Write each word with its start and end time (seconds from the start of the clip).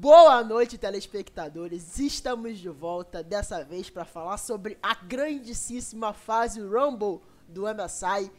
Boa 0.00 0.42
noite, 0.42 0.78
telespectadores. 0.78 1.98
Estamos 1.98 2.58
de 2.58 2.70
volta 2.70 3.22
dessa 3.22 3.62
vez 3.62 3.90
para 3.90 4.06
falar 4.06 4.38
sobre 4.38 4.78
a 4.82 4.94
grandíssima 4.94 6.14
fase 6.14 6.58
Rumble 6.58 7.20
do 7.46 7.64
MSI 7.64 8.32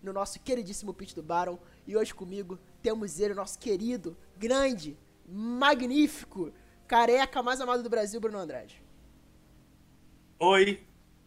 no 0.00 0.12
nosso 0.12 0.38
queridíssimo 0.38 0.94
Pit 0.94 1.16
do 1.16 1.22
Baron. 1.24 1.58
E 1.88 1.96
hoje 1.96 2.14
comigo 2.14 2.56
temos 2.80 3.18
ele, 3.18 3.34
nosso 3.34 3.58
querido, 3.58 4.16
grande, 4.36 4.96
magnífico, 5.28 6.52
careca 6.86 7.42
mais 7.42 7.60
amado 7.60 7.82
do 7.82 7.90
Brasil, 7.90 8.20
Bruno 8.20 8.38
Andrade. 8.38 8.80
Oi, 10.38 10.80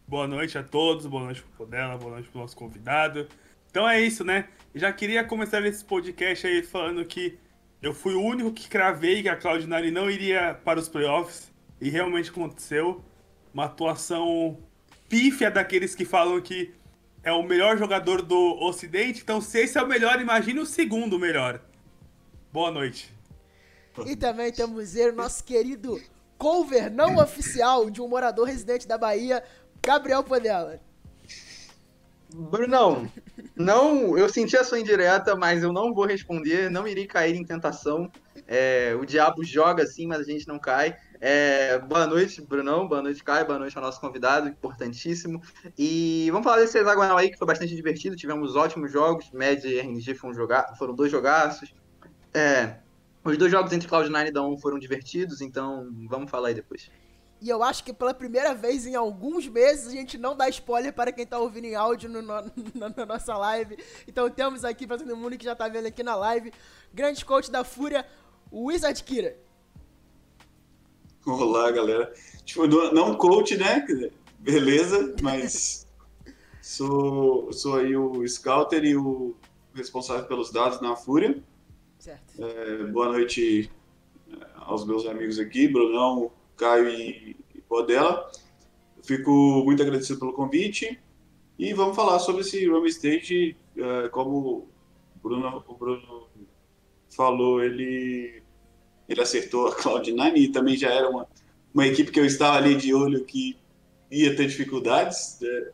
boa 0.08 0.26
noite 0.26 0.56
a 0.56 0.62
todos, 0.62 1.04
boa 1.04 1.24
noite 1.24 1.42
pro 1.42 1.66
Podela, 1.66 1.98
boa 1.98 2.12
noite 2.12 2.30
pro 2.30 2.40
nosso 2.40 2.56
convidado. 2.56 3.28
Então 3.70 3.86
é 3.86 4.00
isso, 4.00 4.24
né? 4.24 4.48
Já 4.74 4.90
queria 4.90 5.22
começar 5.22 5.62
esse 5.66 5.84
podcast 5.84 6.46
aí 6.46 6.62
falando 6.62 7.04
que 7.04 7.38
eu 7.82 7.92
fui 7.92 8.14
o 8.14 8.22
único 8.22 8.52
que 8.52 8.68
cravei 8.68 9.22
que 9.22 9.28
a 9.28 9.36
Cloud9 9.36 9.90
não 9.90 10.08
iria 10.08 10.54
para 10.64 10.78
os 10.78 10.88
playoffs. 10.88 11.50
E 11.80 11.90
realmente 11.90 12.30
aconteceu. 12.30 13.02
Uma 13.52 13.64
atuação 13.64 14.56
pífia 15.08 15.50
daqueles 15.50 15.94
que 15.94 16.04
falam 16.04 16.40
que 16.40 16.72
é 17.24 17.32
o 17.32 17.42
melhor 17.42 17.76
jogador 17.76 18.22
do 18.22 18.56
Ocidente. 18.62 19.20
Então, 19.22 19.40
se 19.40 19.58
esse 19.58 19.76
é 19.76 19.82
o 19.82 19.88
melhor, 19.88 20.20
imagine 20.20 20.60
o 20.60 20.66
segundo 20.66 21.18
melhor. 21.18 21.60
Boa 22.52 22.70
noite. 22.70 23.12
E 24.06 24.14
também 24.14 24.52
temos 24.52 24.94
ele, 24.94 25.12
nosso 25.12 25.42
querido 25.44 26.00
cover 26.38 26.90
não 26.90 27.16
oficial 27.16 27.90
de 27.90 28.00
um 28.00 28.08
morador 28.08 28.46
residente 28.46 28.86
da 28.86 28.96
Bahia, 28.96 29.44
Gabriel 29.82 30.22
Podela. 30.24 30.80
Brunão, 32.34 33.10
não, 33.56 34.16
eu 34.16 34.28
senti 34.28 34.56
a 34.56 34.64
sua 34.64 34.80
indireta, 34.80 35.36
mas 35.36 35.62
eu 35.62 35.72
não 35.72 35.92
vou 35.92 36.06
responder, 36.06 36.70
não 36.70 36.86
irei 36.86 37.06
cair 37.06 37.34
em 37.34 37.44
tentação. 37.44 38.10
É, 38.46 38.96
o 39.00 39.04
diabo 39.04 39.44
joga 39.44 39.82
assim, 39.82 40.06
mas 40.06 40.20
a 40.20 40.24
gente 40.24 40.48
não 40.48 40.58
cai. 40.58 40.96
É, 41.20 41.78
boa 41.78 42.06
noite, 42.06 42.40
Brunão, 42.40 42.88
boa 42.88 43.00
noite, 43.00 43.22
Caio, 43.22 43.46
boa 43.46 43.58
noite 43.58 43.76
ao 43.76 43.82
nosso 43.82 44.00
convidado, 44.00 44.48
importantíssimo. 44.48 45.40
E 45.78 46.28
vamos 46.32 46.44
falar 46.44 46.58
desse 46.58 46.78
hexagonal 46.78 47.16
aí 47.16 47.30
que 47.30 47.38
foi 47.38 47.46
bastante 47.46 47.76
divertido, 47.76 48.16
tivemos 48.16 48.56
ótimos 48.56 48.90
jogos, 48.90 49.30
Med 49.30 49.64
e 49.64 49.78
RNG 49.78 50.14
foram, 50.14 50.34
jogar, 50.34 50.74
foram 50.76 50.94
dois 50.94 51.12
jogaços. 51.12 51.72
É, 52.34 52.78
os 53.24 53.36
dois 53.38 53.52
jogos 53.52 53.72
entre 53.72 53.88
Cloud9 53.88 54.28
e 54.28 54.32
Dawn 54.32 54.58
foram 54.58 54.78
divertidos, 54.78 55.40
então 55.40 55.88
vamos 56.08 56.30
falar 56.30 56.48
aí 56.48 56.54
depois. 56.54 56.90
E 57.42 57.48
eu 57.48 57.60
acho 57.60 57.82
que 57.82 57.92
pela 57.92 58.14
primeira 58.14 58.54
vez 58.54 58.86
em 58.86 58.94
alguns 58.94 59.48
meses 59.48 59.88
a 59.88 59.90
gente 59.90 60.16
não 60.16 60.36
dá 60.36 60.48
spoiler 60.48 60.92
para 60.92 61.10
quem 61.10 61.26
tá 61.26 61.40
ouvindo 61.40 61.64
em 61.64 61.74
áudio 61.74 62.08
no, 62.08 62.22
no, 62.22 62.52
na 62.96 63.04
nossa 63.04 63.36
live. 63.36 63.76
Então 64.06 64.30
temos 64.30 64.64
aqui 64.64 64.86
para 64.86 64.98
todo 64.98 65.16
mundo 65.16 65.36
que 65.36 65.44
já 65.44 65.56
tá 65.56 65.66
vendo 65.66 65.86
aqui 65.86 66.04
na 66.04 66.14
live, 66.14 66.52
grande 66.94 67.24
coach 67.24 67.50
da 67.50 67.64
Fúria, 67.64 68.06
Wizard 68.52 69.02
Kira. 69.02 69.36
Olá, 71.26 71.68
galera. 71.72 72.14
Tipo, 72.44 72.68
não 72.68 73.16
coach, 73.16 73.56
né? 73.56 73.84
Beleza, 74.38 75.16
mas 75.20 75.84
sou, 76.62 77.52
sou 77.52 77.78
aí 77.78 77.96
o 77.96 78.24
scouter 78.28 78.84
e 78.84 78.96
o 78.96 79.34
responsável 79.74 80.26
pelos 80.26 80.52
dados 80.52 80.80
na 80.80 80.94
Fúria. 80.94 81.42
Certo. 81.98 82.34
É, 82.38 82.84
boa 82.84 83.08
noite 83.08 83.68
é, 84.30 84.46
aos 84.54 84.86
meus 84.86 85.06
amigos 85.06 85.40
aqui, 85.40 85.66
Brunão, 85.66 86.30
Caio 86.62 86.88
e, 86.88 87.36
Podela. 87.68 88.30
Fico 89.02 89.30
muito 89.64 89.82
agradecido 89.82 90.20
pelo 90.20 90.32
convite 90.32 91.00
e 91.58 91.74
vamos 91.74 91.96
falar 91.96 92.20
sobre 92.20 92.42
esse 92.42 92.64
Rumble 92.66 92.88
Stage, 92.88 93.56
uh, 93.76 94.08
como 94.10 94.38
o 94.38 94.68
Bruno, 95.20 95.64
o 95.66 95.74
Bruno 95.74 96.28
falou, 97.10 97.62
ele, 97.62 98.42
ele 99.08 99.20
acertou 99.20 99.66
a 99.66 99.76
Cloud9 99.76 100.36
e 100.36 100.48
também 100.48 100.76
já 100.76 100.90
era 100.90 101.10
uma, 101.10 101.26
uma 101.74 101.86
equipe 101.86 102.12
que 102.12 102.20
eu 102.20 102.24
estava 102.24 102.58
ali 102.58 102.76
de 102.76 102.94
olho 102.94 103.24
que 103.24 103.56
ia 104.08 104.36
ter 104.36 104.46
dificuldades, 104.46 105.42
é, 105.42 105.72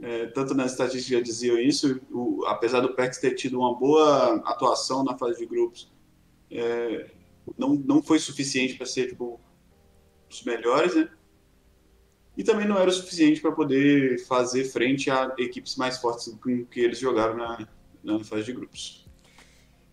é, 0.00 0.26
tanto 0.28 0.54
nas 0.54 0.72
estatísticas 0.72 1.18
já 1.18 1.20
diziam 1.20 1.58
isso, 1.58 2.00
o, 2.10 2.46
apesar 2.46 2.80
do 2.80 2.94
PEX 2.94 3.18
ter 3.18 3.34
tido 3.34 3.58
uma 3.58 3.74
boa 3.74 4.36
atuação 4.46 5.04
na 5.04 5.18
fase 5.18 5.38
de 5.38 5.46
grupos, 5.46 5.92
é, 6.50 7.10
não, 7.58 7.74
não 7.74 8.02
foi 8.02 8.18
suficiente 8.18 8.74
para 8.74 8.86
ser 8.86 9.08
tipo, 9.08 9.38
os 10.30 10.42
melhores, 10.44 10.94
né? 10.94 11.08
E 12.36 12.44
também 12.44 12.66
não 12.66 12.78
era 12.78 12.88
o 12.88 12.92
suficiente 12.92 13.40
para 13.40 13.52
poder 13.52 14.24
fazer 14.26 14.64
frente 14.64 15.10
a 15.10 15.34
equipes 15.36 15.76
mais 15.76 15.98
fortes 15.98 16.32
com 16.40 16.64
que 16.64 16.80
eles 16.80 16.98
jogaram 16.98 17.36
na, 17.36 17.68
na 18.02 18.24
fase 18.24 18.44
de 18.44 18.52
grupos. 18.52 19.06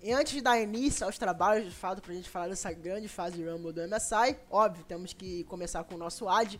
E 0.01 0.13
antes 0.13 0.33
de 0.33 0.41
dar 0.41 0.61
início 0.61 1.05
aos 1.05 1.17
trabalhos, 1.17 1.65
de 1.65 1.75
fato, 1.75 2.01
para 2.01 2.13
a 2.13 2.15
gente 2.15 2.29
falar 2.29 2.47
dessa 2.47 2.71
grande 2.71 3.07
fase 3.07 3.35
de 3.35 3.43
Rumble 3.43 3.73
do 3.73 3.81
MSI, 3.81 4.37
óbvio, 4.49 4.85
temos 4.85 5.11
que 5.11 5.43
começar 5.45 5.83
com 5.83 5.95
o 5.95 5.97
nosso 5.97 6.29
ad 6.29 6.59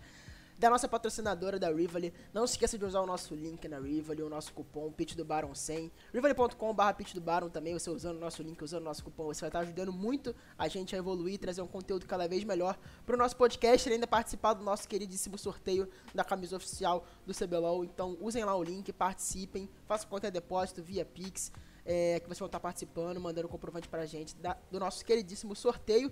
da 0.57 0.69
nossa 0.69 0.88
patrocinadora 0.88 1.59
da 1.59 1.72
Rivali. 1.72 2.13
Não 2.34 2.47
se 2.47 2.53
esqueça 2.53 2.78
de 2.78 2.85
usar 2.85 3.01
o 3.01 3.06
nosso 3.06 3.35
link 3.35 3.68
na 3.68 3.79
Rivali, 3.79 4.23
o 4.23 4.29
nosso 4.29 4.51
cupom 4.53 4.91
Pitch 4.91 5.16
do 5.16 5.23
Baron 5.23 5.53
100. 5.53 5.91
Rivali.com.br 6.13 6.94
Pitch 6.97 7.13
do 7.13 7.22
Baron 7.22 7.50
também, 7.50 7.73
você 7.73 7.90
usando 7.90 8.18
o 8.18 8.19
nosso 8.19 8.41
link, 8.41 8.62
usando 8.63 8.81
o 8.81 8.85
nosso 8.85 9.03
cupom, 9.03 9.25
você 9.25 9.41
vai 9.41 9.50
estar 9.50 9.59
ajudando 9.59 9.94
muito 9.94 10.35
a 10.57 10.68
gente 10.68 10.95
a 10.95 10.97
evoluir 10.97 11.38
trazer 11.38 11.62
um 11.62 11.68
conteúdo 11.68 12.06
cada 12.07 12.28
vez 12.28 12.44
melhor 12.44 12.78
para 13.06 13.16
o 13.16 13.18
nosso 13.18 13.35
podcast 13.35 13.88
e 13.88 13.94
ainda 13.94 14.07
participar 14.07 14.53
do 14.53 14.63
nosso 14.63 14.88
queridíssimo 14.88 15.38
sorteio 15.38 15.88
da 16.13 16.23
camisa 16.23 16.56
oficial 16.56 17.06
do 17.25 17.34
CBLOL. 17.34 17.84
Então 17.84 18.18
usem 18.19 18.44
lá 18.44 18.56
o 18.56 18.63
link, 18.63 18.91
participem, 18.91 19.69
façam 19.85 20.09
qualquer 20.09 20.31
depósito 20.31 20.81
via 20.81 21.06
Pix. 21.06 21.51
É, 21.89 22.19
que 22.19 22.28
vocês 22.28 22.39
vão 22.39 22.47
estar 22.47 22.59
participando, 22.59 23.18
mandando 23.18 23.47
comprovante 23.47 23.88
pra 23.88 24.06
gente 24.06 24.35
da, 24.35 24.57
do 24.69 24.78
nosso 24.78 25.06
queridíssimo 25.06 25.56
sorteio. 25.56 26.12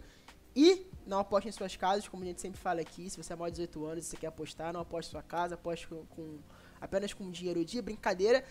E 0.55 0.88
não 1.05 1.19
aposte 1.19 1.49
em 1.49 1.51
suas 1.51 1.75
casas, 1.75 2.07
como 2.07 2.23
a 2.23 2.27
gente 2.27 2.39
sempre 2.39 2.59
fala 2.59 2.79
aqui. 2.79 3.09
Se 3.09 3.21
você 3.21 3.33
é 3.33 3.35
maior 3.35 3.49
de 3.49 3.57
18 3.57 3.85
anos 3.85 4.05
e 4.05 4.09
você 4.09 4.17
quer 4.17 4.27
apostar, 4.27 4.71
não 4.71 4.79
aposte 4.79 5.09
em 5.09 5.11
sua 5.11 5.23
casa, 5.23 5.55
aposte 5.55 5.88
com, 5.88 6.05
com 6.05 6.39
apenas 6.79 7.13
com 7.13 7.29
dinheiro 7.29 7.66
de 7.66 7.81
brincadeira. 7.81 8.43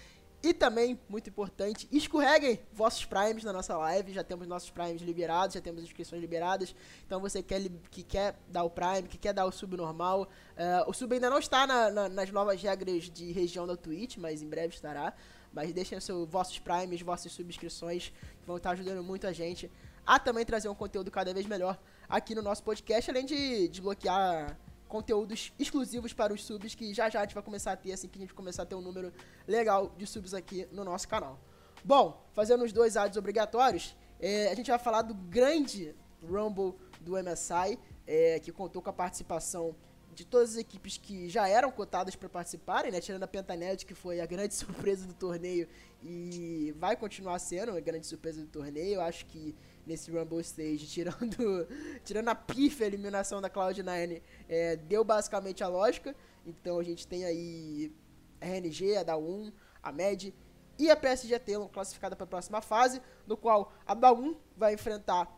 E 0.43 0.53
também, 0.53 1.01
muito 1.09 1.31
importante, 1.31 1.89
escorreguem 1.91 2.61
vossos 2.71 3.07
primes 3.07 3.45
na 3.45 3.53
nossa 3.53 3.75
live. 3.79 4.13
Já 4.13 4.23
temos 4.23 4.47
nossos 4.47 4.69
primes 4.69 5.01
liberados, 5.01 5.55
já 5.55 5.61
temos 5.63 5.83
inscrições 5.83 6.21
liberadas. 6.21 6.77
Então 7.07 7.19
você 7.19 7.43
quer, 7.43 7.63
que 7.91 8.03
quer 8.03 8.39
dar 8.49 8.63
o 8.63 8.69
prime, 8.69 9.09
que 9.09 9.17
quer 9.17 9.33
dar 9.33 9.47
o 9.47 9.51
sub 9.51 9.75
normal. 9.75 10.29
Uh, 10.53 10.91
o 10.91 10.93
sub 10.93 11.15
ainda 11.15 11.31
não 11.31 11.39
está 11.39 11.67
na, 11.67 11.91
na, 11.91 12.09
nas 12.11 12.31
novas 12.31 12.61
regras 12.63 13.05
de 13.05 13.33
região 13.33 13.67
da 13.67 13.75
Twitch, 13.75 14.19
mas 14.19 14.43
em 14.43 14.49
breve 14.49 14.75
estará. 14.75 15.15
Mas 15.51 15.73
deixem 15.73 15.99
seus 15.99 16.29
vossos 16.29 16.59
primes, 16.59 17.01
vossas 17.01 17.33
subscrições, 17.33 18.13
que 18.39 18.47
vão 18.47 18.59
estar 18.59 18.73
ajudando 18.73 19.03
muito 19.03 19.27
a 19.27 19.33
gente 19.33 19.71
a 20.07 20.19
também 20.19 20.45
trazer 20.45 20.69
um 20.69 20.75
conteúdo 20.75 21.11
cada 21.11 21.33
vez 21.33 21.47
melhor 21.47 21.79
aqui 22.17 22.33
no 22.33 22.43
nosso 22.43 22.63
podcast, 22.63 23.11
além 23.11 23.27
de 23.27 23.69
desbloquear 23.69 24.57
conteúdos 24.87 25.53
exclusivos 25.59 26.13
para 26.13 26.33
os 26.33 26.45
subs 26.45 26.73
que 26.73 26.95
já 26.95 27.11
já 27.11 27.19
a 27.19 27.23
gente 27.23 27.35
vai 27.35 27.43
começar 27.43 27.73
a 27.73 27.77
ter 27.77 27.93
assim 27.93 28.07
que 28.07 28.17
a 28.19 28.21
gente 28.21 28.33
começar 28.33 28.63
a 28.63 28.67
ter 28.67 28.77
um 28.77 28.81
número 28.81 29.13
legal 29.49 29.93
de 29.99 30.07
subs 30.07 30.33
aqui 30.33 30.69
no 30.71 30.85
nosso 30.85 31.09
canal. 31.09 31.41
Bom, 31.85 32.25
fazendo 32.33 32.65
os 32.65 32.73
dois 32.73 32.97
ads 32.97 33.17
obrigatórios, 33.17 33.97
é, 34.21 34.49
a 34.49 34.55
gente 34.55 34.71
vai 34.71 34.79
falar 34.79 35.03
do 35.03 35.13
grande 35.13 35.93
Rumble 36.23 36.75
do 37.01 37.15
MSI, 37.21 37.79
é, 38.07 38.39
que 38.39 38.53
contou 38.53 38.81
com 38.81 38.91
a 38.91 38.93
participação 38.93 39.75
de 40.15 40.25
todas 40.25 40.51
as 40.51 40.57
equipes 40.57 40.97
que 40.97 41.29
já 41.29 41.49
eram 41.49 41.73
cotadas 41.73 42.15
para 42.15 42.29
participarem, 42.29 42.93
né? 42.93 43.01
Tirando 43.01 43.25
a 43.25 43.27
Pentanet, 43.27 43.85
que 43.85 43.95
foi 43.95 44.21
a 44.21 44.27
grande 44.27 44.55
surpresa 44.55 45.05
do 45.07 45.15
torneio 45.15 45.69
e 46.01 46.73
vai 46.79 46.95
continuar 46.97 47.39
sendo 47.41 47.77
a 47.77 47.81
grande 47.81 48.07
surpresa 48.07 48.41
do 48.41 48.47
torneio. 48.47 48.95
Eu 48.95 49.01
acho 49.01 49.27
que 49.27 49.55
nesse 49.87 50.11
Rumble 50.11 50.41
Stage, 50.41 50.87
tirando, 50.89 51.69
tirando 52.05 52.29
a 52.29 52.35
pífia 52.35 52.87
eliminação 52.87 53.41
da 53.41 53.51
Cloud9, 53.51 54.23
é, 54.49 54.77
deu 54.77 55.05
basicamente 55.05 55.63
a 55.63 55.69
lógica. 55.69 56.15
Então 56.47 56.79
a 56.79 56.83
gente 56.83 57.07
tem 57.07 57.25
aí 57.25 57.93
a 58.41 58.47
RNG, 58.47 58.97
a 58.97 59.05
DA1, 59.05 59.53
a 59.83 59.93
MED 59.93 60.35
e 60.79 60.91
a 60.91 60.97
PSG 60.97 61.39
Telon 61.39 61.69
classificada 61.69 62.17
para 62.17 62.25
a 62.25 62.29
próxima 62.29 62.61
fase, 62.61 63.01
no 63.27 63.37
qual 63.37 63.73
a 63.87 63.95
DA1 63.95 64.37
vai 64.57 64.75
enfrentar 64.75 65.29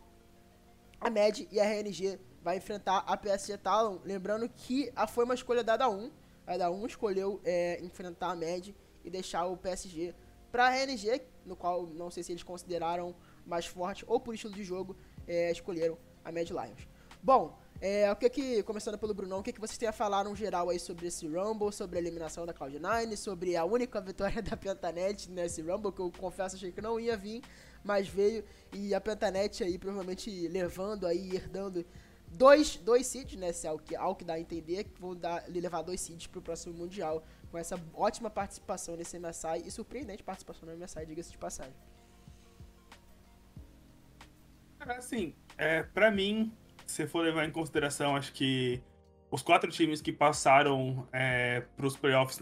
a 0.99 1.09
MED 1.09 1.47
e 1.51 1.59
a 1.59 1.63
RNG 1.63 2.19
vai 2.41 2.57
enfrentar 2.57 2.99
a 2.99 3.15
PSG 3.15 3.57
Talon. 3.57 3.99
Lembrando 4.03 4.47
que 4.49 4.91
a 4.95 5.05
foi 5.05 5.25
uma 5.25 5.33
escolha 5.33 5.63
da 5.63 5.77
DA1. 5.77 6.11
A 6.45 6.53
DA1 6.53 6.87
escolheu 6.87 7.41
é, 7.43 7.79
enfrentar 7.83 8.31
a 8.31 8.35
MED 8.35 8.75
e 9.03 9.09
deixar 9.09 9.45
o 9.45 9.57
PSG 9.57 10.15
para 10.51 10.67
a 10.67 10.69
RNG, 10.69 11.21
no 11.45 11.55
qual 11.55 11.85
não 11.87 12.09
sei 12.09 12.23
se 12.23 12.31
eles 12.31 12.43
consideraram 12.43 13.15
mais 13.47 13.65
forte 13.65 14.03
ou 14.07 14.19
por 14.19 14.33
estilo 14.33 14.53
de 14.53 14.63
jogo, 14.63 14.95
é, 15.27 15.51
escolheram 15.51 15.97
a 16.23 16.31
Mad 16.31 16.49
Lions. 16.49 16.87
Bom, 17.23 17.57
é, 17.79 18.11
o 18.11 18.15
que 18.15 18.29
que, 18.29 18.63
começando 18.63 18.97
pelo 18.97 19.13
Brunão, 19.13 19.39
o 19.39 19.43
que 19.43 19.53
que 19.53 19.59
vocês 19.59 19.77
têm 19.77 19.87
a 19.87 19.91
falar 19.91 20.23
no 20.23 20.35
geral 20.35 20.69
aí 20.69 20.79
sobre 20.79 21.07
esse 21.07 21.27
Rumble, 21.27 21.71
sobre 21.71 21.97
a 21.97 22.01
eliminação 22.01 22.45
da 22.45 22.53
Cloud9, 22.53 23.15
sobre 23.15 23.55
a 23.55 23.65
única 23.65 24.01
vitória 24.01 24.41
da 24.43 24.57
Pentanet 24.57 25.29
nesse 25.29 25.61
Rumble, 25.61 25.91
que 25.91 25.99
eu 25.99 26.11
confesso 26.17 26.55
achei 26.55 26.71
que 26.71 26.81
não 26.81 26.99
ia 26.99 27.15
vir, 27.15 27.43
mas 27.83 28.07
veio, 28.07 28.43
e 28.73 28.93
a 28.93 29.01
Pentanet 29.01 29.63
aí 29.63 29.77
provavelmente 29.77 30.47
levando 30.47 31.05
aí, 31.05 31.35
herdando 31.35 31.85
dois, 32.27 32.77
dois 32.77 33.05
seeds, 33.05 33.39
né, 33.39 33.51
se 33.51 33.67
é 33.67 33.69
ao 33.69 33.77
que, 33.77 33.95
ao 33.95 34.15
que 34.15 34.25
dá 34.25 34.33
a 34.33 34.39
entender, 34.39 34.85
que 34.85 34.99
vão 34.99 35.15
dar, 35.15 35.43
levar 35.47 35.81
dois 35.81 36.01
seeds 36.01 36.27
pro 36.27 36.41
próximo 36.41 36.73
Mundial, 36.73 37.23
com 37.51 37.57
essa 37.57 37.79
ótima 37.93 38.29
participação 38.29 38.95
nesse 38.95 39.17
MSI, 39.19 39.63
e 39.65 39.71
surpreendente 39.71 40.23
participação 40.23 40.67
no 40.67 40.75
MSI, 40.75 41.05
diga-se 41.05 41.31
de 41.31 41.37
passagem. 41.37 41.75
Assim, 44.79 45.33
é, 45.57 45.83
para 45.83 46.09
mim, 46.11 46.51
se 46.85 47.05
for 47.07 47.23
levar 47.23 47.45
em 47.45 47.51
consideração, 47.51 48.15
acho 48.15 48.31
que 48.33 48.81
os 49.29 49.41
quatro 49.41 49.69
times 49.71 50.01
que 50.01 50.11
passaram 50.11 51.07
é, 51.11 51.61
para 51.75 51.85
os 51.85 51.97
playoffs, 51.97 52.39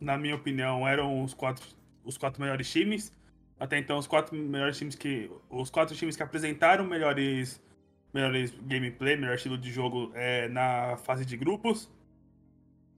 na 0.00 0.18
minha 0.18 0.34
opinião, 0.34 0.86
eram 0.86 1.22
os 1.22 1.32
quatro, 1.32 1.66
os 2.04 2.18
quatro 2.18 2.40
melhores 2.40 2.70
times. 2.70 3.12
Até 3.58 3.78
então, 3.78 3.96
os 3.96 4.06
quatro 4.06 4.36
melhores 4.36 4.76
times 4.76 4.94
que. 4.94 5.30
Os 5.48 5.70
quatro 5.70 5.96
times 5.96 6.14
que 6.14 6.22
apresentaram 6.22 6.84
melhores, 6.84 7.62
melhores 8.12 8.50
gameplay, 8.62 9.16
melhor 9.16 9.36
estilo 9.36 9.56
de 9.56 9.72
jogo 9.72 10.12
é, 10.14 10.48
na 10.48 10.98
fase 10.98 11.24
de 11.24 11.36
grupos. 11.36 11.90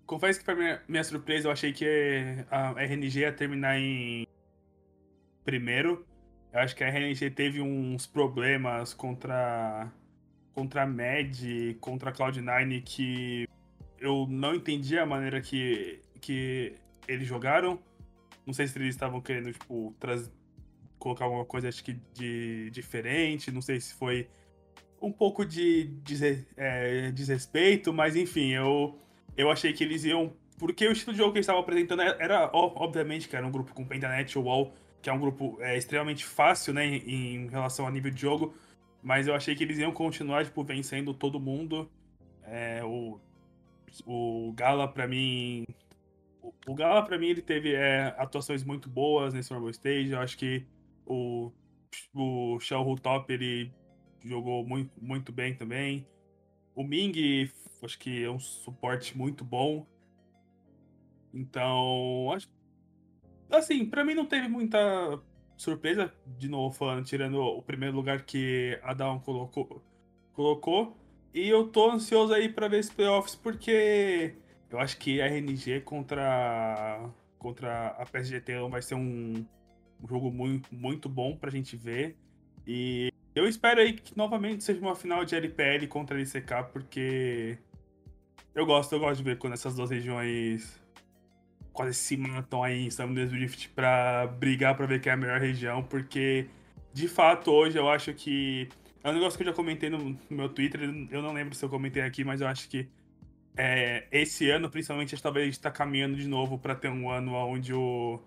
Confesso 0.05 0.41
que, 0.41 0.45
para 0.45 0.57
minha, 0.57 0.83
minha 0.89 1.05
surpresa, 1.05 1.47
eu 1.47 1.53
achei 1.53 1.73
que 1.73 1.87
a 2.51 2.73
RNG 2.83 3.21
ia 3.21 3.33
terminar 3.33 3.79
em 3.79 4.27
primeiro. 5.45 6.08
Eu 6.53 6.61
acho 6.61 6.75
que 6.75 6.83
a 6.83 6.89
RNG 6.89 7.31
teve 7.31 7.61
uns 7.61 8.07
problemas 8.07 8.95
contra 8.95 9.91
contra 10.55 10.83
a 10.83 10.87
Mad, 10.87 11.39
contra 11.81 12.11
a 12.11 12.13
Cloud9 12.13 12.83
que 12.85 13.49
eu 14.01 14.27
não 14.29 14.55
entendi 14.57 14.99
a 14.99 15.07
maneira 15.07 15.41
que, 15.41 16.01
que 16.21 16.75
eles 17.07 17.29
jogaram. 17.29 17.79
Não 18.45 18.53
sei 18.53 18.67
se 18.67 18.77
eles 18.79 18.95
estavam 18.95 19.21
querendo, 19.21 19.53
tipo, 19.53 19.95
trazer, 20.01 20.31
colocar 20.99 21.27
alguma 21.27 21.45
coisa 21.45 21.69
acho 21.69 21.85
que 21.85 21.97
de 22.13 22.71
diferente, 22.71 23.53
não 23.53 23.63
sei 23.63 23.81
se 23.81 23.95
foi 23.95 24.29
um 25.01 25.13
pouco 25.13 25.45
de, 25.45 25.85
de 26.03 26.45
é, 26.57 27.13
desrespeito, 27.13 27.93
mas 27.93 28.17
enfim, 28.17 28.51
eu, 28.51 28.99
eu 29.37 29.51
achei 29.51 29.73
que 29.73 29.85
eles 29.85 30.05
iam. 30.05 30.33
Porque 30.59 30.89
o 30.89 30.93
estilo 30.93 31.13
de 31.13 31.19
jogo 31.19 31.33
que 31.33 31.39
eles 31.39 31.45
estavam 31.45 31.63
apresentando 31.63 32.03
era, 32.03 32.51
obviamente, 32.53 33.29
que 33.29 33.37
era 33.37 33.47
um 33.47 33.51
grupo 33.51 33.73
com 33.73 33.87
Pentanet 33.87 34.37
Wall, 34.37 34.75
que 35.01 35.09
é 35.09 35.13
um 35.13 35.21
grupo 35.21 35.59
é, 35.61 35.77
extremamente 35.77 36.25
fácil, 36.25 36.73
né, 36.75 36.87
em, 36.87 37.35
em 37.35 37.49
relação 37.49 37.87
a 37.87 37.91
nível 37.91 38.11
de 38.11 38.21
jogo. 38.21 38.55
Mas 39.03 39.29
eu 39.29 39.35
achei 39.35 39.55
que 39.55 39.63
eles 39.63 39.79
iam 39.79 39.93
continuar, 39.93 40.45
tipo, 40.45 40.63
vencendo 40.65 41.15
todo 41.15 41.39
mundo. 41.39 41.91
É, 42.43 42.83
o, 42.85 43.21
o 44.07 44.53
Gala, 44.57 44.89
para 44.89 45.07
mim. 45.07 45.65
O, 46.67 46.75
Gala, 46.75 47.05
para 47.05 47.19
mim, 47.19 47.29
ele 47.29 47.43
teve 47.43 47.75
é, 47.75 48.15
atuações 48.19 48.65
muito 48.65 48.89
boas 48.89 49.33
nesse 49.33 49.51
normal 49.53 49.71
stage. 49.71 50.11
Eu 50.11 50.21
acho 50.21 50.37
que 50.37 50.67
o, 51.07 51.53
o 52.15 52.59
Shell 52.61 52.97
Top, 53.01 53.33
ele 53.33 53.73
jogou 54.25 54.67
muito, 54.67 54.93
muito 55.01 55.33
bem 55.33 55.55
também. 55.55 56.07
O 56.75 56.83
Ming, 56.83 57.51
acho 57.83 57.99
que 57.99 58.25
é 58.25 58.31
um 58.31 58.39
suporte 58.39 59.17
muito 59.17 59.45
bom. 59.45 59.87
Então, 61.33 62.33
acho. 62.33 62.49
Assim, 63.51 63.87
para 63.87 64.05
mim 64.05 64.15
não 64.15 64.27
teve 64.27 64.49
muita 64.49 64.79
surpresa, 65.57 66.13
de 66.39 66.49
novo 66.49 66.75
falando, 66.75 67.05
tirando 67.05 67.41
o 67.41 67.63
primeiro 67.63 67.97
lugar 67.97 68.23
que 68.23 68.79
a 68.83 68.95
Down 68.95 69.21
colocou. 69.21 69.83
colocou. 70.33 70.97
E 71.35 71.49
eu 71.49 71.69
tô 71.69 71.91
ansioso 71.91 72.33
aí 72.33 72.49
para 72.49 72.69
ver 72.69 72.79
esse 72.79 72.93
playoffs, 72.93 73.35
porque 73.35 74.35
eu 74.71 74.79
acho 74.79 74.97
que 74.99 75.21
a 75.21 75.27
RNG 75.27 75.81
contra, 75.81 77.11
contra 77.39 77.89
a 77.89 78.07
PSGT 78.07 78.53
vai 78.71 78.83
ser 78.83 78.95
um, 78.95 79.45
um 80.03 80.09
jogo 80.09 80.31
muito, 80.31 80.75
muito 80.75 81.09
bom 81.09 81.37
pra 81.37 81.51
gente 81.51 81.77
ver. 81.77 82.17
E 82.67 83.13
eu 83.35 83.47
espero 83.47 83.81
aí 83.81 83.93
que 83.95 84.17
novamente 84.17 84.65
seja 84.65 84.81
uma 84.81 84.95
final 84.95 85.25
de 85.25 85.35
LPL 85.35 85.87
contra 85.89 86.17
a 86.17 86.21
LCK, 86.21 86.71
porque 86.73 87.59
eu 88.55 88.67
gosto, 88.67 88.93
eu 88.93 89.01
gosto 89.01 89.19
de 89.19 89.25
ver 89.25 89.39
quando 89.39 89.53
essas 89.53 89.75
duas 89.75 89.91
regiões 89.91 90.81
quase 91.79 91.95
se 91.95 92.17
matam 92.17 92.65
aí 92.65 92.87
em 92.87 92.91
Summoners 92.91 93.31
Rift 93.31 93.69
pra 93.69 94.27
brigar 94.27 94.77
pra 94.77 94.85
ver 94.85 95.01
quem 95.01 95.11
é 95.11 95.15
a 95.15 95.17
melhor 95.17 95.41
região, 95.41 95.81
porque 95.81 96.47
de 96.93 97.07
fato 97.07 97.53
hoje 97.53 97.79
eu 97.79 97.89
acho 97.89 98.13
que. 98.13 98.69
É 99.05 99.09
um 99.09 99.13
negócio 99.13 99.37
que 99.39 99.45
eu 99.45 99.47
já 99.47 99.53
comentei 99.53 99.89
no, 99.89 100.19
meu 100.29 100.49
Twitter, 100.49 100.81
eu 101.09 101.23
não 101.23 101.33
lembro 101.33 101.55
se 101.55 101.65
eu 101.65 101.69
comentei 101.69 102.03
aqui, 102.03 102.25
mas 102.25 102.41
eu 102.41 102.49
acho 102.49 102.69
que 102.69 102.89
é, 103.57 104.09
esse 104.11 104.51
ano, 104.51 104.69
principalmente, 104.69 105.23
talvez 105.23 105.51
está 105.51 105.71
caminhando 105.71 106.17
de 106.17 106.27
novo 106.27 106.59
para 106.59 106.75
ter 106.75 106.89
um 106.89 107.09
ano 107.09 107.33
onde 107.35 107.73
o, 107.73 108.21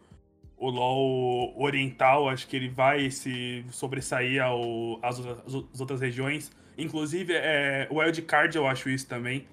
o 0.56 0.70
LoL 0.70 1.62
Oriental, 1.62 2.30
acho 2.30 2.48
que 2.48 2.56
ele 2.56 2.70
vai 2.70 3.12
se 3.12 3.66
sobressair 3.70 4.42
ao, 4.42 4.98
às, 5.04 5.20
às 5.20 5.80
outras 5.82 6.00
regiões. 6.00 6.54
Inclusive, 6.78 7.34
é, 7.34 7.86
o 7.92 7.96
Wildcard 8.00 8.56
eu 8.56 8.66
acho 8.66 8.90
isso 8.90 9.08
também. 9.10 9.46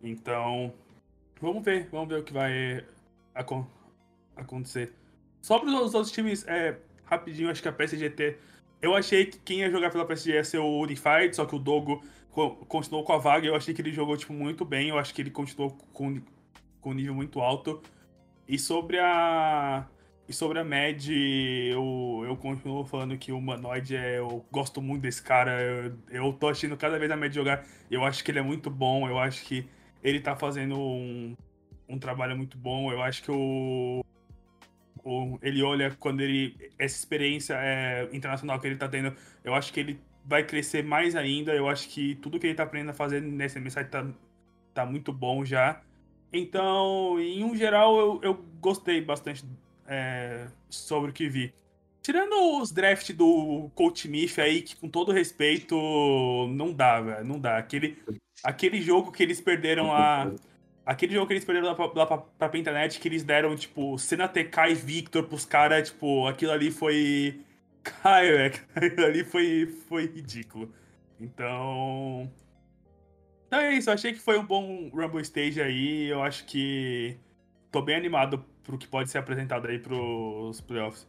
Então, 0.00 0.72
vamos 1.40 1.64
ver, 1.64 1.88
vamos 1.90 2.08
ver 2.08 2.20
o 2.20 2.22
que 2.22 2.32
vai 2.32 2.84
acon 3.34 3.66
acontecer. 4.36 4.92
Sobre 5.40 5.70
os 5.70 5.94
outros 5.94 6.12
times, 6.12 6.46
é, 6.46 6.76
rapidinho, 7.04 7.50
acho 7.50 7.62
que 7.62 7.68
a 7.68 7.72
PSGT. 7.72 8.36
Eu 8.80 8.94
achei 8.94 9.26
que 9.26 9.38
quem 9.38 9.60
ia 9.60 9.70
jogar 9.70 9.90
pela 9.90 10.06
PSG 10.06 10.32
ia 10.32 10.44
ser 10.44 10.58
o 10.58 10.80
Unified, 10.80 11.34
só 11.34 11.44
que 11.44 11.54
o 11.54 11.58
Dogo 11.58 12.02
continuou 12.68 13.04
com 13.04 13.12
a 13.12 13.18
vaga. 13.18 13.46
Eu 13.46 13.54
achei 13.54 13.74
que 13.74 13.82
ele 13.82 13.92
jogou 13.92 14.16
tipo, 14.16 14.32
muito 14.32 14.64
bem. 14.64 14.88
Eu 14.88 14.98
acho 14.98 15.12
que 15.12 15.20
ele 15.20 15.30
continuou 15.30 15.76
com, 15.92 16.20
com 16.80 16.90
um 16.90 16.94
nível 16.94 17.14
muito 17.14 17.40
alto. 17.40 17.82
E 18.48 18.58
sobre 18.58 18.98
a. 18.98 19.86
E 20.28 20.32
sobre 20.32 20.60
a 20.60 20.64
Mad, 20.64 21.08
eu, 21.08 22.22
eu 22.24 22.36
continuo 22.36 22.84
falando 22.84 23.18
que 23.18 23.32
o 23.32 23.38
Humanoid 23.38 23.96
é. 23.96 24.18
Eu 24.18 24.44
gosto 24.50 24.80
muito 24.80 25.02
desse 25.02 25.22
cara. 25.22 25.60
Eu, 25.60 25.98
eu 26.08 26.32
tô 26.32 26.48
achando 26.48 26.76
cada 26.76 26.98
vez 26.98 27.10
a 27.10 27.16
Mad 27.16 27.32
jogar. 27.34 27.66
Eu 27.90 28.04
acho 28.04 28.24
que 28.24 28.30
ele 28.30 28.38
é 28.38 28.42
muito 28.42 28.70
bom. 28.70 29.08
Eu 29.08 29.18
acho 29.18 29.44
que 29.44 29.68
ele 30.02 30.20
tá 30.20 30.36
fazendo 30.36 30.78
um, 30.78 31.36
um 31.90 31.98
trabalho 31.98 32.36
muito 32.36 32.56
bom. 32.56 32.92
Eu 32.92 33.02
acho 33.02 33.22
que 33.22 33.30
o, 33.30 34.04
o 35.04 35.38
ele 35.42 35.62
olha 35.62 35.94
quando 35.98 36.20
ele 36.20 36.70
essa 36.78 36.96
experiência 36.96 37.54
é, 37.54 38.08
internacional 38.12 38.58
que 38.60 38.66
ele 38.66 38.74
está 38.74 38.88
tendo, 38.88 39.14
eu 39.44 39.54
acho 39.54 39.72
que 39.72 39.80
ele 39.80 40.00
vai 40.24 40.44
crescer 40.44 40.84
mais 40.84 41.16
ainda. 41.16 41.52
Eu 41.52 41.68
acho 41.68 41.88
que 41.88 42.14
tudo 42.16 42.38
que 42.38 42.46
ele 42.46 42.52
está 42.52 42.62
aprendendo 42.62 42.90
a 42.90 42.94
fazer 42.94 43.20
nesse 43.20 43.58
MSI 43.58 43.84
tá, 43.84 44.06
tá 44.72 44.86
muito 44.86 45.12
bom 45.12 45.44
já. 45.44 45.82
Então, 46.32 47.18
em 47.18 47.42
um 47.42 47.56
geral, 47.56 47.98
eu, 47.98 48.20
eu 48.22 48.44
gostei 48.60 49.00
bastante 49.00 49.44
é, 49.86 50.46
sobre 50.68 51.10
o 51.10 51.12
que 51.12 51.28
vi. 51.28 51.52
Tirando 52.02 52.60
os 52.60 52.70
drafts 52.70 53.14
do 53.14 53.70
Coach 53.74 54.08
Miff 54.08 54.40
aí, 54.40 54.62
que 54.62 54.76
com 54.76 54.88
todo 54.88 55.12
respeito, 55.12 55.76
não 56.54 56.72
dá, 56.72 57.00
velho. 57.00 57.24
Não 57.24 57.38
dá. 57.38 57.58
Aquele, 57.58 57.98
aquele 58.42 58.80
jogo 58.80 59.10
que 59.10 59.22
eles 59.22 59.40
perderam 59.40 59.88
lá 59.88 60.32
Aquele 60.84 61.14
jogo 61.14 61.26
que 61.26 61.34
eles 61.34 61.44
perderam 61.44 61.68
lá 61.68 61.74
pra, 61.74 61.86
lá 61.94 62.06
pra, 62.06 62.18
pra 62.18 62.48
que 62.48 63.08
eles 63.08 63.22
deram, 63.22 63.54
tipo, 63.54 63.98
Senna 63.98 64.26
TK 64.26 64.70
e 64.70 64.74
Victor 64.74 65.24
pros 65.24 65.44
caras, 65.44 65.90
tipo, 65.90 66.26
aquilo 66.26 66.52
ali 66.52 66.70
foi. 66.70 67.40
Cara, 67.82 68.46
aquilo 68.74 69.06
ali 69.06 69.24
foi, 69.24 69.66
foi 69.88 70.06
ridículo. 70.06 70.72
Então. 71.20 72.30
Então 73.46 73.60
é 73.60 73.74
isso, 73.74 73.90
eu 73.90 73.94
achei 73.94 74.12
que 74.12 74.20
foi 74.20 74.38
um 74.38 74.44
bom 74.44 74.90
Rumble 74.92 75.22
Stage 75.22 75.60
aí. 75.60 76.06
Eu 76.08 76.22
acho 76.22 76.44
que. 76.46 77.16
Tô 77.70 77.82
bem 77.82 77.96
animado 77.96 78.44
pro 78.62 78.78
que 78.78 78.88
pode 78.88 79.10
ser 79.10 79.18
apresentado 79.18 79.66
aí 79.68 79.78
pros 79.78 80.60
playoffs. 80.60 81.06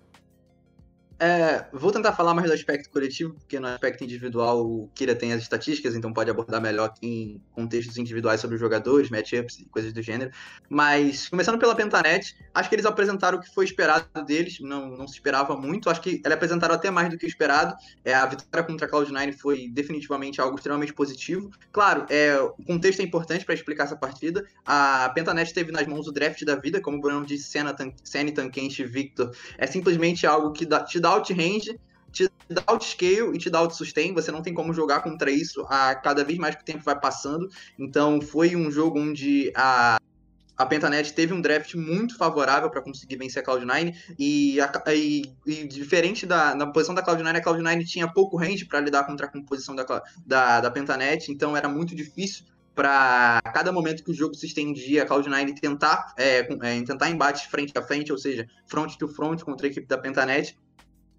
É, 1.24 1.68
vou 1.72 1.92
tentar 1.92 2.14
falar 2.14 2.34
mais 2.34 2.48
do 2.48 2.54
aspecto 2.56 2.90
coletivo, 2.90 3.36
porque 3.36 3.60
no 3.60 3.68
aspecto 3.68 4.04
individual 4.04 4.66
o 4.66 4.90
Kira 4.96 5.14
tem 5.14 5.32
as 5.32 5.44
estatísticas, 5.44 5.94
então 5.94 6.12
pode 6.12 6.32
abordar 6.32 6.60
melhor 6.60 6.92
em 7.00 7.40
contextos 7.52 7.96
individuais 8.00 8.42
sobre 8.42 8.56
os 8.56 8.60
jogadores, 8.60 9.12
matchups 9.12 9.60
e 9.60 9.66
coisas 9.66 9.94
do 9.94 10.02
gênero. 10.02 10.32
Mas, 10.68 11.30
começando 11.30 11.60
pela 11.60 11.76
Pentanet, 11.76 12.36
acho 12.52 12.68
que 12.68 12.74
eles 12.74 12.88
apresentaram 12.88 13.38
o 13.38 13.42
que 13.42 13.54
foi 13.54 13.66
esperado 13.66 14.08
deles, 14.26 14.58
não, 14.62 14.98
não 14.98 15.08
se 15.08 15.14
esperava 15.14 15.56
muito, 15.56 15.92
acho 15.92 16.02
que 16.02 16.22
eles 16.26 16.32
apresentaram 16.32 16.74
até 16.74 16.90
mais 16.90 17.08
do 17.08 17.20
que 17.20 17.28
o 17.28 17.30
esperado. 17.30 17.76
É, 18.04 18.16
a 18.16 18.26
vitória 18.26 18.66
contra 18.66 18.88
a 18.88 18.90
Cloud9 18.90 19.38
foi 19.38 19.70
definitivamente 19.70 20.42
algo 20.42 20.56
extremamente 20.56 20.92
positivo. 20.92 21.52
Claro, 21.72 22.08
é, 22.10 22.36
o 22.40 22.66
contexto 22.66 23.00
é 23.00 23.04
importante 23.04 23.46
para 23.46 23.54
explicar 23.54 23.84
essa 23.84 23.96
partida. 23.96 24.44
A 24.66 25.12
Pentanet 25.14 25.54
teve 25.54 25.72
nas 25.72 25.86
mãos 25.86 26.08
o 26.08 26.12
draft 26.12 26.44
da 26.44 26.56
vida, 26.56 26.82
como 26.82 26.98
o 26.98 27.00
Bruno 27.00 27.24
disse, 27.24 27.44
Senna, 27.44 27.76
Senna 28.04 28.32
Tankenshi, 28.32 28.84
Victor. 28.86 29.36
É 29.56 29.68
simplesmente 29.68 30.26
algo 30.26 30.52
que 30.52 30.66
dá, 30.66 30.84
te 30.84 31.00
dá 31.00 31.11
outrange, 31.16 31.80
te 32.12 32.30
dá 32.50 32.64
outscale 32.68 33.34
e 33.34 33.38
te 33.38 33.50
dá 33.50 33.60
out-sustain. 33.60 34.14
Você 34.14 34.32
não 34.32 34.42
tem 34.42 34.54
como 34.54 34.74
jogar 34.74 35.02
contra 35.02 35.32
isso 35.32 35.66
a 35.70 35.96
cada 35.96 36.24
vez 36.24 36.38
mais 36.38 36.56
que 36.56 36.62
o 36.62 36.66
tempo 36.66 36.84
vai 36.84 37.00
passando. 37.00 37.50
Então 37.80 38.22
foi 38.22 38.56
um 38.56 38.70
jogo 38.70 39.00
onde 39.00 39.52
a, 39.56 39.98
a 40.58 40.66
Pentanet 40.66 41.14
teve 41.14 41.34
um 41.34 41.42
draft 41.42 41.74
muito 41.76 42.18
favorável 42.18 42.70
para 42.70 42.82
conseguir 42.82 43.16
vencer 43.16 43.42
a 43.42 43.46
Cloud9 43.46 43.96
e, 44.20 44.58
e, 44.60 45.22
e, 45.46 45.68
diferente 45.68 46.26
da 46.26 46.54
na 46.54 46.68
posição 46.68 46.94
da 46.94 47.04
Cloud9, 47.04 47.36
a 47.36 47.42
Cloud9 47.42 47.86
tinha 47.86 48.08
pouco 48.08 48.38
range 48.38 48.66
para 48.66 48.80
lidar 48.80 49.06
contra 49.06 49.26
a 49.26 49.30
composição 49.30 49.76
da, 49.76 49.86
da, 50.26 50.62
da 50.62 50.72
Pentanet, 50.72 51.32
então 51.32 51.56
era 51.56 51.68
muito 51.68 51.96
difícil 51.96 52.46
para 52.74 53.42
cada 53.54 53.72
momento 53.72 54.04
que 54.04 54.12
o 54.12 54.14
jogo 54.14 54.34
se 54.34 54.46
estendia, 54.46 55.04
a 55.04 55.06
Cloud9 55.06 55.60
tentar, 55.60 56.14
é, 56.18 56.40
é, 56.40 56.82
tentar 56.84 57.10
embates 57.10 57.44
frente 57.44 57.78
a 57.78 57.82
frente, 57.82 58.12
ou 58.12 58.18
seja, 58.18 58.48
front 58.66 58.96
to 58.98 59.08
front 59.08 59.44
contra 59.44 59.68
a 59.68 59.70
equipe 59.70 59.88
da 59.88 59.98
Pentanet. 59.98 60.58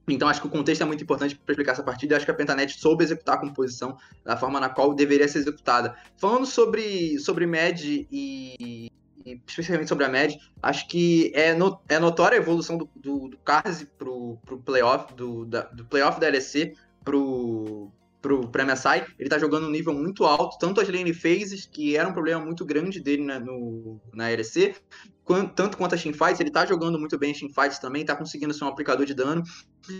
Então 0.08 0.28
acho 0.28 0.40
que 0.40 0.46
o 0.46 0.50
contexto 0.50 0.82
é 0.82 0.84
muito 0.84 1.02
importante 1.02 1.36
para 1.36 1.52
explicar 1.52 1.72
essa 1.72 1.82
partida. 1.82 2.16
Acho 2.16 2.24
que 2.24 2.30
a 2.30 2.34
Pentanet 2.34 2.78
soube 2.78 3.04
executar 3.04 3.36
a 3.36 3.40
composição 3.40 3.96
da 4.24 4.36
forma 4.36 4.58
na 4.58 4.68
qual 4.68 4.94
deveria 4.94 5.28
ser 5.28 5.38
executada. 5.38 5.96
Falando 6.16 6.46
sobre, 6.46 7.18
sobre 7.18 7.46
MED 7.46 8.08
e, 8.10 8.90
e 9.24 9.40
especialmente 9.46 9.88
sobre 9.88 10.04
a 10.04 10.08
MED, 10.08 10.38
acho 10.62 10.88
que 10.88 11.30
é, 11.34 11.54
no, 11.54 11.80
é 11.88 11.98
notória 11.98 12.36
a 12.36 12.40
evolução 12.42 12.76
do, 12.76 12.88
do, 12.96 13.28
do 13.28 13.38
Karzi 13.38 13.86
pro, 13.86 14.38
pro 14.44 14.58
playoff, 14.58 15.14
do, 15.14 15.44
da, 15.44 15.62
do 15.62 15.84
playoff 15.84 16.18
da 16.20 16.28
LEC 16.28 16.74
pro, 17.04 17.92
pro, 18.22 18.48
pro 18.48 18.64
MSI, 18.64 19.04
ele 19.18 19.28
tá 19.28 19.38
jogando 19.38 19.66
um 19.66 19.70
nível 19.70 19.92
muito 19.92 20.24
alto, 20.24 20.56
tanto 20.58 20.80
as 20.80 20.88
lane 20.88 21.12
phases, 21.12 21.66
que 21.66 21.96
era 21.96 22.08
um 22.08 22.12
problema 22.12 22.42
muito 22.42 22.64
grande 22.64 23.00
dele 23.00 23.24
na, 23.24 23.40
no, 23.40 24.00
na 24.14 24.28
LEC, 24.28 24.76
quanto, 25.24 25.52
tanto 25.54 25.76
quanto 25.76 25.94
as 25.96 26.02
teamfights, 26.02 26.40
ele 26.40 26.50
tá 26.50 26.64
jogando 26.64 26.98
muito 26.98 27.18
bem 27.18 27.32
as 27.32 27.38
teamfights 27.38 27.78
também, 27.80 28.04
tá 28.04 28.14
conseguindo 28.14 28.54
ser 28.54 28.64
um 28.64 28.68
aplicador 28.68 29.04
de 29.04 29.12
dano, 29.12 29.42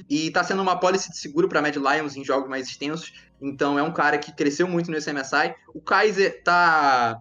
e 0.09 0.31
tá 0.31 0.45
sendo 0.45 0.63
uma 0.63 0.79
policy 0.79 1.11
de 1.11 1.19
seguro 1.19 1.49
para 1.49 1.61
Mad 1.61 1.75
Lions 1.75 2.17
em 2.17 2.25
jogos 2.25 2.49
mais 2.49 2.69
extensos, 2.69 3.13
então 3.41 3.79
é 3.79 3.83
um 3.83 3.93
cara 3.93 4.17
que 4.17 4.33
cresceu 4.33 4.69
muito 4.69 4.91
nesse 4.91 5.13
MSI. 5.13 5.55
O 5.75 5.81
Kaiser 5.81 6.43
tá 6.45 7.21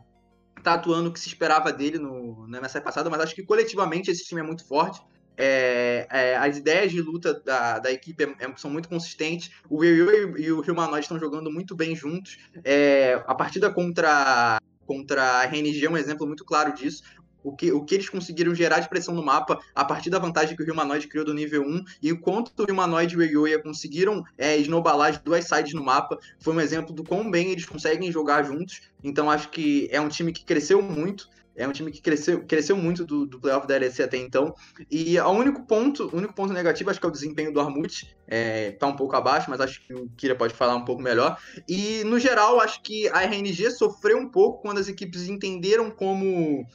tá 0.61 0.75
atuando 0.75 1.09
o 1.09 1.11
que 1.11 1.19
se 1.19 1.27
esperava 1.27 1.73
dele 1.73 1.97
no, 1.97 2.47
no 2.47 2.61
MSI 2.61 2.81
passado, 2.81 3.09
mas 3.09 3.19
acho 3.19 3.33
que 3.33 3.43
coletivamente 3.43 4.11
esse 4.11 4.23
time 4.23 4.41
é 4.41 4.43
muito 4.43 4.63
forte. 4.67 5.01
É, 5.37 6.07
é, 6.09 6.37
as 6.37 6.57
ideias 6.57 6.91
de 6.91 7.01
luta 7.01 7.33
da, 7.33 7.79
da 7.79 7.91
equipe 7.91 8.23
é, 8.23 8.45
é 8.45 8.53
são 8.57 8.69
muito 8.69 8.89
consistentes. 8.89 9.51
O 9.69 9.81
Ryu 9.81 10.37
e, 10.37 10.51
o 10.51 10.61
Humanoid 10.61 11.01
estão 11.01 11.19
jogando 11.19 11.51
muito 11.51 11.75
bem 11.75 11.95
juntos. 11.95 12.37
É, 12.63 13.23
a 13.25 13.33
partida 13.33 13.69
contra, 13.69 14.59
contra 14.85 15.23
a 15.39 15.43
RNG 15.43 15.85
é 15.85 15.89
um 15.89 15.97
exemplo 15.97 16.27
muito 16.27 16.45
claro 16.45 16.73
disso. 16.73 17.03
O 17.43 17.55
que, 17.55 17.71
o 17.71 17.83
que 17.83 17.95
eles 17.95 18.07
conseguiram 18.07 18.53
gerar 18.53 18.79
de 18.79 18.89
pressão 18.89 19.15
no 19.15 19.23
mapa 19.23 19.59
a 19.73 19.83
partir 19.83 20.09
da 20.09 20.19
vantagem 20.19 20.55
que 20.55 20.61
o 20.61 20.73
Humanoid 20.73 21.07
criou 21.07 21.25
do 21.25 21.33
nível 21.33 21.63
1 21.63 21.83
e 22.01 22.11
o 22.11 22.19
quanto 22.19 22.51
o 22.61 22.71
Humanoid 22.71 23.15
e 23.15 23.17
o 23.17 23.23
Yoya 23.23 23.59
conseguiram 23.59 24.23
é, 24.37 24.57
esnobalar 24.57 25.09
as 25.09 25.17
duas 25.17 25.45
sides 25.45 25.73
no 25.73 25.83
mapa 25.83 26.19
foi 26.39 26.53
um 26.53 26.61
exemplo 26.61 26.93
do 26.93 27.03
quão 27.03 27.31
bem 27.31 27.49
eles 27.49 27.65
conseguem 27.65 28.11
jogar 28.11 28.43
juntos. 28.43 28.81
Então 29.03 29.29
acho 29.29 29.49
que 29.49 29.87
é 29.91 29.99
um 29.99 30.07
time 30.07 30.31
que 30.31 30.45
cresceu 30.45 30.81
muito. 30.81 31.27
É 31.55 31.67
um 31.67 31.71
time 31.71 31.91
que 31.91 32.01
cresceu, 32.01 32.45
cresceu 32.45 32.77
muito 32.77 33.05
do, 33.05 33.25
do 33.25 33.39
playoff 33.39 33.67
da 33.67 33.77
LEC 33.77 34.01
até 34.01 34.17
então. 34.17 34.55
E 34.89 35.19
o 35.19 35.29
único 35.31 35.65
ponto, 35.65 36.09
o 36.13 36.17
único 36.17 36.33
ponto 36.33 36.53
negativo 36.53 36.89
acho 36.89 36.99
que 36.99 37.05
é 37.05 37.09
o 37.09 37.11
desempenho 37.11 37.53
do 37.53 37.59
Armut. 37.59 38.15
É, 38.27 38.71
tá 38.71 38.87
um 38.87 38.95
pouco 38.95 39.15
abaixo, 39.15 39.49
mas 39.49 39.59
acho 39.59 39.81
que 39.85 39.93
o 39.93 40.09
Kira 40.15 40.35
pode 40.35 40.53
falar 40.53 40.75
um 40.75 40.85
pouco 40.85 41.01
melhor. 41.01 41.37
E 41.67 42.03
no 42.05 42.19
geral, 42.19 42.59
acho 42.61 42.81
que 42.81 43.09
a 43.09 43.23
RNG 43.23 43.71
sofreu 43.71 44.17
um 44.17 44.29
pouco 44.29 44.61
quando 44.61 44.79
as 44.79 44.87
equipes 44.87 45.27
entenderam 45.27 45.91
como 45.91 46.65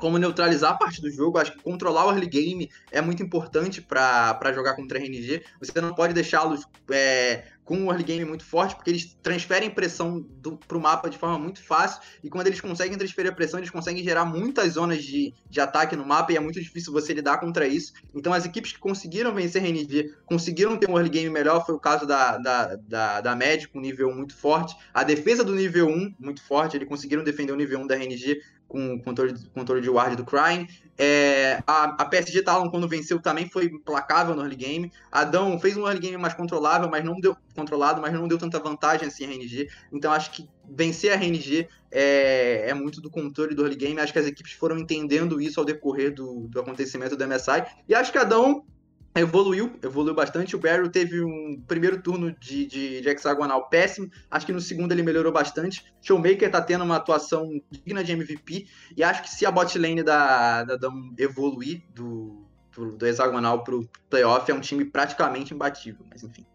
como 0.00 0.18
neutralizar 0.18 0.72
a 0.72 0.76
parte 0.76 1.00
do 1.00 1.10
jogo. 1.10 1.38
Acho 1.38 1.52
que 1.52 1.62
controlar 1.62 2.06
o 2.06 2.10
early 2.10 2.26
game 2.26 2.70
é 2.90 3.00
muito 3.00 3.22
importante 3.22 3.80
para 3.80 4.52
jogar 4.52 4.74
contra 4.74 4.98
a 4.98 5.00
RNG. 5.00 5.44
Você 5.60 5.80
não 5.80 5.94
pode 5.94 6.14
deixá-los 6.14 6.66
é, 6.90 7.44
com 7.70 7.76
um 7.76 7.88
early 7.88 8.02
game 8.02 8.24
muito 8.24 8.44
forte, 8.44 8.74
porque 8.74 8.90
eles 8.90 9.16
transferem 9.22 9.70
pressão 9.70 10.26
para 10.66 10.76
o 10.76 10.80
mapa 10.80 11.08
de 11.08 11.16
forma 11.16 11.38
muito 11.38 11.62
fácil, 11.62 12.02
e 12.20 12.28
quando 12.28 12.48
eles 12.48 12.60
conseguem 12.60 12.98
transferir 12.98 13.30
a 13.30 13.34
pressão, 13.34 13.60
eles 13.60 13.70
conseguem 13.70 14.02
gerar 14.02 14.24
muitas 14.24 14.72
zonas 14.72 15.04
de, 15.04 15.32
de 15.48 15.60
ataque 15.60 15.94
no 15.94 16.04
mapa, 16.04 16.32
e 16.32 16.36
é 16.36 16.40
muito 16.40 16.60
difícil 16.60 16.92
você 16.92 17.14
lidar 17.14 17.38
contra 17.38 17.68
isso. 17.68 17.92
Então 18.12 18.32
as 18.32 18.44
equipes 18.44 18.72
que 18.72 18.80
conseguiram 18.80 19.32
vencer 19.32 19.62
RNG, 19.62 20.12
conseguiram 20.26 20.76
ter 20.76 20.90
um 20.90 20.96
early 20.96 21.10
game 21.10 21.30
melhor, 21.30 21.64
foi 21.64 21.76
o 21.76 21.78
caso 21.78 22.04
da, 22.08 22.38
da, 22.38 22.74
da, 22.74 23.20
da 23.20 23.36
Mad, 23.36 23.66
com 23.66 23.78
nível 23.78 24.08
1 24.08 24.16
muito 24.16 24.34
forte, 24.34 24.74
a 24.92 25.04
defesa 25.04 25.44
do 25.44 25.54
nível 25.54 25.86
1 25.86 26.16
muito 26.18 26.42
forte, 26.42 26.76
eles 26.76 26.88
conseguiram 26.88 27.22
defender 27.22 27.52
o 27.52 27.56
nível 27.56 27.78
1 27.78 27.86
da 27.86 27.94
RNG 27.94 28.40
com 28.70 29.00
controle, 29.00 29.34
controle 29.52 29.82
de 29.82 29.90
ward 29.90 30.16
do 30.16 30.24
Crying. 30.24 30.66
É, 30.96 31.60
a, 31.66 31.84
a 32.02 32.04
PSG 32.04 32.42
Talon, 32.42 32.70
quando 32.70 32.86
venceu, 32.86 33.20
também 33.20 33.48
foi 33.48 33.64
implacável 33.64 34.34
no 34.34 34.42
early 34.42 34.54
game. 34.54 34.92
Adão 35.10 35.58
fez 35.58 35.76
um 35.76 35.86
early 35.86 35.98
game 35.98 36.16
mais 36.16 36.34
controlável, 36.34 36.88
mas 36.88 37.04
não 37.04 37.20
deu 37.20 37.36
controlado, 37.54 38.00
mas 38.00 38.12
não 38.12 38.28
deu 38.28 38.38
tanta 38.38 38.60
vantagem 38.60 39.08
assim 39.08 39.24
a 39.24 39.28
RNG. 39.28 39.68
Então 39.92 40.12
acho 40.12 40.30
que 40.30 40.48
vencer 40.68 41.10
a 41.12 41.16
RNG 41.16 41.68
é, 41.90 42.68
é 42.68 42.74
muito 42.74 43.00
do 43.00 43.10
controle 43.10 43.54
do 43.54 43.62
early 43.62 43.76
game. 43.76 44.00
Acho 44.00 44.12
que 44.12 44.18
as 44.20 44.26
equipes 44.26 44.52
foram 44.52 44.78
entendendo 44.78 45.40
isso 45.40 45.58
ao 45.58 45.66
decorrer 45.66 46.14
do, 46.14 46.46
do 46.48 46.60
acontecimento 46.60 47.16
do 47.16 47.26
MSI. 47.26 47.64
E 47.88 47.94
acho 47.94 48.12
que 48.12 48.18
Adão 48.18 48.64
evoluiu, 49.14 49.78
evoluiu 49.82 50.14
bastante. 50.14 50.54
O 50.54 50.58
Barry 50.58 50.88
teve 50.88 51.22
um 51.22 51.60
primeiro 51.66 52.00
turno 52.00 52.32
de, 52.32 52.66
de, 52.66 53.00
de, 53.00 53.08
hexagonal 53.08 53.68
péssimo. 53.68 54.10
Acho 54.30 54.46
que 54.46 54.52
no 54.52 54.60
segundo 54.60 54.92
ele 54.92 55.02
melhorou 55.02 55.32
bastante. 55.32 55.92
Showmaker 56.00 56.50
tá 56.50 56.62
tendo 56.62 56.84
uma 56.84 56.96
atuação 56.96 57.60
digna 57.70 58.04
de 58.04 58.12
MVP. 58.12 58.66
E 58.96 59.02
acho 59.02 59.22
que 59.22 59.30
se 59.30 59.44
a 59.44 59.50
bot 59.50 59.76
lane 59.78 60.02
da, 60.02 60.64
da 60.64 60.76
Dam 60.76 61.12
evoluir 61.18 61.82
do, 61.94 62.44
do, 62.72 62.96
do 62.96 63.06
hexagonal 63.06 63.64
pro 63.64 63.88
playoff, 64.08 64.50
é 64.50 64.54
um 64.54 64.60
time 64.60 64.84
praticamente 64.84 65.52
imbatível. 65.52 66.06
Mas 66.08 66.22
enfim. 66.22 66.46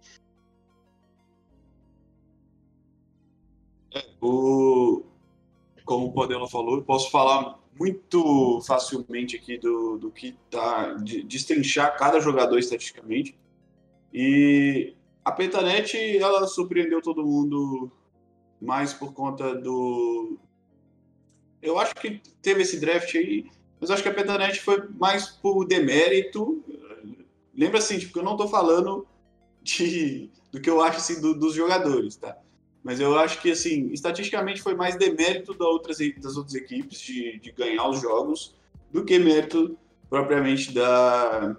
É, 3.93 4.05
o... 4.21 5.03
Como 5.83 6.07
o 6.07 6.13
Podela 6.13 6.49
falou, 6.49 6.81
posso 6.81 7.11
falar 7.11 7.59
muito 7.77 8.61
facilmente 8.61 9.35
aqui 9.35 9.57
do, 9.57 9.97
do 9.97 10.11
que 10.11 10.37
tá 10.49 10.93
de 10.93 11.23
destrinchar 11.23 11.97
cada 11.97 12.19
jogador 12.19 12.57
estatisticamente. 12.57 13.37
E 14.13 14.93
a 15.23 15.31
Pentanet 15.31 16.17
ela 16.17 16.47
surpreendeu 16.47 17.01
todo 17.01 17.25
mundo 17.25 17.91
mais 18.61 18.93
por 18.93 19.13
conta 19.13 19.53
do 19.53 20.37
eu 21.61 21.79
acho 21.79 21.95
que 21.95 22.21
teve 22.41 22.61
esse 22.61 22.79
draft 22.79 23.13
aí, 23.15 23.49
mas 23.79 23.89
acho 23.89 24.03
que 24.03 24.09
a 24.09 24.13
Pentanet 24.13 24.61
foi 24.61 24.87
mais 24.99 25.27
por 25.27 25.65
demérito. 25.65 26.63
Lembra 27.53 27.79
assim, 27.79 27.97
tipo, 27.97 28.19
eu 28.19 28.23
não 28.23 28.37
tô 28.37 28.47
falando 28.47 29.07
de 29.63 30.29
do 30.51 30.61
que 30.61 30.69
eu 30.69 30.81
acho 30.81 30.99
assim 30.99 31.19
do, 31.19 31.33
dos 31.33 31.53
jogadores, 31.53 32.15
tá? 32.15 32.37
Mas 32.85 32.99
eu 32.99 33.17
acho 33.17 33.41
que, 33.41 33.49
assim, 33.49 33.87
estatisticamente 33.87 34.61
foi 34.61 34.75
mais 34.75 34.95
demérito 34.95 35.55
da 35.55 35.65
outras, 35.65 35.97
das 36.21 36.37
outras 36.37 36.53
equipes 36.53 36.99
de, 36.99 37.39
de 37.39 37.51
ganhar 37.51 37.89
os 37.89 37.99
jogos 37.99 38.55
do 38.91 39.03
que 39.03 39.17
mérito 39.17 39.75
propriamente 40.07 40.71
da, 40.71 41.57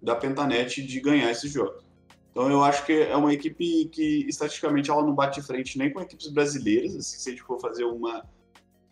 da 0.00 0.16
Pentanet 0.16 0.80
de 0.80 0.98
ganhar 0.98 1.30
esses 1.30 1.52
jogos. 1.52 1.84
Então 2.30 2.50
eu 2.50 2.64
acho 2.64 2.86
que 2.86 2.92
é 2.92 3.14
uma 3.14 3.34
equipe 3.34 3.84
que 3.92 4.24
estatisticamente 4.26 4.90
ela 4.90 5.02
não 5.02 5.14
bate 5.14 5.42
de 5.42 5.46
frente 5.46 5.76
nem 5.76 5.92
com 5.92 6.00
equipes 6.00 6.28
brasileiras, 6.28 6.96
assim, 6.96 7.18
se 7.18 7.28
a 7.28 7.32
gente 7.32 7.42
for 7.42 7.60
fazer 7.60 7.84
uma, 7.84 8.24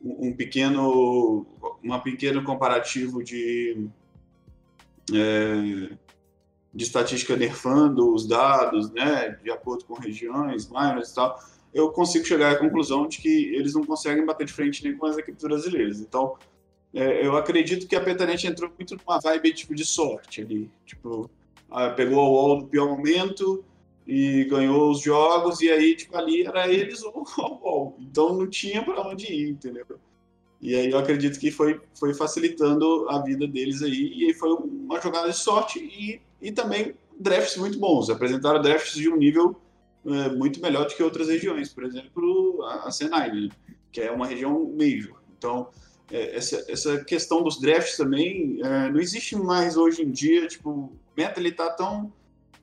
um 0.02 0.34
pequeno 0.34 1.46
uma 1.82 2.02
pequeno 2.02 2.44
comparativo 2.44 3.24
de 3.24 3.88
é, 5.14 5.96
de 6.78 6.84
estatística 6.84 7.36
nerfando 7.36 8.14
os 8.14 8.24
dados, 8.26 8.90
né, 8.92 9.36
de 9.42 9.50
acordo 9.50 9.84
com 9.84 9.94
regiões, 9.94 10.70
minors 10.70 11.10
e 11.10 11.14
tal, 11.16 11.42
eu 11.74 11.90
consigo 11.90 12.24
chegar 12.24 12.52
à 12.52 12.56
conclusão 12.56 13.08
de 13.08 13.18
que 13.18 13.52
eles 13.54 13.74
não 13.74 13.82
conseguem 13.82 14.24
bater 14.24 14.46
de 14.46 14.52
frente 14.52 14.84
nem 14.84 14.96
com 14.96 15.06
as 15.06 15.18
equipes 15.18 15.42
brasileiras. 15.42 16.00
Então, 16.00 16.36
é, 16.94 17.26
eu 17.26 17.36
acredito 17.36 17.88
que 17.88 17.96
a 17.96 18.00
Petanet 18.00 18.46
entrou 18.46 18.70
muito 18.78 18.96
numa 18.96 19.18
vibe 19.18 19.52
tipo 19.52 19.74
de 19.74 19.84
sorte 19.84 20.40
ali, 20.40 20.70
tipo, 20.86 21.28
ah, 21.68 21.90
pegou 21.90 22.20
a 22.20 22.28
wall 22.28 22.60
no 22.60 22.68
pior 22.68 22.88
momento 22.88 23.64
e 24.06 24.44
ganhou 24.44 24.90
os 24.90 25.00
jogos 25.00 25.60
e 25.60 25.70
aí 25.70 25.96
tipo 25.96 26.16
ali 26.16 26.46
era 26.46 26.72
eles 26.72 27.02
ou 27.02 27.24
a 27.38 27.48
wall. 27.48 27.96
Então 27.98 28.38
não 28.38 28.46
tinha 28.46 28.84
para 28.84 29.06
onde 29.06 29.26
ir, 29.26 29.50
entendeu? 29.50 29.84
E 30.60 30.76
aí 30.76 30.90
eu 30.90 30.98
acredito 30.98 31.38
que 31.40 31.50
foi, 31.50 31.80
foi 31.98 32.14
facilitando 32.14 33.08
a 33.10 33.20
vida 33.20 33.46
deles 33.48 33.82
aí. 33.82 34.12
E 34.14 34.26
aí 34.26 34.34
foi 34.34 34.50
uma 34.52 35.00
jogada 35.00 35.28
de 35.28 35.36
sorte 35.36 35.78
e, 35.80 36.20
e 36.40 36.52
também 36.52 36.94
drafts 37.18 37.56
muito 37.56 37.78
bons. 37.78 38.10
Apresentaram 38.10 38.60
drafts 38.60 38.94
de 38.94 39.08
um 39.08 39.16
nível 39.16 39.60
é, 40.06 40.28
muito 40.30 40.60
melhor 40.60 40.86
do 40.86 40.94
que 40.94 41.02
outras 41.02 41.28
regiões. 41.28 41.72
Por 41.72 41.84
exemplo, 41.84 42.62
a, 42.64 42.88
a 42.88 43.08
né? 43.08 43.48
que 43.90 44.00
é 44.00 44.10
uma 44.10 44.26
região 44.26 44.72
major. 44.76 45.20
Então, 45.36 45.68
é, 46.10 46.36
essa, 46.36 46.64
essa 46.68 47.04
questão 47.04 47.42
dos 47.42 47.60
drafts 47.60 47.96
também 47.96 48.60
é, 48.62 48.90
não 48.90 49.00
existe 49.00 49.36
mais 49.36 49.76
hoje 49.76 50.02
em 50.02 50.10
dia. 50.10 50.46
Tipo, 50.46 50.92
meta 51.16 51.40
ele 51.40 51.52
tá 51.52 51.70
tão, 51.70 52.12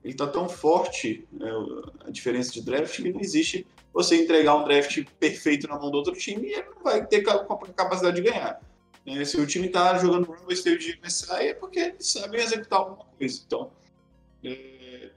ele 0.04 0.14
tá 0.14 0.28
tão 0.28 0.48
forte, 0.48 1.28
é, 1.40 2.08
a 2.08 2.12
diferença 2.12 2.52
de 2.52 2.62
draft, 2.62 2.96
que 3.02 3.12
não 3.12 3.22
existe 3.22 3.66
você 3.94 4.22
entregar 4.22 4.56
um 4.56 4.66
draft 4.66 5.06
perfeito 5.20 5.68
na 5.68 5.80
mão 5.80 5.90
do 5.90 5.98
outro 5.98 6.14
time 6.14 6.48
e 6.50 6.54
ele 6.54 6.68
não 6.76 6.84
vai 6.84 7.06
ter 7.06 7.22
capacidade 7.22 8.16
de 8.16 8.30
ganhar. 8.30 8.60
É, 9.06 9.24
se 9.24 9.40
o 9.40 9.46
time 9.46 9.68
está 9.68 9.98
jogando 9.98 10.26
Rumble 10.26 10.54
Stage 10.54 10.78
de 10.80 11.00
MSI 11.02 11.48
é 11.50 11.54
porque 11.54 11.80
eles 11.80 12.08
sabem 12.08 12.42
executar 12.42 12.80
alguma 12.80 13.06
coisa. 13.06 13.42
Então, 13.46 13.72
é, 14.44 15.12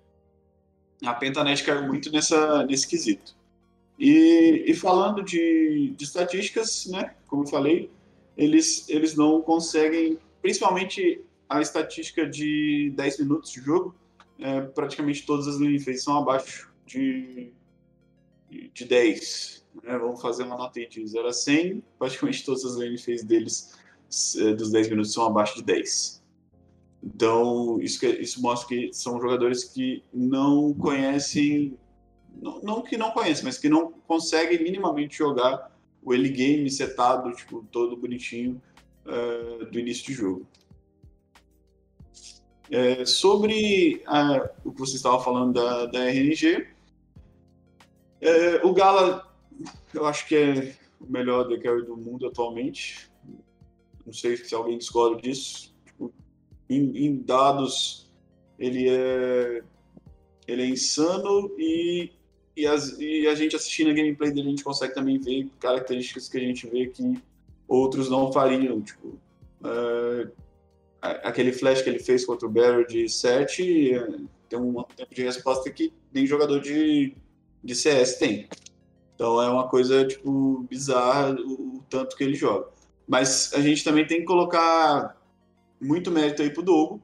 a 1.05 1.15
Pentanet 1.15 1.65
caiu 1.65 1.87
muito 1.87 2.11
nessa, 2.13 2.65
nesse 2.65 2.87
quesito. 2.87 3.37
E, 3.99 4.65
e 4.67 4.75
falando 4.75 5.23
de, 5.23 5.95
de, 5.97 6.05
estatísticas, 6.05 6.87
né, 6.87 7.15
como 7.27 7.45
eu 7.45 7.47
falei, 7.49 7.91
eles, 8.37 8.89
eles 8.89 9.17
não 9.17 9.41
conseguem, 9.41 10.19
principalmente 10.43 11.25
a 11.49 11.61
estatística 11.61 12.29
de 12.29 12.93
10 12.95 13.21
minutos 13.21 13.51
de 13.51 13.61
jogo, 13.61 13.95
é, 14.39 14.61
praticamente 14.61 15.25
todas 15.25 15.49
as 15.49 15.57
linhas 15.57 16.03
são 16.03 16.17
abaixo 16.19 16.71
de 16.87 17.53
de 18.51 18.85
10. 18.85 19.65
Né? 19.83 19.99
Vamos 19.99 20.21
fazer 20.21 20.45
uma 20.45 20.57
nota 20.57 20.81
de 20.87 21.07
0 21.07 21.29
a 21.29 21.33
100. 21.33 21.83
Praticamente 21.99 22.45
todas 22.45 22.65
as 22.65 22.77
lanes 22.77 23.05
deles 23.25 23.75
é, 23.75 23.78
dos 24.57 24.71
10 24.71 24.91
minutos 24.91 25.13
são 25.13 25.27
abaixo 25.27 25.57
de 25.57 25.63
10. 25.63 26.19
Então, 27.03 27.79
isso, 27.81 28.05
isso 28.07 28.43
mostra 28.43 28.69
que 28.69 28.93
são 28.93 29.21
jogadores 29.21 29.65
que 29.65 30.03
não 30.13 30.75
conhecem, 30.75 31.79
não, 32.41 32.61
não, 32.61 32.83
que 32.83 32.97
não 32.97 33.11
conhecem, 33.13 33.45
mas 33.45 33.59
que 33.59 33.69
não 33.69 33.93
conseguem 34.07 34.63
minimamente 34.63 35.19
jogar 35.19 35.77
o 36.03 36.13
early 36.13 36.31
game 36.31 36.71
setado, 36.71 37.33
tipo, 37.33 37.65
todo 37.71 37.97
bonitinho 37.97 38.61
uh, 39.07 39.65
do 39.67 39.79
início 39.79 40.07
de 40.07 40.15
jogo. 40.15 40.47
É, 42.71 43.05
sobre 43.07 44.03
uh, 44.07 44.49
o 44.65 44.73
que 44.73 44.81
você 44.81 44.97
estava 44.97 45.23
falando 45.23 45.55
da, 45.55 45.87
da 45.87 46.05
RNG, 46.05 46.67
É, 48.21 48.67
o 48.67 48.73
Gala, 48.73 49.33
eu 49.95 50.05
acho 50.05 50.27
que 50.27 50.35
é 50.35 50.75
o 51.01 51.11
melhor 51.11 51.49
Carry 51.61 51.85
do 51.85 51.97
mundo 51.97 52.27
atualmente. 52.27 53.08
Não 54.09 54.15
sei 54.15 54.39
se 54.39 54.55
alguém 54.55 54.79
discorda 54.79 55.21
disso. 55.21 55.75
Tipo, 55.85 56.11
em, 56.71 57.05
em, 57.05 57.17
dados, 57.17 58.11
ele 58.59 58.89
é, 58.89 59.63
ele 60.47 60.63
é 60.63 60.67
insano 60.67 61.55
e, 61.59 62.11
e, 62.57 62.67
as, 62.67 62.99
e, 62.99 63.27
a 63.27 63.35
gente 63.35 63.55
assistindo 63.55 63.91
a 63.91 63.93
gameplay 63.93 64.31
dele, 64.31 64.47
a 64.47 64.51
gente 64.51 64.65
consegue 64.65 64.95
também 64.95 65.19
ver 65.19 65.51
características 65.61 66.27
que 66.27 66.39
a 66.39 66.41
gente 66.41 66.67
vê 66.67 66.87
que 66.87 67.21
outros 67.69 68.09
não 68.09 68.33
fariam. 68.33 68.81
Tipo, 68.81 69.19
é, 69.63 70.31
aquele 71.03 71.53
flash 71.53 71.83
que 71.83 71.91
ele 71.91 71.99
fez 71.99 72.25
contra 72.25 72.49
o 72.49 72.51
Barry 72.51 72.87
de 72.87 73.11
7 73.11 73.93
é, 73.93 74.09
tem 74.49 74.59
um 74.59 74.83
tempo 74.97 75.15
de 75.15 75.23
resposta 75.23 75.71
que 75.71 75.93
nem 76.15 76.27
jogador 76.27 76.61
de, 76.61 77.15
de 77.63 77.75
CS 77.75 78.17
tem. 78.17 78.49
Então 79.15 79.43
é 79.43 79.51
uma 79.51 79.69
coisa, 79.69 80.07
tipo, 80.07 80.67
bizarra 80.71 81.33
o, 81.33 81.77
o 81.77 81.85
tanto 81.91 82.17
que 82.17 82.25
ele 82.25 82.35
joga. 82.35 82.78
Mas 83.09 83.53
a 83.55 83.61
gente 83.61 83.83
também 83.83 84.07
tem 84.07 84.21
que 84.21 84.27
colocar 84.27 85.17
muito 85.81 86.11
mérito 86.11 86.43
aí 86.43 86.51
pro 86.51 86.63
Dogo, 86.63 87.01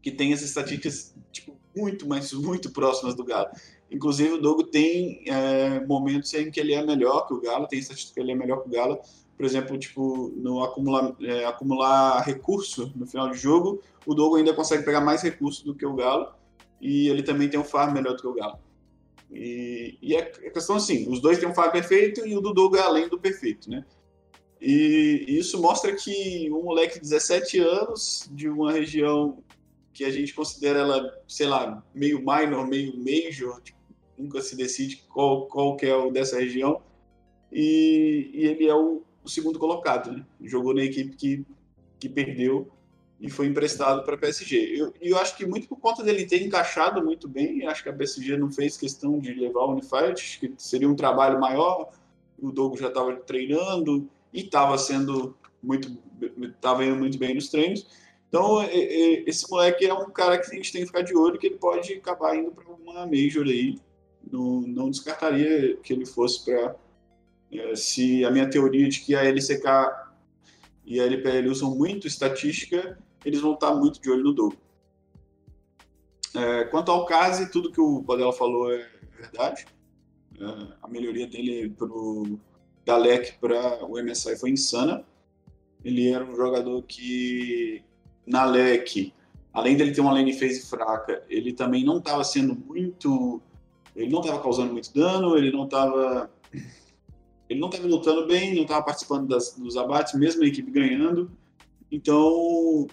que 0.00 0.10
tem 0.10 0.32
as 0.32 0.40
estatísticas, 0.40 1.14
tipo, 1.32 1.56
muito, 1.76 2.08
mas 2.08 2.32
muito 2.34 2.70
próximas 2.70 3.14
do 3.14 3.24
Galo. 3.24 3.48
Inclusive, 3.90 4.34
o 4.34 4.40
Dogo 4.40 4.62
tem 4.62 5.24
é, 5.26 5.84
momentos 5.84 6.32
em 6.34 6.50
que 6.50 6.60
ele 6.60 6.74
é 6.74 6.84
melhor 6.84 7.26
que 7.26 7.34
o 7.34 7.40
Galo, 7.40 7.66
tem 7.66 7.80
estatística 7.80 8.14
que 8.14 8.20
ele 8.20 8.32
é 8.32 8.36
melhor 8.36 8.62
que 8.62 8.68
o 8.68 8.72
Galo, 8.72 9.00
por 9.36 9.44
exemplo, 9.44 9.76
tipo, 9.76 10.32
no 10.36 10.62
acumular, 10.62 11.12
é, 11.22 11.44
acumular 11.44 12.20
recurso 12.20 12.92
no 12.94 13.06
final 13.06 13.30
de 13.30 13.38
jogo, 13.38 13.82
o 14.06 14.14
Dogo 14.14 14.36
ainda 14.36 14.54
consegue 14.54 14.84
pegar 14.84 15.00
mais 15.00 15.22
recursos 15.22 15.64
do 15.64 15.74
que 15.74 15.84
o 15.84 15.94
Galo, 15.94 16.28
e 16.80 17.08
ele 17.08 17.22
também 17.22 17.48
tem 17.48 17.58
um 17.58 17.64
farm 17.64 17.92
melhor 17.92 18.14
do 18.14 18.22
que 18.22 18.28
o 18.28 18.34
Galo. 18.34 18.58
E, 19.30 19.98
e 20.00 20.14
é, 20.14 20.20
é 20.20 20.50
questão 20.50 20.76
assim, 20.76 21.08
os 21.10 21.20
dois 21.20 21.38
têm 21.38 21.48
um 21.48 21.54
farm 21.54 21.72
perfeito 21.72 22.26
e 22.26 22.36
o 22.36 22.40
do 22.40 22.52
Dogo 22.52 22.76
é 22.76 22.80
além 22.80 23.08
do 23.08 23.18
perfeito, 23.18 23.68
né? 23.68 23.84
E, 24.60 25.24
isso 25.28 25.60
mostra 25.60 25.94
que 25.94 26.50
um 26.52 26.62
moleque 26.62 26.94
de 26.94 27.00
17 27.00 27.58
anos, 27.60 28.28
de 28.30 28.48
uma 28.48 28.72
região 28.72 29.42
que 29.92 30.04
a 30.04 30.10
gente 30.10 30.34
considera 30.34 30.80
ela, 30.80 31.22
sei 31.26 31.46
lá, 31.46 31.82
meio 31.94 32.18
minor, 32.18 32.66
meio 32.66 32.94
major, 32.96 33.60
tipo, 33.62 33.78
nunca 34.16 34.40
se 34.42 34.54
decide 34.54 35.02
qual, 35.08 35.46
qual 35.46 35.76
que 35.76 35.86
é 35.86 35.96
o 35.96 36.10
dessa 36.10 36.38
região, 36.38 36.82
e, 37.50 38.30
e 38.32 38.46
ele 38.46 38.66
é 38.66 38.74
o, 38.74 39.02
o 39.24 39.28
segundo 39.28 39.58
colocado, 39.58 40.12
né? 40.12 40.24
Jogou 40.42 40.74
na 40.74 40.84
equipe 40.84 41.16
que, 41.16 41.44
que 41.98 42.08
perdeu 42.08 42.70
e 43.20 43.28
foi 43.28 43.46
emprestado 43.46 44.04
para 44.04 44.14
a 44.14 44.18
PSG. 44.18 44.56
E 44.56 44.78
eu, 44.78 44.94
eu, 45.00 45.18
acho 45.18 45.36
que 45.36 45.44
muito 45.44 45.68
por 45.68 45.78
conta 45.78 46.02
dele 46.02 46.26
ter 46.26 46.42
encaixado 46.42 47.04
muito 47.04 47.28
bem, 47.28 47.66
acho 47.66 47.82
que 47.82 47.88
a 47.88 47.92
PSG 47.92 48.36
não 48.36 48.50
fez 48.50 48.76
questão 48.76 49.18
de 49.18 49.34
levar 49.34 49.64
o 49.64 49.72
Unified, 49.72 50.38
que 50.38 50.54
seria 50.56 50.88
um 50.88 50.94
trabalho 50.94 51.40
maior, 51.40 51.90
o 52.38 52.50
Dogo 52.50 52.76
já 52.76 52.88
estava 52.88 53.14
treinando 53.16 54.08
e 54.32 54.40
estava 54.40 54.76
sendo 54.78 55.36
muito, 55.62 55.96
estava 56.40 56.84
indo 56.84 56.96
muito 56.96 57.18
bem 57.18 57.34
nos 57.34 57.48
treinos. 57.48 57.86
Então, 58.28 58.62
esse 58.62 59.50
moleque 59.50 59.86
é 59.86 59.92
um 59.92 60.10
cara 60.10 60.38
que 60.38 60.50
a 60.50 60.54
gente 60.54 60.72
tem 60.72 60.82
que 60.82 60.86
ficar 60.86 61.02
de 61.02 61.16
olho, 61.16 61.38
que 61.38 61.48
ele 61.48 61.56
pode 61.56 61.92
acabar 61.94 62.36
indo 62.36 62.52
para 62.52 62.64
uma 62.72 63.04
Major 63.04 63.44
aí. 63.44 63.76
Não, 64.30 64.60
não 64.60 64.90
descartaria 64.90 65.76
que 65.78 65.92
ele 65.92 66.06
fosse 66.06 66.44
para 66.44 66.76
é, 67.52 67.74
se 67.74 68.24
a 68.24 68.30
minha 68.30 68.48
teoria 68.48 68.88
de 68.88 69.00
que 69.00 69.14
a 69.14 69.24
LCK 69.24 69.66
e 70.84 71.00
a 71.00 71.04
LPL 71.04 71.50
usam 71.50 71.74
muito 71.74 72.06
estatística, 72.06 72.98
eles 73.24 73.40
vão 73.40 73.54
estar 73.54 73.74
muito 73.74 74.00
de 74.00 74.10
olho 74.10 74.24
no 74.24 74.32
Doug. 74.32 74.54
É, 76.34 76.64
quanto 76.64 76.92
ao 76.92 77.06
Kazi, 77.06 77.50
tudo 77.50 77.72
que 77.72 77.80
o 77.80 78.04
Padela 78.04 78.32
falou 78.32 78.72
é 78.72 78.88
verdade. 79.16 79.66
É, 80.38 80.74
a 80.80 80.88
melhoria 80.88 81.26
dele 81.26 81.70
pro, 81.70 82.38
da 82.90 82.96
LEC 82.96 83.38
para 83.40 83.84
o 83.84 84.02
MSI 84.02 84.36
foi 84.36 84.50
insana. 84.50 85.04
Ele 85.84 86.10
era 86.10 86.24
um 86.24 86.34
jogador 86.34 86.82
que, 86.82 87.82
na 88.26 88.44
LEC, 88.44 89.14
além 89.52 89.76
dele 89.76 89.92
ter 89.92 90.00
uma 90.00 90.12
lane 90.12 90.32
phase 90.32 90.68
fraca, 90.68 91.22
ele 91.28 91.52
também 91.52 91.84
não 91.84 91.98
estava 91.98 92.24
sendo 92.24 92.54
muito. 92.54 93.40
Ele 93.94 94.10
não 94.10 94.20
estava 94.20 94.42
causando 94.42 94.72
muito 94.72 94.92
dano, 94.92 95.36
ele 95.36 95.52
não 95.52 95.64
estava 95.64 96.28
ele 97.48 97.58
não 97.60 97.68
estava 97.68 97.86
lutando 97.86 98.26
bem, 98.26 98.54
não 98.54 98.62
estava 98.62 98.84
participando 98.84 99.28
das, 99.28 99.54
dos 99.54 99.76
abates, 99.76 100.14
mesmo 100.14 100.42
a 100.42 100.46
equipe 100.46 100.70
ganhando. 100.70 101.30
Então, 101.90 102.86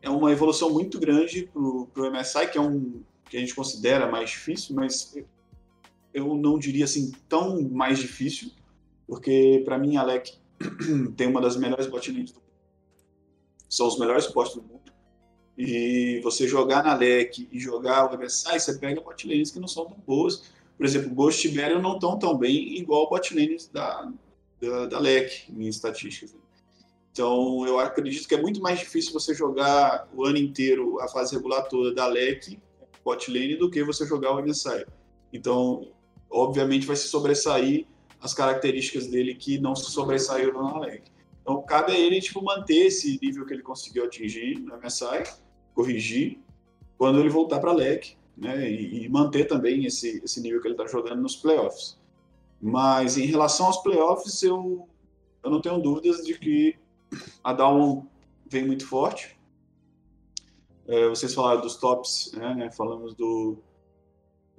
é 0.00 0.08
uma 0.08 0.32
evolução 0.32 0.70
muito 0.70 0.98
grande 0.98 1.50
para 1.52 2.02
o 2.02 2.10
MSI, 2.10 2.46
que 2.50 2.58
é 2.58 2.60
um 2.60 3.02
que 3.28 3.36
a 3.36 3.40
gente 3.40 3.54
considera 3.54 4.10
mais 4.10 4.30
difícil, 4.30 4.74
mas 4.74 5.16
eu 6.12 6.34
não 6.34 6.58
diria 6.58 6.84
assim 6.84 7.12
tão 7.28 7.62
mais 7.62 8.00
difícil, 8.00 8.50
porque 9.10 9.60
para 9.64 9.76
mim 9.76 9.96
a 9.96 10.02
LEC 10.02 10.38
tem 11.18 11.26
uma 11.26 11.42
das 11.42 11.56
melhores 11.56 11.86
botlanes 11.86 12.30
do 12.30 12.36
mundo. 12.40 12.50
São 13.68 13.86
os 13.86 13.98
melhores 13.98 14.26
postos 14.28 14.62
do 14.62 14.68
mundo. 14.68 14.80
E 15.58 16.20
você 16.22 16.48
jogar 16.48 16.82
na 16.82 16.94
LEC 16.94 17.48
e 17.52 17.58
jogar 17.58 18.06
o 18.06 18.16
MSI, 18.16 18.58
você 18.58 18.78
pega 18.78 19.00
botlanes 19.00 19.50
que 19.50 19.60
não 19.60 19.68
são 19.68 19.84
tão 19.84 19.98
boas 20.06 20.42
por 20.80 20.86
exemplo, 20.86 21.14
Ghost 21.14 21.42
Tiberium 21.42 21.82
não 21.82 21.96
estão 21.96 22.18
tão 22.18 22.38
bem 22.38 22.78
igual 22.78 23.06
botlanes 23.06 23.68
da, 23.68 24.10
da, 24.58 24.86
da 24.86 24.98
LEC 24.98 25.44
em 25.50 25.68
estatísticas. 25.68 26.34
Então, 27.12 27.66
eu 27.66 27.78
acredito 27.78 28.26
que 28.26 28.34
é 28.34 28.40
muito 28.40 28.62
mais 28.62 28.78
difícil 28.78 29.12
você 29.12 29.34
jogar 29.34 30.08
o 30.14 30.24
ano 30.24 30.38
inteiro 30.38 30.98
a 30.98 31.06
fase 31.06 31.36
regular 31.36 31.68
toda 31.68 31.92
da 31.92 32.06
LEC, 32.06 32.58
botlane, 33.04 33.56
do 33.56 33.70
que 33.70 33.84
você 33.84 34.06
jogar 34.06 34.32
o 34.32 34.42
MSI. 34.42 34.86
Então, 35.30 35.86
obviamente, 36.30 36.86
vai 36.86 36.96
se 36.96 37.08
sobressair 37.08 37.86
as 38.20 38.34
características 38.34 39.06
dele 39.06 39.34
que 39.34 39.58
não 39.58 39.74
se 39.74 39.90
sobressaíram 39.90 40.62
na 40.62 40.78
LEC. 40.78 41.04
Então, 41.42 41.62
cabe 41.62 41.92
a 41.92 41.98
ele 41.98 42.20
tipo, 42.20 42.42
manter 42.44 42.86
esse 42.86 43.18
nível 43.20 43.46
que 43.46 43.54
ele 43.54 43.62
conseguiu 43.62 44.04
atingir 44.04 44.58
no 44.58 44.76
MSI, 44.76 45.24
corrigir, 45.74 46.38
quando 46.98 47.18
ele 47.18 47.30
voltar 47.30 47.60
para 47.60 47.70
a 47.70 47.74
LEC, 47.74 48.16
né, 48.36 48.70
e, 48.70 49.04
e, 49.04 49.08
manter 49.08 49.46
também 49.46 49.84
esse, 49.84 50.22
esse 50.24 50.40
nível 50.40 50.60
que 50.60 50.68
ele 50.68 50.74
está 50.74 50.86
jogando 50.86 51.20
nos 51.20 51.36
playoffs. 51.36 51.98
Mas 52.60 53.16
em 53.16 53.26
relação 53.26 53.66
aos 53.66 53.78
playoffs, 53.78 54.42
eu, 54.42 54.86
eu 55.42 55.50
não 55.50 55.60
tenho 55.60 55.78
dúvidas 55.78 56.24
de 56.26 56.38
que 56.38 56.76
a 57.42 57.52
Down 57.52 58.06
vem 58.46 58.66
muito 58.66 58.86
forte. 58.86 59.38
É, 60.86 61.08
vocês 61.08 61.32
falaram 61.32 61.60
dos 61.60 61.76
tops, 61.76 62.32
né, 62.34 62.54
né 62.54 62.70
falamos 62.70 63.14
do, 63.14 63.58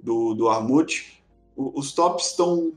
do, 0.00 0.34
do 0.34 0.48
Armut. 0.48 1.22
O, 1.56 1.78
os 1.78 1.92
tops 1.92 2.30
estão. 2.30 2.72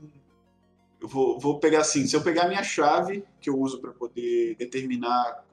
Eu 1.06 1.08
vou, 1.08 1.38
vou 1.38 1.60
pegar 1.60 1.80
assim: 1.80 2.06
se 2.06 2.16
eu 2.16 2.22
pegar 2.22 2.46
a 2.46 2.48
minha 2.48 2.64
chave, 2.64 3.24
que 3.40 3.48
eu 3.48 3.56
uso 3.58 3.80
para 3.80 3.92
poder 3.92 4.56
determinar 4.56 5.44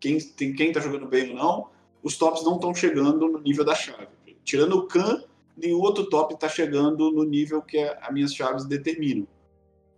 quem 0.00 0.16
está 0.16 0.80
jogando 0.80 1.06
bem 1.06 1.30
ou 1.30 1.36
não, 1.36 1.68
os 2.02 2.16
tops 2.16 2.42
não 2.42 2.56
estão 2.56 2.74
chegando 2.74 3.28
no 3.28 3.38
nível 3.38 3.64
da 3.64 3.74
chave 3.74 4.08
tirando 4.44 4.76
o 4.76 4.86
Khan, 4.86 5.22
nenhum 5.56 5.80
outro 5.80 6.08
top 6.08 6.34
está 6.34 6.48
chegando 6.48 7.10
no 7.10 7.24
nível 7.24 7.62
que 7.62 7.78
as 7.78 8.12
minhas 8.12 8.34
chaves 8.34 8.64
determinam. 8.64 9.26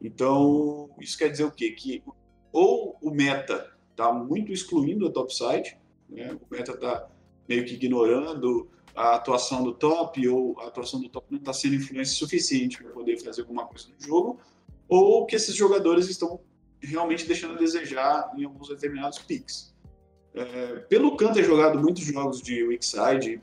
Então, 0.00 0.90
isso 1.00 1.16
quer 1.16 1.30
dizer 1.30 1.44
o 1.44 1.50
quê? 1.50 1.70
Que 1.70 2.02
ou 2.52 2.96
o 3.02 3.10
meta 3.10 3.72
está 3.90 4.12
muito 4.12 4.52
excluindo 4.52 5.06
a 5.06 5.10
topside, 5.10 5.76
né? 6.08 6.36
o 6.40 6.54
meta 6.54 6.72
está 6.72 7.08
meio 7.48 7.64
que 7.64 7.74
ignorando 7.74 8.68
a 8.94 9.16
atuação 9.16 9.64
do 9.64 9.72
top, 9.72 10.26
ou 10.28 10.58
a 10.60 10.66
atuação 10.66 11.00
do 11.00 11.08
top 11.08 11.26
não 11.30 11.38
está 11.38 11.52
sendo 11.52 11.74
influência 11.74 12.14
suficiente 12.14 12.80
para 12.82 12.92
poder 12.92 13.18
fazer 13.18 13.40
alguma 13.40 13.66
coisa 13.66 13.88
no 13.88 14.06
jogo, 14.06 14.38
ou 14.88 15.26
que 15.26 15.36
esses 15.36 15.54
jogadores 15.54 16.08
estão 16.08 16.40
realmente 16.80 17.26
deixando 17.26 17.54
a 17.54 17.58
desejar 17.58 18.30
em 18.36 18.44
alguns 18.44 18.68
determinados 18.68 19.18
picks. 19.18 19.74
É, 20.34 20.76
pelo 20.88 21.16
Khan 21.16 21.32
ter 21.32 21.44
jogado 21.44 21.80
muitos 21.80 22.02
jogos 22.04 22.42
de 22.42 22.62
weak 22.64 22.84
side, 22.84 23.40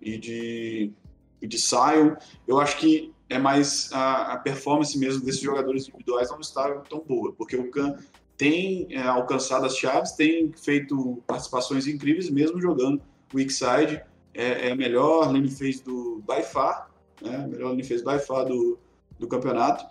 e 0.00 0.18
de, 0.18 0.92
e 1.40 1.46
de 1.46 1.58
Sion. 1.58 2.16
Eu 2.46 2.60
acho 2.60 2.78
que 2.78 3.12
é 3.28 3.38
mais 3.38 3.90
a, 3.92 4.34
a, 4.34 4.38
performance 4.38 4.96
mesmo 4.98 5.24
desses 5.24 5.40
jogadores 5.40 5.88
individuais 5.88 6.30
não 6.30 6.40
está 6.40 6.68
tão 6.88 7.00
boa, 7.00 7.32
porque 7.32 7.56
o 7.56 7.70
Khan 7.70 7.96
tem 8.36 8.86
é, 8.90 9.02
alcançado 9.02 9.66
as 9.66 9.76
chaves, 9.76 10.12
tem 10.12 10.52
feito 10.52 11.22
participações 11.26 11.86
incríveis, 11.86 12.30
mesmo 12.30 12.60
jogando 12.60 13.02
weak 13.34 13.52
side. 13.52 14.02
É, 14.32 14.68
é 14.68 14.70
a 14.70 14.76
melhor 14.76 15.32
lane 15.32 15.50
phase 15.50 15.82
do 15.82 16.22
by 16.26 16.42
far, 16.42 16.90
né? 17.20 17.46
melhor 17.48 17.70
lane 17.70 17.82
phase 17.82 18.04
by 18.04 18.18
far 18.24 18.44
do, 18.44 18.78
do 19.18 19.26
campeonato. 19.26 19.84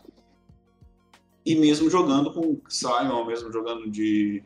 E 1.47 1.55
mesmo 1.55 1.89
jogando 1.89 2.33
com 2.33 2.59
Sion, 2.67 3.25
mesmo 3.25 3.51
jogando 3.51 3.89
de, 3.89 4.43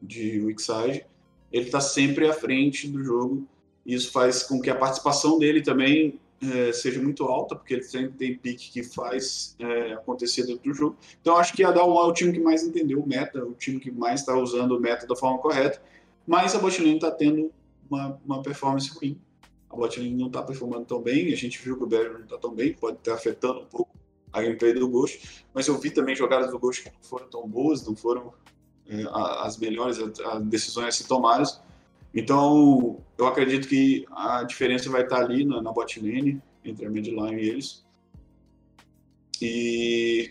de 0.00 0.40
weak 0.40 0.62
side, 0.62 1.04
ele 1.52 1.66
está 1.66 1.80
sempre 1.80 2.26
à 2.26 2.32
frente 2.32 2.88
do 2.88 3.02
jogo 3.02 3.46
isso 3.84 4.10
faz 4.10 4.42
com 4.42 4.60
que 4.60 4.70
a 4.70 4.74
participação 4.74 5.38
dele 5.38 5.62
também 5.62 6.18
é, 6.42 6.72
seja 6.72 7.00
muito 7.00 7.24
alta, 7.24 7.54
porque 7.54 7.74
ele 7.74 7.82
sempre 7.82 8.12
tem 8.16 8.36
pique 8.36 8.70
que 8.70 8.82
faz 8.82 9.54
é, 9.58 9.92
acontecer 9.92 10.46
dentro 10.46 10.70
do 10.70 10.74
jogo. 10.74 10.96
Então, 11.20 11.36
acho 11.36 11.52
que 11.52 11.62
a 11.62 11.70
Down 11.70 11.94
é 11.98 12.06
o 12.06 12.12
time 12.12 12.32
que 12.32 12.40
mais 12.40 12.62
entendeu 12.62 13.00
o 13.00 13.06
meta, 13.06 13.44
o 13.44 13.52
time 13.52 13.78
que 13.78 13.90
mais 13.90 14.20
está 14.20 14.36
usando 14.36 14.72
o 14.72 14.80
meta 14.80 15.06
da 15.06 15.14
forma 15.14 15.38
correta, 15.38 15.82
mas 16.26 16.54
a 16.54 16.58
botlane 16.58 16.94
está 16.94 17.10
tendo 17.10 17.52
uma, 17.90 18.18
uma 18.24 18.42
performance 18.42 18.90
ruim. 18.90 19.20
A 19.68 19.76
botlane 19.76 20.14
não 20.14 20.28
está 20.28 20.42
performando 20.42 20.86
tão 20.86 21.02
bem, 21.02 21.32
a 21.32 21.36
gente 21.36 21.60
viu 21.62 21.76
que 21.76 21.84
o 21.84 21.86
Barry 21.86 22.10
não 22.10 22.20
está 22.20 22.38
tão 22.38 22.54
bem, 22.54 22.72
pode 22.72 22.96
estar 22.98 23.14
afetando 23.14 23.60
um 23.60 23.66
pouco 23.66 23.94
a 24.34 24.42
gameplay 24.42 24.74
do 24.74 24.88
Ghost, 24.88 25.44
mas 25.54 25.68
eu 25.68 25.78
vi 25.78 25.90
também 25.90 26.16
jogadas 26.16 26.50
do 26.50 26.58
Ghost 26.58 26.82
que 26.82 26.90
não 26.90 27.02
foram 27.02 27.28
tão 27.28 27.48
boas, 27.48 27.86
não 27.86 27.94
foram 27.94 28.34
é, 28.88 29.04
as 29.40 29.56
melhores 29.56 29.98
as 30.00 30.42
decisões 30.42 30.88
a 30.88 30.90
se 30.90 31.06
tomadas. 31.06 31.60
Então, 32.12 33.00
eu 33.16 33.26
acredito 33.26 33.68
que 33.68 34.04
a 34.10 34.42
diferença 34.42 34.90
vai 34.90 35.02
estar 35.02 35.20
ali 35.20 35.44
na, 35.44 35.62
na 35.62 35.72
bot 35.72 36.00
lane, 36.00 36.42
entre 36.64 36.84
a 36.84 36.90
midline 36.90 37.42
e 37.42 37.48
eles. 37.48 37.84
E, 39.40 40.30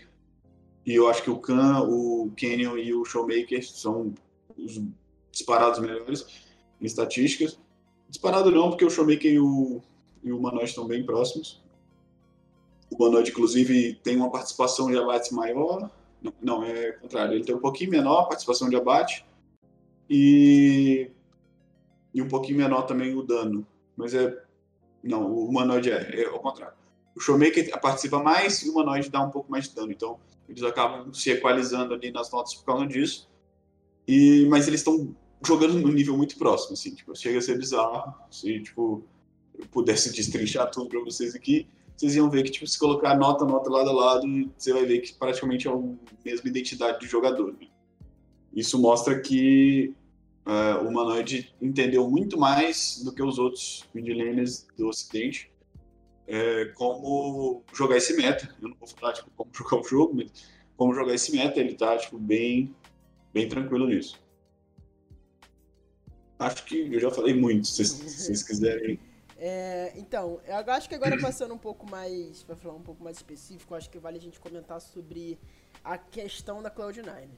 e 0.84 0.94
eu 0.94 1.08
acho 1.08 1.22
que 1.22 1.30
o 1.30 1.38
Khan, 1.38 1.80
o 1.82 2.30
Canyon 2.38 2.76
e 2.76 2.94
o 2.94 3.04
Showmaker 3.04 3.66
são 3.66 4.14
os 4.56 4.82
disparados 5.32 5.78
melhores 5.78 6.26
em 6.80 6.86
estatísticas. 6.86 7.58
Disparado 8.08 8.50
não, 8.50 8.68
porque 8.70 8.84
o 8.84 8.90
Showmaker 8.90 9.32
e 9.32 9.38
o, 9.38 9.82
e 10.22 10.32
o 10.32 10.40
Manoid 10.40 10.68
estão 10.68 10.86
bem 10.86 11.04
próximos. 11.04 11.63
O 12.94 13.04
Manoid, 13.04 13.30
inclusive, 13.30 13.94
tem 14.04 14.16
uma 14.16 14.30
participação 14.30 14.88
de 14.88 14.96
abate 14.96 15.34
maior. 15.34 15.90
Não, 16.22 16.32
não, 16.40 16.64
é 16.64 16.90
o 16.90 17.00
contrário. 17.00 17.34
Ele 17.34 17.44
tem 17.44 17.54
um 17.54 17.60
pouquinho 17.60 17.90
menor 17.90 18.28
participação 18.28 18.68
de 18.68 18.76
abate. 18.76 19.26
E, 20.08 21.10
e 22.12 22.22
um 22.22 22.28
pouquinho 22.28 22.58
menor 22.58 22.82
também 22.82 23.14
o 23.16 23.22
dano. 23.22 23.66
Mas 23.96 24.14
é. 24.14 24.42
Não, 25.02 25.30
o 25.30 25.48
Humanoid 25.48 25.90
é, 25.90 26.22
é 26.22 26.24
contrário. 26.38 26.74
O 27.16 27.20
Showmaker 27.20 27.78
participa 27.80 28.22
mais 28.22 28.62
e 28.62 28.68
o 28.68 28.72
Humanoid 28.72 29.10
dá 29.10 29.22
um 29.22 29.30
pouco 29.30 29.50
mais 29.50 29.68
de 29.68 29.74
dano. 29.74 29.90
Então, 29.90 30.18
eles 30.48 30.62
acabam 30.62 31.12
se 31.12 31.30
equalizando 31.30 31.94
ali 31.94 32.10
nas 32.12 32.30
notas 32.30 32.54
por 32.54 32.64
causa 32.64 32.86
disso. 32.86 33.28
E, 34.06 34.46
mas 34.48 34.68
eles 34.68 34.80
estão 34.80 35.14
jogando 35.44 35.74
num 35.74 35.92
nível 35.92 36.16
muito 36.16 36.38
próximo, 36.38 36.74
assim, 36.74 36.94
tipo, 36.94 37.14
chega 37.16 37.38
a 37.38 37.42
ser 37.42 37.58
bizarro. 37.58 38.14
Se, 38.30 38.60
tipo, 38.60 39.02
eu 39.58 39.66
pudesse 39.66 40.12
destrinchar 40.12 40.70
tudo 40.70 40.88
para 40.88 41.00
vocês 41.00 41.34
aqui, 41.34 41.66
vocês 41.96 42.16
iam 42.16 42.28
ver 42.28 42.42
que, 42.42 42.50
tipo, 42.50 42.66
se 42.66 42.78
colocar 42.78 43.16
nota, 43.16 43.44
nota 43.44 43.70
lado 43.70 43.90
a 43.90 43.92
lado, 43.92 44.50
você 44.56 44.72
vai 44.72 44.84
ver 44.84 45.00
que 45.00 45.14
praticamente 45.14 45.68
é 45.68 45.70
a 45.70 45.76
mesma 46.24 46.48
identidade 46.48 47.00
de 47.00 47.06
jogador. 47.06 47.52
Né? 47.52 47.68
Isso 48.52 48.80
mostra 48.80 49.20
que 49.20 49.94
uh, 50.46 50.84
o 50.84 50.88
Humanoid 50.88 51.54
entendeu 51.60 52.08
muito 52.08 52.38
mais 52.38 53.02
do 53.04 53.12
que 53.12 53.22
os 53.22 53.38
outros 53.38 53.88
midlaners 53.94 54.66
do 54.76 54.88
Ocidente 54.88 55.52
é, 56.26 56.66
como 56.74 57.62
jogar 57.72 57.96
esse 57.96 58.16
meta. 58.16 58.54
Eu 58.60 58.70
não 58.70 58.76
vou 58.76 58.88
falar, 58.88 59.12
tipo, 59.12 59.30
como 59.36 59.50
jogar 59.54 59.80
o 59.80 59.84
jogo, 59.84 60.14
mas 60.14 60.30
como 60.76 60.94
jogar 60.94 61.14
esse 61.14 61.32
meta, 61.32 61.60
ele 61.60 61.74
tá, 61.74 61.96
tipo, 61.96 62.18
bem, 62.18 62.74
bem 63.32 63.48
tranquilo 63.48 63.86
nisso. 63.86 64.22
Acho 66.38 66.64
que 66.64 66.92
eu 66.92 67.00
já 67.00 67.10
falei 67.10 67.34
muito, 67.34 67.66
se 67.66 67.84
vocês 67.84 68.42
quiserem 68.42 68.98
é, 69.46 69.92
então, 69.96 70.40
eu 70.46 70.72
acho 70.72 70.88
que 70.88 70.94
agora 70.94 71.20
passando 71.20 71.52
um 71.52 71.58
pouco 71.58 71.86
mais, 71.90 72.42
para 72.44 72.56
falar 72.56 72.76
um 72.76 72.82
pouco 72.82 73.04
mais 73.04 73.18
específico, 73.18 73.74
acho 73.74 73.90
que 73.90 73.98
vale 73.98 74.16
a 74.16 74.20
gente 74.20 74.40
comentar 74.40 74.80
sobre 74.80 75.38
a 75.84 75.98
questão 75.98 76.62
da 76.62 76.70
Cloud9. 76.70 77.28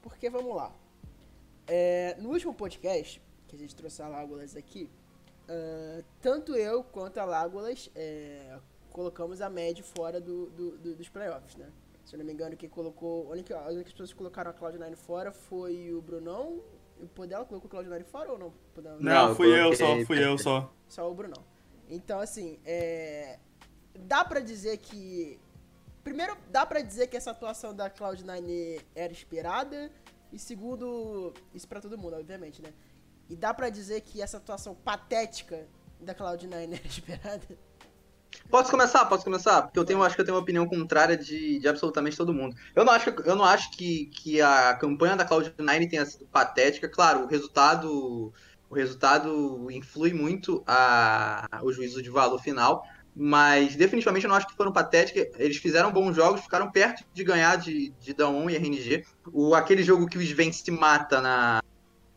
Porque 0.00 0.30
vamos 0.30 0.54
lá. 0.54 0.72
É, 1.66 2.14
no 2.20 2.28
último 2.28 2.54
podcast, 2.54 3.20
que 3.48 3.56
a 3.56 3.58
gente 3.58 3.74
trouxe 3.74 4.00
a 4.00 4.06
Lágolas 4.06 4.54
aqui, 4.54 4.88
uh, 5.48 6.04
tanto 6.20 6.54
eu 6.54 6.84
quanto 6.84 7.18
a 7.18 7.24
Lágolas 7.24 7.90
é, 7.96 8.56
colocamos 8.92 9.40
a 9.40 9.50
média 9.50 9.82
fora 9.82 10.20
do, 10.20 10.50
do, 10.50 10.78
do, 10.78 10.94
dos 10.94 11.08
playoffs, 11.08 11.56
né? 11.56 11.68
Se 12.04 12.14
eu 12.14 12.18
não 12.18 12.24
me 12.24 12.32
engano, 12.32 12.56
quem 12.56 12.68
colocou. 12.68 13.26
A 13.26 13.32
única, 13.32 13.58
as 13.58 13.74
únicas 13.74 13.90
pessoas 13.90 14.12
que 14.12 14.18
colocaram 14.18 14.52
a 14.52 14.54
Cloud9 14.54 14.94
fora 14.94 15.32
foi 15.32 15.92
o 15.92 16.00
Brunão 16.00 16.62
o 17.02 17.08
Podela 17.08 17.44
colocou 17.44 17.70
o 17.70 17.72
Cloud9 17.84 18.04
fora 18.04 18.32
ou 18.32 18.38
não? 18.38 18.52
Podela? 18.74 18.98
Não, 19.00 19.28
não, 19.28 19.34
fui 19.34 19.48
eu 19.48 19.74
só, 19.76 20.04
fui 20.04 20.24
eu 20.24 20.38
só. 20.38 20.72
Só 20.88 21.08
o 21.08 21.14
Brunão. 21.14 21.44
Então, 21.88 22.18
assim, 22.18 22.58
é... 22.64 23.38
dá 23.94 24.24
pra 24.24 24.40
dizer 24.40 24.76
que... 24.78 25.38
Primeiro, 26.02 26.36
dá 26.50 26.66
pra 26.66 26.80
dizer 26.80 27.06
que 27.06 27.16
essa 27.16 27.30
atuação 27.30 27.74
da 27.74 27.88
Cloud9 27.88 28.82
era 28.94 29.12
esperada. 29.12 29.90
E 30.32 30.38
segundo, 30.38 31.32
isso 31.54 31.68
pra 31.68 31.80
todo 31.80 31.96
mundo, 31.96 32.16
obviamente, 32.16 32.60
né? 32.60 32.72
E 33.28 33.36
dá 33.36 33.54
pra 33.54 33.68
dizer 33.68 34.00
que 34.00 34.20
essa 34.20 34.38
atuação 34.38 34.74
patética 34.74 35.68
da 36.00 36.14
Cloud9 36.14 36.54
era 36.74 36.86
esperada. 36.86 37.58
Posso 38.48 38.70
começar? 38.70 39.04
Posso 39.06 39.24
começar? 39.24 39.62
Porque 39.62 39.78
eu 39.78 39.84
tenho, 39.84 40.02
acho 40.02 40.14
que 40.14 40.20
eu 40.20 40.24
tenho 40.24 40.36
uma 40.36 40.42
opinião 40.42 40.66
contrária 40.66 41.16
de, 41.16 41.58
de 41.58 41.68
absolutamente 41.68 42.16
todo 42.16 42.34
mundo. 42.34 42.56
Eu 42.74 42.84
não 42.84 42.92
acho, 42.92 43.10
eu 43.24 43.36
não 43.36 43.44
acho 43.44 43.70
que, 43.72 44.06
que 44.06 44.40
a 44.40 44.74
campanha 44.74 45.16
da 45.16 45.26
Cloud9 45.26 45.88
tenha 45.88 46.04
sido 46.04 46.26
patética. 46.26 46.88
Claro, 46.88 47.24
o 47.24 47.26
resultado, 47.26 48.32
o 48.68 48.74
resultado 48.74 49.70
influi 49.70 50.12
muito 50.12 50.62
a, 50.66 51.60
o 51.62 51.72
juízo 51.72 52.02
de 52.02 52.10
valor 52.10 52.40
final, 52.40 52.84
mas 53.14 53.76
definitivamente 53.76 54.24
eu 54.24 54.28
não 54.28 54.36
acho 54.36 54.48
que 54.48 54.56
foram 54.56 54.72
patéticas. 54.72 55.28
Eles 55.38 55.58
fizeram 55.58 55.92
bons 55.92 56.14
jogos, 56.14 56.40
ficaram 56.40 56.70
perto 56.70 57.04
de 57.12 57.22
ganhar 57.22 57.56
de, 57.56 57.90
de 58.00 58.14
Daon 58.14 58.50
e 58.50 58.56
RNG. 58.56 59.04
O, 59.32 59.54
aquele 59.54 59.82
jogo 59.82 60.06
que 60.06 60.18
o 60.18 60.22
Sven 60.22 60.52
se 60.52 60.70
mata 60.70 61.20
na, 61.20 61.62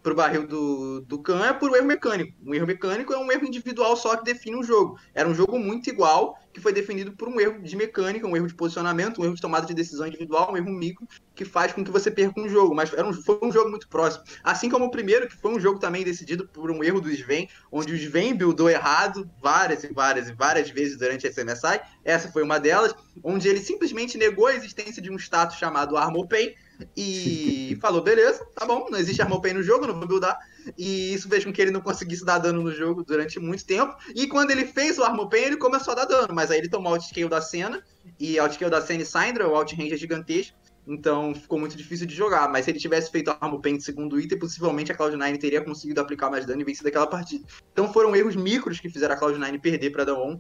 pro 0.03 0.13
barril 0.13 0.45
do, 0.45 1.01
do 1.01 1.17
Khan 1.19 1.45
é 1.45 1.53
por 1.53 1.71
um 1.71 1.75
erro 1.75 1.87
mecânico. 1.87 2.37
Um 2.45 2.53
erro 2.53 2.67
mecânico 2.67 3.13
é 3.13 3.17
um 3.17 3.31
erro 3.31 3.45
individual 3.45 3.95
só 3.95 4.17
que 4.17 4.25
define 4.25 4.57
um 4.57 4.63
jogo. 4.63 4.99
Era 5.15 5.27
um 5.27 5.33
jogo 5.33 5.57
muito 5.57 5.89
igual, 5.89 6.37
que 6.51 6.59
foi 6.59 6.73
definido 6.73 7.13
por 7.13 7.29
um 7.29 7.39
erro 7.39 7.61
de 7.61 7.75
mecânica, 7.77 8.27
um 8.27 8.35
erro 8.35 8.47
de 8.47 8.53
posicionamento, 8.53 9.21
um 9.21 9.23
erro 9.23 9.35
de 9.35 9.41
tomada 9.41 9.65
de 9.65 9.73
decisão 9.73 10.05
individual, 10.05 10.51
um 10.51 10.57
erro 10.57 10.69
micro, 10.69 11.07
que 11.33 11.45
faz 11.45 11.71
com 11.71 11.83
que 11.83 11.89
você 11.89 12.11
perca 12.11 12.39
um 12.39 12.49
jogo. 12.49 12.75
Mas 12.75 12.91
era 12.93 13.07
um, 13.07 13.13
foi 13.13 13.39
um 13.41 13.51
jogo 13.51 13.69
muito 13.69 13.87
próximo. 13.87 14.25
Assim 14.43 14.69
como 14.69 14.85
o 14.85 14.91
primeiro, 14.91 15.27
que 15.27 15.37
foi 15.37 15.55
um 15.55 15.59
jogo 15.59 15.79
também 15.79 16.03
decidido 16.03 16.45
por 16.49 16.69
um 16.69 16.83
erro 16.83 16.99
do 16.99 17.09
Sven, 17.09 17.47
onde 17.71 17.93
o 17.93 17.95
Sven 17.95 18.35
buildou 18.35 18.69
errado 18.69 19.29
várias 19.41 19.85
e 19.85 19.93
várias 19.93 20.27
e 20.27 20.33
várias 20.33 20.69
vezes 20.69 20.97
durante 20.97 21.25
esse 21.25 21.43
MSI. 21.43 21.79
Essa 22.03 22.29
foi 22.29 22.43
uma 22.43 22.59
delas, 22.59 22.93
onde 23.23 23.47
ele 23.47 23.61
simplesmente 23.61 24.17
negou 24.17 24.47
a 24.47 24.55
existência 24.55 25.01
de 25.01 25.09
um 25.09 25.15
status 25.15 25.57
chamado 25.57 25.95
Armor 25.95 26.27
Pay, 26.27 26.55
e 26.95 27.77
falou, 27.81 28.01
beleza, 28.01 28.45
tá 28.55 28.65
bom, 28.65 28.87
não 28.89 28.97
existe 28.97 29.21
Armor 29.21 29.41
Pain 29.41 29.53
no 29.53 29.63
jogo, 29.63 29.87
não 29.87 29.97
vou 29.97 30.07
buildar. 30.07 30.37
E 30.77 31.13
isso 31.13 31.27
fez 31.27 31.43
com 31.43 31.51
que 31.51 31.61
ele 31.61 31.71
não 31.71 31.81
conseguisse 31.81 32.25
dar 32.25 32.39
dano 32.39 32.61
no 32.61 32.71
jogo 32.71 33.03
durante 33.03 33.39
muito 33.39 33.65
tempo. 33.65 33.95
E 34.15 34.27
quando 34.27 34.51
ele 34.51 34.65
fez 34.65 34.97
o 34.97 35.03
Armor 35.03 35.29
Pain, 35.29 35.41
ele 35.41 35.57
começou 35.57 35.91
a 35.91 35.95
dar 35.95 36.05
dano, 36.05 36.33
mas 36.33 36.51
aí 36.51 36.59
ele 36.59 36.69
tomou 36.69 36.91
o 36.91 36.95
outscale 36.95 37.29
da 37.29 37.41
cena, 37.41 37.83
e 38.19 38.39
o 38.39 38.43
outscale 38.43 38.71
da 38.71 38.81
cena 38.81 39.03
e 39.03 39.05
Syndra, 39.05 39.47
o 39.47 39.53
outrange 39.53 39.93
é 39.93 39.97
gigantesco, 39.97 40.57
então 40.87 41.33
ficou 41.33 41.59
muito 41.59 41.77
difícil 41.77 42.05
de 42.05 42.15
jogar. 42.15 42.49
Mas 42.49 42.65
se 42.65 42.71
ele 42.71 42.79
tivesse 42.79 43.11
feito 43.11 43.29
o 43.29 43.37
Armor 43.39 43.61
Pain 43.61 43.77
de 43.77 43.83
segundo 43.83 44.19
item, 44.19 44.37
possivelmente 44.37 44.91
a 44.91 44.97
Cloud9 44.97 45.37
teria 45.39 45.61
conseguido 45.61 46.01
aplicar 46.01 46.29
mais 46.29 46.45
dano 46.45 46.61
e 46.61 46.65
vencer 46.65 46.87
aquela 46.87 47.07
partida. 47.07 47.45
Então 47.71 47.91
foram 47.91 48.15
erros 48.15 48.35
micros 48.35 48.79
que 48.79 48.89
fizeram 48.89 49.15
a 49.15 49.19
Cloud9 49.19 49.59
perder 49.61 49.91
para 49.91 50.05
Dawn 50.05 50.39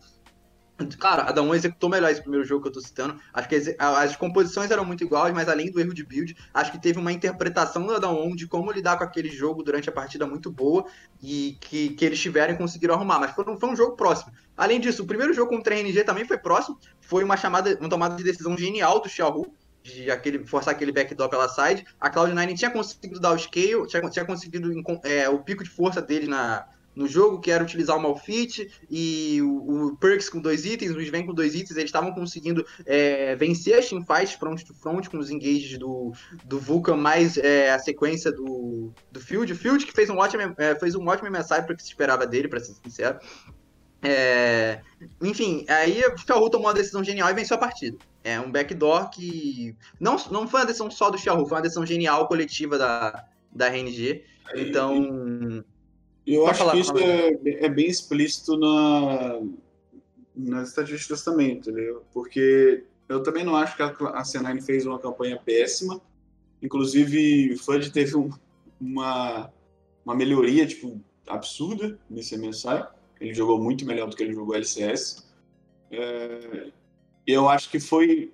Cara, 0.99 1.23
a 1.23 1.31
Dawn 1.31 1.53
executou 1.53 1.87
melhor 1.89 2.11
esse 2.11 2.21
primeiro 2.21 2.45
jogo 2.45 2.63
que 2.63 2.69
eu 2.69 2.73
tô 2.73 2.81
citando. 2.81 3.19
Acho 3.31 3.47
que 3.47 3.75
as 3.77 4.15
composições 4.15 4.71
eram 4.71 4.83
muito 4.83 5.03
iguais, 5.03 5.33
mas 5.33 5.47
além 5.47 5.71
do 5.71 5.79
erro 5.79 5.93
de 5.93 6.03
build, 6.03 6.35
acho 6.53 6.71
que 6.71 6.81
teve 6.81 6.97
uma 6.99 7.11
interpretação 7.11 7.85
da 7.85 7.99
Dawn 7.99 8.35
de 8.35 8.47
como 8.47 8.71
lidar 8.71 8.97
com 8.97 9.03
aquele 9.03 9.29
jogo 9.29 9.61
durante 9.61 9.87
a 9.87 9.91
partida 9.91 10.25
muito 10.25 10.51
boa 10.51 10.85
e 11.21 11.57
que, 11.61 11.89
que 11.91 12.03
eles 12.03 12.19
tiveram 12.19 12.55
e 12.55 12.57
conseguiram 12.57 12.95
arrumar. 12.95 13.19
Mas 13.19 13.31
foi, 13.31 13.45
foi 13.57 13.69
um 13.69 13.75
jogo 13.75 13.95
próximo. 13.95 14.33
Além 14.57 14.79
disso, 14.79 15.03
o 15.03 15.05
primeiro 15.05 15.33
jogo 15.33 15.51
contra 15.51 15.75
a 15.75 15.77
RNG 15.77 16.03
também 16.03 16.25
foi 16.25 16.37
próximo. 16.37 16.79
Foi 16.99 17.23
uma 17.23 17.37
chamada, 17.37 17.77
uma 17.79 17.89
tomada 17.89 18.15
de 18.15 18.23
decisão 18.23 18.57
genial 18.57 18.99
do 18.99 19.07
Xiaohu 19.07 19.53
de 19.83 20.09
aquele, 20.09 20.45
forçar 20.45 20.73
aquele 20.73 20.91
backdoor 20.91 21.29
pela 21.29 21.49
side. 21.49 21.85
A 21.99 22.09
Cloud9 22.09 22.57
tinha 22.57 22.71
conseguido 22.71 23.19
dar 23.19 23.33
o 23.33 23.37
scale, 23.37 23.85
tinha, 23.87 24.09
tinha 24.09 24.25
conseguido 24.25 24.71
é, 25.03 25.29
o 25.29 25.39
pico 25.39 25.63
de 25.63 25.69
força 25.69 26.01
dele 26.01 26.27
na, 26.27 26.65
no 26.95 27.07
jogo, 27.07 27.39
que 27.39 27.51
era 27.51 27.63
utilizar 27.63 27.97
o 27.97 28.01
Malfit 28.01 28.69
e 28.89 29.41
o, 29.41 29.87
o 29.87 29.97
Perks 29.97 30.29
com 30.29 30.39
dois 30.39 30.65
itens, 30.65 30.91
o 30.91 31.01
Sven 31.01 31.25
com 31.25 31.33
dois 31.33 31.55
itens, 31.55 31.71
eles 31.71 31.85
estavam 31.85 32.13
conseguindo 32.13 32.65
é, 32.85 33.35
vencer 33.35 33.77
as 33.77 33.89
teamfights 33.89 34.33
front 34.33 34.61
to 34.63 34.73
front 34.73 35.07
com 35.07 35.17
os 35.17 35.29
engages 35.29 35.77
do, 35.77 36.13
do 36.45 36.59
Vulcan, 36.59 36.95
mais 36.95 37.37
é, 37.37 37.71
a 37.71 37.79
sequência 37.79 38.31
do, 38.31 38.91
do 39.11 39.19
Field. 39.19 39.51
O 39.51 39.55
Field 39.55 39.85
que 39.85 39.93
fez 39.93 40.09
um 40.09 40.17
ótimo, 40.17 40.53
é, 40.57 40.75
fez 40.75 40.95
um 40.95 41.07
ótimo 41.07 41.29
MSI 41.29 41.63
para 41.63 41.75
que 41.75 41.81
se 41.81 41.89
esperava 41.89 42.27
dele, 42.27 42.47
para 42.47 42.59
ser 42.59 42.73
sincero. 42.83 43.19
É, 44.05 44.81
enfim, 45.21 45.65
aí 45.69 46.03
o 46.05 46.17
Xiaohu 46.17 46.49
tomou 46.49 46.67
uma 46.67 46.73
decisão 46.73 47.03
genial 47.03 47.29
e 47.29 47.33
venceu 47.33 47.55
a 47.55 47.59
partida. 47.59 47.97
É 48.21 48.39
um 48.39 48.51
backdoor 48.51 49.09
que 49.09 49.75
não, 49.99 50.17
não 50.29 50.47
foi 50.47 50.61
uma 50.61 50.65
decisão 50.65 50.91
só 50.91 51.09
do 51.09 51.17
Xiaohu, 51.17 51.47
foi 51.47 51.57
uma 51.57 51.63
decisão 51.63 51.85
genial 51.85 52.27
coletiva 52.27 52.77
da, 52.77 53.25
da 53.51 53.67
RNG. 53.67 54.25
Então, 54.55 55.63
eu 56.25 56.47
acho 56.47 56.59
falar, 56.59 56.71
que 56.71 56.79
isso 56.79 56.97
é, 56.97 57.65
é, 57.65 57.69
bem 57.69 57.87
explícito 57.87 58.57
na, 58.57 59.41
nas 60.35 60.69
estatísticas 60.69 61.23
também, 61.23 61.57
entendeu? 61.57 62.03
Porque 62.13 62.83
eu 63.09 63.21
também 63.21 63.43
não 63.43 63.55
acho 63.55 63.75
que 63.75 63.83
a, 63.83 63.87
a 63.87 64.23
C9 64.23 64.61
fez 64.63 64.85
uma 64.85 64.99
campanha 64.99 65.37
péssima. 65.37 66.01
Inclusive, 66.61 67.53
o 67.53 67.57
Flood 67.57 67.91
teve 67.91 68.15
um, 68.15 68.29
uma, 68.79 69.51
uma 70.05 70.15
melhoria 70.15 70.65
tipo, 70.65 70.99
absurda 71.27 71.99
nesse 72.09 72.37
MSI. 72.37 72.85
Ele 73.19 73.33
jogou 73.33 73.61
muito 73.61 73.85
melhor 73.85 74.09
do 74.09 74.15
que 74.15 74.23
ele 74.23 74.33
jogou 74.33 74.55
LCS. 74.55 75.25
É, 75.91 76.71
eu 77.27 77.49
acho 77.49 77.69
que 77.69 77.79
foi 77.79 78.33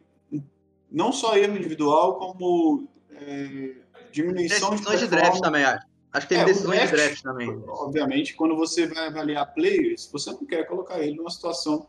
não 0.92 1.12
só 1.12 1.36
erro 1.38 1.58
individual, 1.58 2.18
como 2.18 2.88
é, 3.12 3.76
diminuição 4.12 4.76
de, 4.76 4.98
de 4.98 5.08
draft 5.08 5.40
também, 5.40 5.64
acho. 5.64 5.89
Acho 6.12 6.28
que 6.28 6.34
tem 6.34 6.42
é, 6.42 6.46
decisões 6.46 6.78
draft, 6.78 6.92
de 6.92 6.96
draft 6.96 7.22
também. 7.22 7.64
Obviamente, 7.68 8.34
quando 8.34 8.56
você 8.56 8.88
vai 8.88 9.08
avaliar 9.08 9.54
players, 9.54 10.10
você 10.12 10.32
não 10.32 10.46
quer 10.46 10.66
colocar 10.66 11.00
ele 11.00 11.16
numa 11.16 11.30
situação 11.30 11.88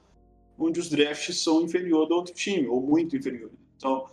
onde 0.58 0.78
os 0.78 0.90
drafts 0.90 1.42
são 1.42 1.62
inferior 1.62 2.06
do 2.06 2.14
outro 2.14 2.34
time, 2.34 2.68
ou 2.68 2.82
muito 2.82 3.16
inferior. 3.16 3.50
Então, 3.76 4.06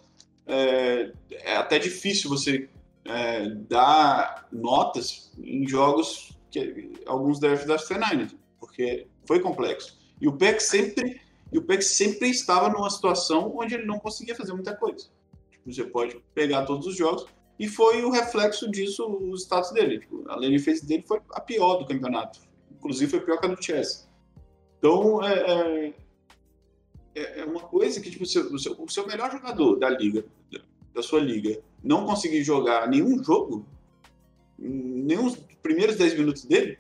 é, 0.46 1.12
é 1.30 1.58
até 1.58 1.78
difícil 1.78 2.30
você 2.30 2.70
é, 3.04 3.50
dar 3.50 4.48
notas 4.52 5.32
em 5.38 5.68
jogos 5.68 6.32
que 6.50 6.94
alguns 7.06 7.40
drafts 7.40 7.68
da 7.68 7.78
F9, 7.78 8.32
porque 8.60 9.08
foi 9.26 9.42
complexo. 9.42 9.98
E 10.22 10.28
o 10.28 10.38
PEC 10.38 10.62
sempre, 10.62 11.22
e 11.52 11.58
o 11.58 11.62
PEC 11.62 11.82
sempre 11.82 12.30
estava 12.30 12.70
numa 12.70 12.90
situação 12.90 13.54
onde 13.56 13.76
ele 13.76 13.86
não 13.86 14.00
conseguia 14.00 14.36
fazer 14.36 14.54
muita 14.54 14.74
coisa. 14.74 15.10
Tipo, 15.52 15.72
você 15.72 15.84
pode 15.84 16.18
pegar 16.34 16.66
todos 16.66 16.88
os 16.88 16.96
jogos, 16.96 17.26
e 17.60 17.68
foi 17.68 18.04
o 18.04 18.12
reflexo 18.12 18.70
disso 18.70 19.06
o 19.06 19.36
status 19.36 19.72
dele. 19.72 20.00
Tipo, 20.00 20.24
a 20.30 20.36
lane 20.36 20.60
phase 20.60 20.86
dele 20.86 21.04
foi 21.08 21.20
a 21.32 21.42
pior 21.42 21.78
do 21.78 21.86
campeonato. 21.86 22.40
Inclusive 22.72 23.10
foi 23.10 23.22
pior 23.22 23.40
que 23.40 23.46
a 23.46 23.50
do 23.50 23.64
Chess. 23.64 24.08
Então, 24.78 25.24
é, 25.24 25.94
é, 27.16 27.40
é, 27.40 27.46
uma 27.46 27.62
coisa 27.62 28.00
que 28.00 28.12
tipo, 28.12 28.24
o, 28.24 28.28
seu, 28.28 28.54
o, 28.54 28.60
seu, 28.60 28.74
o 28.74 28.90
seu 28.90 29.08
melhor 29.08 29.32
jogador 29.32 29.78
da 29.78 29.90
liga, 29.90 30.24
da 30.94 31.02
sua 31.02 31.20
liga, 31.20 31.60
não 31.84 32.06
conseguir 32.06 32.44
jogar 32.44 32.88
nenhum 32.88 33.24
jogo, 33.24 33.66
nem 34.58 35.18
os 35.18 35.36
primeiros 35.62 35.96
10 35.96 36.18
minutos 36.18 36.46
dele, 36.46 36.78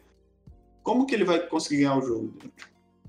como 0.83 1.05
que 1.05 1.15
ele 1.15 1.25
vai 1.25 1.39
conseguir 1.47 1.77
ganhar 1.77 1.97
o 1.97 2.01
jogo? 2.01 2.33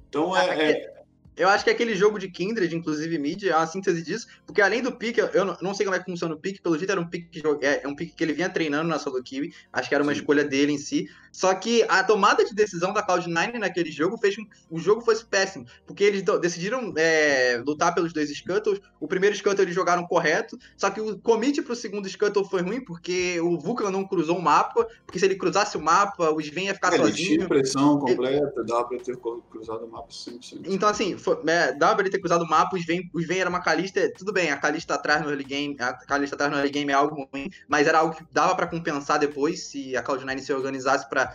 Então 0.09 0.37
é, 0.37 0.71
é, 0.71 0.98
eu 1.39 1.49
acho 1.49 1.65
que 1.65 1.71
aquele 1.71 1.95
jogo 1.95 2.19
de 2.19 2.29
Kindred, 2.29 2.75
inclusive 2.75 3.19
mid, 3.19 3.45
é 3.45 3.57
uma 3.57 3.67
síntese 3.67 4.03
disso, 4.03 4.27
porque 4.45 4.61
além 4.61 4.83
do 4.83 4.93
pique, 4.93 5.21
eu 5.21 5.57
não 5.63 5.73
sei 5.73 5.87
como 5.87 5.97
é 5.97 5.99
que 5.99 6.05
funciona 6.05 6.35
o 6.35 6.39
pique, 6.39 6.61
pelo 6.61 6.77
jeito 6.77 6.91
era 6.91 7.01
um 7.01 7.07
pique, 7.07 7.41
é, 7.63 7.85
é 7.85 7.89
um 7.89 7.95
pique 7.95 8.15
que 8.15 8.25
ele 8.25 8.33
vinha 8.33 8.49
treinando 8.49 8.89
na 8.89 8.99
solo 8.99 9.23
kiwi, 9.23 9.55
acho 9.73 9.89
que 9.89 9.95
era 9.95 10.03
uma 10.03 10.13
Sim. 10.13 10.21
escolha 10.21 10.45
dele 10.45 10.73
em 10.73 10.79
si, 10.79 11.09
só 11.39 11.55
que 11.55 11.85
a 11.89 12.03
tomada 12.03 12.45
de 12.45 12.53
decisão 12.53 12.93
da 12.93 13.01
Cloud9 13.01 13.61
naquele 13.61 13.93
jogo 13.93 14.19
fez 14.19 14.35
com 14.35 14.45
que 14.45 14.51
o 14.69 14.77
jogo 14.77 15.03
fosse 15.03 15.25
péssimo, 15.25 15.65
porque 15.87 16.03
eles 16.03 16.25
decidiram 16.41 16.93
é, 16.97 17.63
lutar 17.65 17.95
pelos 17.95 18.13
dois 18.13 18.29
Scuttles, 18.29 18.81
o 18.99 19.07
primeiro 19.07 19.37
Scuttle 19.37 19.63
eles 19.63 19.73
jogaram 19.73 20.05
correto, 20.05 20.59
só 20.77 20.91
que 20.91 21.01
o 21.01 21.17
commit 21.21 21.63
pro 21.63 21.77
segundo 21.77 22.09
Scuttle 22.09 22.45
foi 22.45 22.63
ruim, 22.63 22.81
porque 22.81 23.41
o 23.41 23.57
Vulcan 23.57 23.89
não 23.93 24.05
cruzou 24.05 24.37
o 24.37 24.43
mapa, 24.43 24.85
porque 25.07 25.21
se 25.21 25.27
ele 25.27 25.37
cruzasse 25.37 25.77
o 25.77 25.81
mapa, 25.81 26.29
o 26.29 26.41
Sven 26.41 26.65
ia 26.65 26.75
ficar 26.75 26.93
é, 26.93 26.97
sozinho. 26.97 27.29
Ele 27.29 27.37
tinha 27.37 27.49
pressão 27.49 28.01
completa, 28.01 28.53
ele... 28.57 28.67
dava 28.67 28.85
pra 28.89 28.99
ter 28.99 29.17
cruzado 29.17 29.85
o 29.85 29.91
mapa 29.93 30.09
100%. 30.09 30.63
Então 30.65 30.89
assim, 30.89 31.17
foi, 31.17 31.39
é, 31.47 31.73
dava 31.73 31.95
pra 31.95 32.03
ele 32.03 32.11
ter 32.11 32.19
cruzado 32.19 32.43
o 32.43 32.49
mapa, 32.49 32.75
os 32.75 32.83
Sven, 32.83 33.09
os 33.15 33.23
Sven 33.23 33.39
era 33.39 33.49
uma 33.49 33.61
Kalista, 33.61 34.13
tudo 34.13 34.33
bem, 34.33 34.51
a 34.51 34.57
Kalista 34.57 34.95
atrás 34.95 35.23
no 35.23 35.29
early 35.29 35.45
game, 35.45 35.77
a 35.79 35.93
Kalista 35.93 36.35
atrás 36.35 36.51
no 36.51 36.59
early 36.59 36.73
game 36.73 36.91
é 36.91 36.95
algo 36.95 37.29
ruim, 37.33 37.49
mas 37.69 37.87
era 37.87 38.01
algo 38.01 38.17
que 38.17 38.25
dava 38.33 38.57
para 38.57 38.67
compensar 38.67 39.21
depois, 39.21 39.69
se 39.69 39.97
a 39.97 40.03
Cloud9 40.03 40.41
se 40.41 40.53
organizasse 40.53 41.09
para 41.09 41.28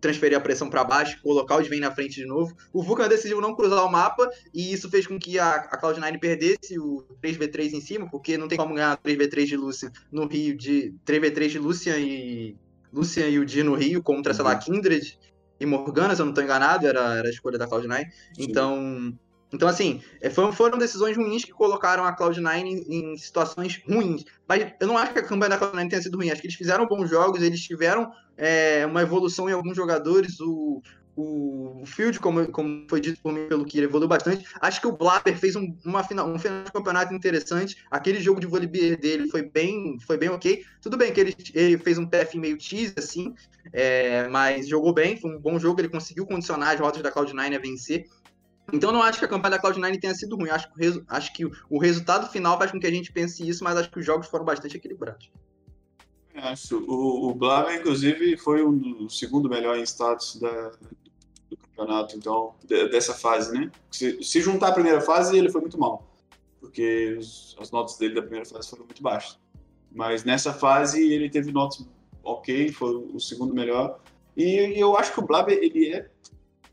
transferir 0.00 0.36
a 0.36 0.40
pressão 0.40 0.70
para 0.70 0.82
baixo, 0.82 1.20
colocar 1.22 1.56
o 1.56 1.60
Sven 1.60 1.80
na 1.80 1.90
frente 1.90 2.16
de 2.16 2.26
novo. 2.26 2.56
O 2.72 2.82
Vulcan 2.82 3.08
decidiu 3.08 3.40
não 3.40 3.54
cruzar 3.54 3.84
o 3.84 3.90
mapa 3.90 4.28
e 4.52 4.72
isso 4.72 4.88
fez 4.90 5.06
com 5.06 5.18
que 5.18 5.38
a, 5.38 5.54
a 5.54 5.80
Cloud9 5.80 6.18
perdesse 6.18 6.78
o 6.78 7.04
3v3 7.22 7.72
em 7.72 7.80
cima, 7.80 8.08
porque 8.10 8.38
não 8.38 8.48
tem 8.48 8.58
como 8.58 8.74
ganhar 8.74 8.96
3v3 8.98 9.44
de 9.44 9.56
Lucian 9.56 9.92
no 10.10 10.26
Rio, 10.26 10.56
de 10.56 10.94
3v3 11.06 11.48
de 11.48 11.58
Lucian 11.58 11.98
e 11.98 12.56
Lucian 12.92 13.28
e 13.28 13.38
o 13.38 13.44
Di 13.44 13.62
no 13.62 13.74
Rio 13.74 14.02
contra, 14.02 14.32
uhum. 14.32 14.36
sei 14.36 14.44
lá, 14.44 14.54
uhum. 14.54 14.58
Kindred 14.58 15.18
e 15.60 15.66
Morgana, 15.66 16.14
se 16.14 16.22
eu 16.22 16.24
não 16.24 16.32
estou 16.32 16.42
enganado, 16.42 16.86
era, 16.86 17.16
era 17.16 17.28
a 17.28 17.30
escolha 17.30 17.58
da 17.58 17.68
Cloud9. 17.68 18.06
Então, 18.38 19.14
então, 19.52 19.68
assim, 19.68 20.00
é, 20.20 20.30
foram 20.30 20.78
decisões 20.78 21.16
ruins 21.16 21.44
que 21.44 21.52
colocaram 21.52 22.04
a 22.04 22.16
Cloud9 22.16 22.64
em, 22.64 23.12
em, 23.12 23.16
situações 23.16 23.82
ruins. 23.86 24.24
Mas 24.48 24.72
eu 24.80 24.86
não 24.86 24.96
acho 24.96 25.12
que 25.12 25.18
a 25.18 25.24
campanha 25.24 25.50
da 25.50 25.58
Cloud9 25.58 25.90
tenha 25.90 26.02
sido 26.02 26.16
ruim. 26.16 26.30
Acho 26.30 26.40
que 26.40 26.46
eles 26.46 26.56
fizeram 26.56 26.86
bons 26.86 27.10
jogos, 27.10 27.42
eles 27.42 27.60
tiveram 27.60 28.10
é, 28.40 28.86
uma 28.86 29.02
evolução 29.02 29.48
em 29.48 29.52
alguns 29.52 29.76
jogadores. 29.76 30.40
O, 30.40 30.82
o 31.16 31.82
Field, 31.84 32.18
como, 32.18 32.50
como 32.50 32.86
foi 32.88 33.00
dito 33.00 33.20
por 33.20 33.32
mim 33.32 33.46
pelo 33.46 33.64
que 33.64 33.80
evoluiu 33.80 34.08
bastante. 34.08 34.44
Acho 34.60 34.80
que 34.80 34.86
o 34.86 34.92
Blapper 34.92 35.36
fez 35.36 35.54
um, 35.54 35.76
uma 35.84 36.02
final, 36.02 36.28
um 36.28 36.38
final 36.38 36.64
de 36.64 36.72
campeonato 36.72 37.12
interessante. 37.12 37.76
Aquele 37.90 38.20
jogo 38.20 38.40
de 38.40 38.46
vôlei 38.46 38.66
dele 38.66 39.28
foi 39.28 39.42
bem, 39.42 39.98
foi 40.06 40.16
bem 40.16 40.30
ok. 40.30 40.64
Tudo 40.80 40.96
bem 40.96 41.12
que 41.12 41.20
ele, 41.20 41.36
ele 41.54 41.78
fez 41.78 41.98
um 41.98 42.06
PF 42.06 42.38
meio 42.38 42.56
tease, 42.56 42.94
assim, 42.96 43.34
é, 43.72 44.26
mas 44.28 44.66
jogou 44.66 44.94
bem, 44.94 45.16
foi 45.16 45.36
um 45.36 45.38
bom 45.38 45.58
jogo. 45.58 45.80
Ele 45.80 45.88
conseguiu 45.88 46.26
condicionar 46.26 46.74
as 46.74 46.80
rotas 46.80 47.02
da 47.02 47.12
Cloud9 47.12 47.56
a 47.56 47.60
vencer. 47.60 48.06
Então 48.72 48.92
não 48.92 49.02
acho 49.02 49.18
que 49.18 49.24
a 49.24 49.28
campanha 49.28 49.58
da 49.58 49.62
Cloud9 49.62 50.00
tenha 50.00 50.14
sido 50.14 50.36
ruim. 50.36 50.50
Acho 50.50 50.72
que, 50.72 51.04
acho 51.08 51.32
que 51.34 51.44
o, 51.68 51.78
resultado 51.78 52.30
final 52.30 52.56
faz 52.56 52.70
com 52.70 52.80
que 52.80 52.86
a 52.86 52.90
gente 52.90 53.12
pense 53.12 53.46
isso, 53.46 53.64
mas 53.64 53.76
acho 53.76 53.90
que 53.90 53.98
os 53.98 54.06
jogos 54.06 54.28
foram 54.28 54.44
bastante 54.44 54.76
equilibrados. 54.76 55.30
Acho. 56.42 56.78
O, 56.78 57.28
o 57.28 57.34
Blava, 57.34 57.74
inclusive, 57.74 58.36
foi 58.36 58.64
um 58.64 58.76
do 58.76 59.10
segundo 59.10 59.48
melhor 59.48 59.78
em 59.78 59.82
status 59.82 60.36
da, 60.36 60.70
do 61.50 61.56
campeonato, 61.56 62.16
então, 62.16 62.54
de, 62.64 62.88
dessa 62.88 63.14
fase, 63.14 63.52
né? 63.52 63.70
Se, 63.90 64.22
se, 64.22 64.40
juntar 64.40 64.68
a 64.68 64.72
primeira 64.72 65.00
fase, 65.00 65.36
ele 65.36 65.50
foi 65.50 65.60
muito 65.60 65.78
mal. 65.78 66.06
Porque 66.60 67.16
os, 67.18 67.56
as 67.60 67.70
notas 67.70 67.96
dele 67.96 68.14
da 68.14 68.22
primeira 68.22 68.44
fase 68.44 68.68
foram 68.68 68.84
muito 68.84 69.02
baixas. 69.02 69.38
Mas 69.92 70.24
nessa 70.24 70.52
fase 70.52 71.02
ele 71.12 71.28
teve 71.28 71.50
notas 71.52 71.86
ok, 72.22 72.70
foi 72.72 72.96
o 72.96 73.18
segundo 73.18 73.54
melhor. 73.54 74.00
E, 74.36 74.44
e 74.44 74.80
eu 74.80 74.96
acho 74.96 75.12
que 75.12 75.20
o 75.20 75.26
Blab 75.26 75.50
ele 75.52 75.92
é 75.92 76.08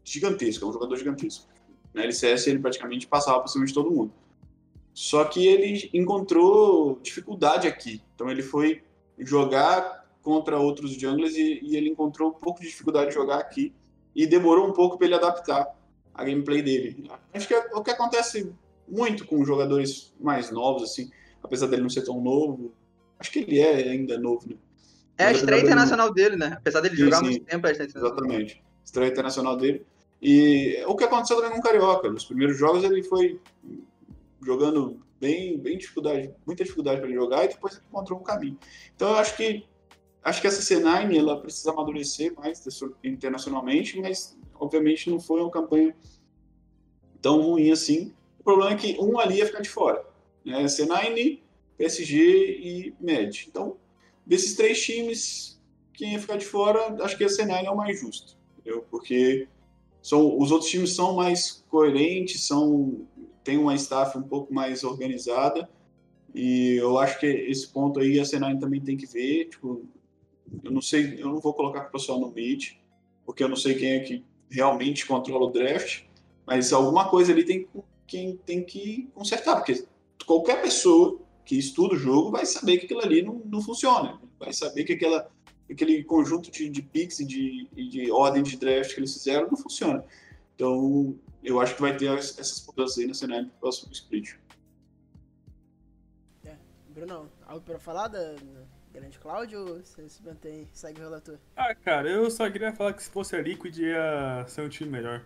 gigantesco, 0.03 0.65
é 0.65 0.67
um 0.67 0.73
jogador 0.73 0.95
gigantesco. 0.95 1.47
Na 1.93 2.03
LCS 2.03 2.47
ele 2.47 2.59
praticamente 2.59 3.07
passava 3.07 3.39
por 3.39 3.47
cima 3.47 3.65
de 3.65 3.73
todo 3.73 3.91
mundo. 3.91 4.13
Só 4.93 5.25
que 5.25 5.45
ele 5.45 5.89
encontrou 5.93 6.99
dificuldade 7.01 7.67
aqui. 7.67 8.01
Então 8.15 8.29
ele 8.29 8.41
foi 8.41 8.83
jogar 9.17 10.05
contra 10.21 10.57
outros 10.57 10.93
junglers 10.93 11.35
e, 11.35 11.59
e 11.63 11.75
ele 11.75 11.89
encontrou 11.89 12.29
um 12.29 12.33
pouco 12.33 12.59
de 12.59 12.67
dificuldade 12.67 13.09
de 13.09 13.15
jogar 13.15 13.37
aqui. 13.37 13.73
E 14.15 14.25
demorou 14.25 14.67
um 14.67 14.73
pouco 14.73 14.97
para 14.97 15.05
ele 15.05 15.15
adaptar 15.15 15.75
a 16.13 16.23
gameplay 16.23 16.61
dele. 16.61 17.09
Acho 17.33 17.47
que 17.47 17.53
é 17.53 17.69
o 17.73 17.83
que 17.83 17.91
acontece 17.91 18.51
muito 18.87 19.25
com 19.25 19.45
jogadores 19.45 20.13
mais 20.19 20.49
novos, 20.49 20.83
assim, 20.83 21.11
apesar 21.43 21.67
dele 21.67 21.83
não 21.83 21.89
ser 21.89 22.03
tão 22.03 22.19
novo. 22.19 22.73
Acho 23.19 23.31
que 23.31 23.39
ele 23.39 23.59
é 23.59 23.89
ainda 23.89 24.17
novo, 24.17 24.49
né? 24.49 24.55
É 25.17 25.25
a 25.25 25.31
estreia 25.31 25.61
internacional 25.61 26.13
dele, 26.13 26.35
né? 26.35 26.57
Apesar 26.57 26.81
dele 26.81 26.95
sim, 26.95 27.03
jogar 27.03 27.17
sim, 27.17 27.25
muito 27.25 27.45
tempo, 27.45 27.65
é 27.65 27.69
a 27.69 27.71
estreia 27.71 27.89
internacional. 27.89 28.25
Exatamente. 28.25 28.63
Estreia 28.83 29.11
internacional 29.11 29.57
dele. 29.57 29.85
E 30.21 30.83
o 30.87 30.95
que 30.95 31.03
aconteceu 31.03 31.37
também 31.37 31.53
com 31.53 31.59
o 31.59 31.61
Carioca. 31.61 32.09
Nos 32.09 32.25
primeiros 32.25 32.57
jogos 32.57 32.83
ele 32.83 33.03
foi 33.03 33.39
jogando 34.43 34.99
bem, 35.19 35.57
bem 35.57 35.77
dificuldade, 35.77 36.33
muita 36.45 36.63
dificuldade 36.63 36.99
para 36.99 37.09
ele 37.09 37.17
jogar 37.17 37.45
e 37.45 37.49
depois 37.49 37.75
ele 37.75 37.83
encontrou 37.87 38.19
um 38.19 38.23
caminho. 38.23 38.57
Então 38.95 39.09
eu 39.09 39.15
acho 39.15 39.35
que 39.35 39.65
acho 40.23 40.41
que 40.41 40.47
essa 40.47 40.61
C9 40.61 41.17
ela 41.17 41.39
precisa 41.41 41.71
amadurecer 41.71 42.33
mais 42.35 42.61
internacionalmente, 43.03 43.99
mas 43.99 44.37
obviamente 44.55 45.09
não 45.09 45.19
foi 45.19 45.41
uma 45.41 45.51
campanha 45.51 45.95
tão 47.21 47.41
ruim 47.41 47.71
assim. 47.71 48.13
O 48.39 48.43
problema 48.43 48.73
é 48.73 48.77
que 48.77 48.97
um 48.99 49.19
ali 49.19 49.37
ia 49.37 49.45
ficar 49.45 49.61
de 49.61 49.69
fora, 49.69 50.05
né? 50.45 50.65
C9, 50.65 51.39
PSG 51.77 52.17
e 52.17 52.95
Med. 52.99 53.47
Então 53.47 53.77
desses 54.25 54.55
três 54.55 54.81
times 54.81 55.57
quem 55.93 56.13
ia 56.13 56.19
ficar 56.19 56.37
de 56.37 56.45
fora, 56.45 56.95
acho 57.03 57.17
que 57.17 57.23
a 57.23 57.27
C9 57.27 57.65
é 57.65 57.71
o 57.71 57.75
mais 57.75 57.99
justo, 57.99 58.37
entendeu? 58.59 58.85
Porque 58.91 59.47
são, 59.99 60.39
os 60.39 60.51
outros 60.51 60.69
times 60.69 60.95
são 60.95 61.15
mais 61.15 61.65
coerentes, 61.69 62.43
são 62.43 63.07
tem 63.47 63.57
uma 63.57 63.73
staff 63.75 64.17
um 64.17 64.23
pouco 64.23 64.53
mais 64.53 64.83
organizada 64.83 65.69
e 66.35 66.75
eu 66.75 66.99
acho 66.99 67.17
que 67.17 67.25
esse 67.25 67.65
ponto 67.69 67.97
aí 67.97 68.19
a 68.19 68.25
Senai 68.25 68.57
também 68.57 68.81
tem 68.81 68.97
que 68.97 69.05
ver. 69.05 69.45
Tipo, 69.45 69.85
eu 70.65 70.69
não 70.69 70.81
sei, 70.81 71.15
eu 71.17 71.27
não 71.27 71.39
vou 71.39 71.53
colocar 71.53 71.87
o 71.87 71.91
pessoal 71.91 72.19
no 72.19 72.29
mid, 72.29 72.73
porque 73.25 73.41
eu 73.41 73.47
não 73.47 73.55
sei 73.55 73.75
quem 73.75 73.91
é 73.91 73.99
que 74.01 74.25
realmente 74.51 75.05
controla 75.05 75.45
o 75.45 75.49
draft, 75.49 76.03
mas 76.45 76.73
alguma 76.73 77.07
coisa 77.09 77.31
ali 77.31 77.45
tem 77.45 77.65
quem 78.05 78.35
tem 78.45 78.63
que 78.65 79.07
consertar, 79.13 79.55
porque 79.55 79.85
qualquer 80.25 80.61
pessoa 80.61 81.17
que 81.45 81.57
estuda 81.57 81.95
o 81.95 81.97
jogo 81.97 82.31
vai 82.31 82.45
saber 82.45 82.79
que 82.79 82.85
aquilo 82.85 83.01
ali 83.01 83.21
não, 83.21 83.41
não 83.45 83.61
funciona, 83.61 84.19
vai 84.37 84.51
saber 84.51 84.83
que 84.83 84.93
aquela 84.93 85.29
aquele 85.69 86.03
conjunto 86.03 86.51
de, 86.51 86.69
de 86.69 86.81
picks 86.81 87.21
e 87.21 87.25
de, 87.25 87.67
de 87.73 88.11
ordem 88.11 88.43
de 88.43 88.57
draft 88.57 88.93
que 88.93 88.99
eles 88.99 89.13
fizeram 89.13 89.47
não 89.47 89.57
funciona. 89.57 90.03
Então, 90.55 91.15
eu 91.43 91.59
acho 91.59 91.75
que 91.75 91.81
vai 91.81 91.95
ter 91.95 92.11
essas 92.17 92.65
mudanças 92.65 92.97
aí 92.97 93.07
no 93.07 93.15
cenário 93.15 93.45
do 93.45 93.51
próximo 93.53 93.91
split. 93.91 94.35
É. 96.45 96.55
Bruno, 96.89 97.31
algo 97.45 97.61
para 97.63 97.79
falar 97.79 98.07
da 98.07 98.35
Grande 98.91 99.19
Cláudio 99.19 99.59
ou 99.59 99.79
você 99.79 100.09
se 100.09 100.23
mantém, 100.23 100.67
segue 100.73 100.99
o 100.99 101.03
relator? 101.03 101.37
Ah, 101.55 101.75
cara, 101.75 102.09
eu 102.09 102.29
só 102.31 102.49
queria 102.49 102.73
falar 102.73 102.93
que 102.93 103.03
se 103.03 103.09
fosse 103.09 103.35
a 103.35 103.41
Liquid 103.41 103.77
ia 103.77 104.45
ser 104.47 104.61
um 104.61 104.69
time 104.69 104.89
melhor. 104.89 105.23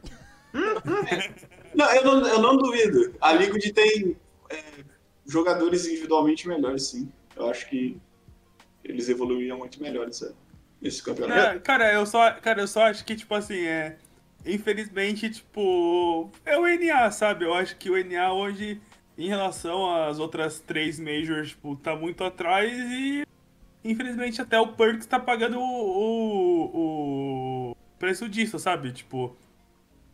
não, 1.74 1.94
eu 1.94 2.04
não, 2.04 2.28
eu 2.28 2.42
não 2.42 2.58
duvido. 2.58 3.16
A 3.22 3.32
Liquid 3.34 3.74
tem 3.74 4.18
é, 4.50 4.84
jogadores 5.26 5.86
individualmente 5.86 6.48
melhores, 6.48 6.88
sim. 6.88 7.12
Eu 7.36 7.50
acho 7.50 7.70
que 7.70 7.98
eles 8.84 9.08
evoluíam 9.08 9.58
muito 9.58 9.82
melhor 9.82 10.06
nessa, 10.06 10.36
nesse 10.82 11.02
campeonato. 11.02 11.58
É, 11.58 11.60
cara, 11.60 11.94
eu 11.94 12.06
só, 12.06 12.32
cara, 12.34 12.62
eu 12.62 12.68
só 12.68 12.84
acho 12.84 13.06
que, 13.06 13.16
tipo 13.16 13.34
assim, 13.34 13.66
é. 13.66 13.98
Infelizmente, 14.46 15.30
tipo. 15.30 16.30
É 16.46 16.58
o 16.58 16.66
NA, 16.66 17.12
sabe? 17.12 17.46
Eu 17.46 17.54
acho 17.54 17.76
que 17.78 17.90
o 17.90 18.04
NA 18.04 18.34
hoje, 18.34 18.82
em 19.18 19.28
relação 19.28 19.94
às 19.94 20.20
outras 20.20 20.60
três 20.60 21.00
majors, 21.00 21.50
tipo, 21.50 21.76
tá 21.76 21.96
muito 21.96 22.24
atrás 22.24 22.72
e. 22.72 23.26
Infelizmente, 23.84 24.42
até 24.42 24.60
o 24.60 24.74
Perks 24.74 25.08
tá 25.08 25.20
pagando 25.20 25.60
o, 25.60 26.72
o, 26.74 27.72
o 27.72 27.76
preço 27.98 28.30
disso, 28.30 28.60
sabe? 28.60 28.92
Tipo, 28.92 29.36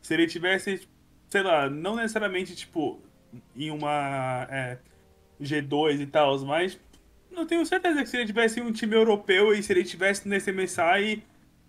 se 0.02 0.14
ele 0.14 0.26
tivesse 0.26 0.88
sei 1.30 1.44
lá, 1.44 1.70
não 1.70 1.96
necessariamente, 1.96 2.56
tipo, 2.56 3.00
em 3.56 3.72
uma 3.72 4.48
é, 4.50 4.78
G2 5.42 6.02
e 6.02 6.08
tal, 6.08 6.40
mas 6.46 6.80
não 7.32 7.46
tenho 7.46 7.66
certeza 7.66 8.02
que 8.02 8.10
se 8.10 8.18
ele 8.18 8.26
tivesse 8.26 8.62
um 8.62 8.72
time 8.72 8.96
europeu 8.96 9.54
e 9.54 9.62
se 9.62 9.72
ele 9.74 9.84
tivesse 9.84 10.28
nesse 10.28 10.52
MSI, 10.52 11.24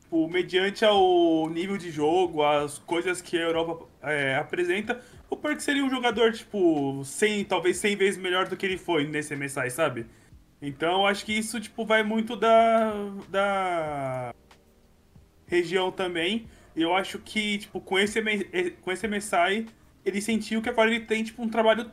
tipo, 0.09 0.27
mediante 0.27 0.85
ao 0.85 1.51
nível 1.51 1.77
de 1.77 1.91
jogo, 1.91 2.43
as 2.43 2.79
coisas 2.79 3.21
que 3.21 3.37
a 3.37 3.43
Europa 3.43 3.87
é, 4.03 4.37
apresenta, 4.37 5.01
o 5.29 5.37
Perk 5.37 5.63
seria 5.63 5.85
um 5.85 5.91
jogador, 5.91 6.33
tipo, 6.33 7.05
100, 7.05 7.45
talvez 7.45 7.77
100 7.77 7.97
vezes 7.97 8.21
melhor 8.21 8.49
do 8.49 8.57
que 8.57 8.65
ele 8.65 8.79
foi 8.79 9.07
nesse 9.07 9.37
MSI, 9.37 9.71
sabe? 9.71 10.07
Então, 10.63 11.07
acho 11.07 11.27
que 11.27 11.35
isso, 11.35 11.61
tipo, 11.61 11.85
vai 11.85 12.03
muito 12.03 12.35
da, 12.35 12.93
da 13.29 14.35
região 15.47 15.93
também. 15.93 16.47
E 16.75 16.83
eu 16.83 16.95
acho 16.95 17.19
que, 17.19 17.59
tipo, 17.59 17.79
com 17.81 17.99
esse, 17.99 18.21
com 18.81 18.91
esse 18.91 19.07
MSI, 19.07 19.67
ele 20.05 20.23
sentiu 20.23 20.63
que 20.63 20.71
agora 20.71 20.91
ele 20.91 21.05
tem, 21.05 21.23
tipo, 21.23 21.43
um 21.43 21.49
trabalho 21.51 21.91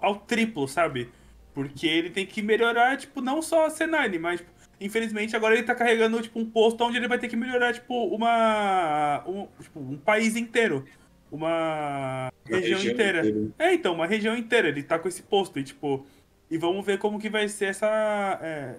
ao 0.00 0.16
triplo, 0.16 0.66
sabe? 0.66 1.10
Porque 1.52 1.86
ele 1.86 2.08
tem 2.08 2.24
que 2.24 2.40
melhorar, 2.40 2.96
tipo, 2.96 3.20
não 3.20 3.42
só 3.42 3.66
a 3.66 3.70
C9, 3.70 4.18
mas, 4.18 4.40
tipo, 4.40 4.50
infelizmente, 4.80 5.34
agora 5.34 5.54
ele 5.54 5.64
tá 5.64 5.74
carregando, 5.74 6.20
tipo, 6.20 6.38
um 6.38 6.48
posto 6.48 6.82
onde 6.84 6.96
ele 6.96 7.08
vai 7.08 7.18
ter 7.18 7.28
que 7.28 7.36
melhorar, 7.36 7.72
tipo, 7.72 7.94
uma... 8.06 9.24
Um, 9.26 9.46
tipo, 9.60 9.80
um 9.80 9.96
país 9.96 10.36
inteiro. 10.36 10.84
Uma, 11.30 12.30
uma 12.48 12.56
região, 12.56 12.78
região 12.78 12.92
inteira. 12.92 13.20
inteira. 13.20 13.50
É, 13.58 13.74
então, 13.74 13.94
uma 13.94 14.06
região 14.06 14.36
inteira. 14.36 14.68
Ele 14.68 14.82
tá 14.82 14.98
com 14.98 15.08
esse 15.08 15.22
posto 15.22 15.58
e, 15.58 15.64
tipo... 15.64 16.06
E 16.50 16.56
vamos 16.56 16.84
ver 16.84 16.98
como 16.98 17.18
que 17.18 17.28
vai 17.28 17.46
ser 17.48 17.66
essa 17.66 18.38
é, 18.42 18.76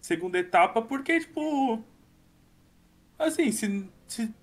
segunda 0.00 0.38
etapa, 0.38 0.82
porque, 0.82 1.20
tipo... 1.20 1.82
Assim, 3.18 3.50
se, 3.52 3.88
se 4.06 4.34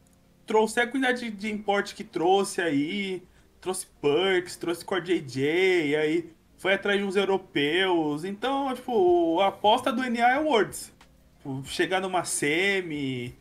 trouxer 0.46 0.84
a 0.84 0.88
quantidade 0.88 1.30
de, 1.30 1.32
de 1.32 1.52
importe 1.52 1.94
que 1.94 2.04
trouxe 2.04 2.62
aí, 2.62 3.24
trouxe 3.60 3.88
Perks, 4.02 4.56
trouxe 4.56 4.84
Core 4.84 5.20
JJ, 5.20 5.96
aí 5.96 6.30
foi 6.62 6.76
atrás 6.76 7.00
de 7.00 7.04
uns 7.04 7.16
europeus. 7.16 8.24
Então, 8.24 8.74
tipo, 8.76 9.40
a 9.42 9.48
aposta 9.48 9.92
do 9.92 10.08
NA 10.08 10.36
é 10.36 10.38
Worlds. 10.38 10.94
Tipo, 11.38 11.64
chegar 11.66 12.00
numa 12.00 12.24
semi, 12.24 13.36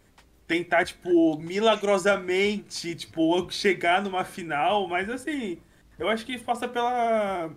tentar, 0.47 0.87
tipo, 0.87 1.39
milagrosamente, 1.39 2.95
tipo, 2.95 3.47
chegar 3.51 4.03
numa 4.03 4.25
final, 4.25 4.89
mas 4.89 5.11
assim, 5.11 5.59
eu 5.99 6.09
acho 6.09 6.25
que 6.25 6.39
passa 6.39 6.67
pela. 6.67 7.51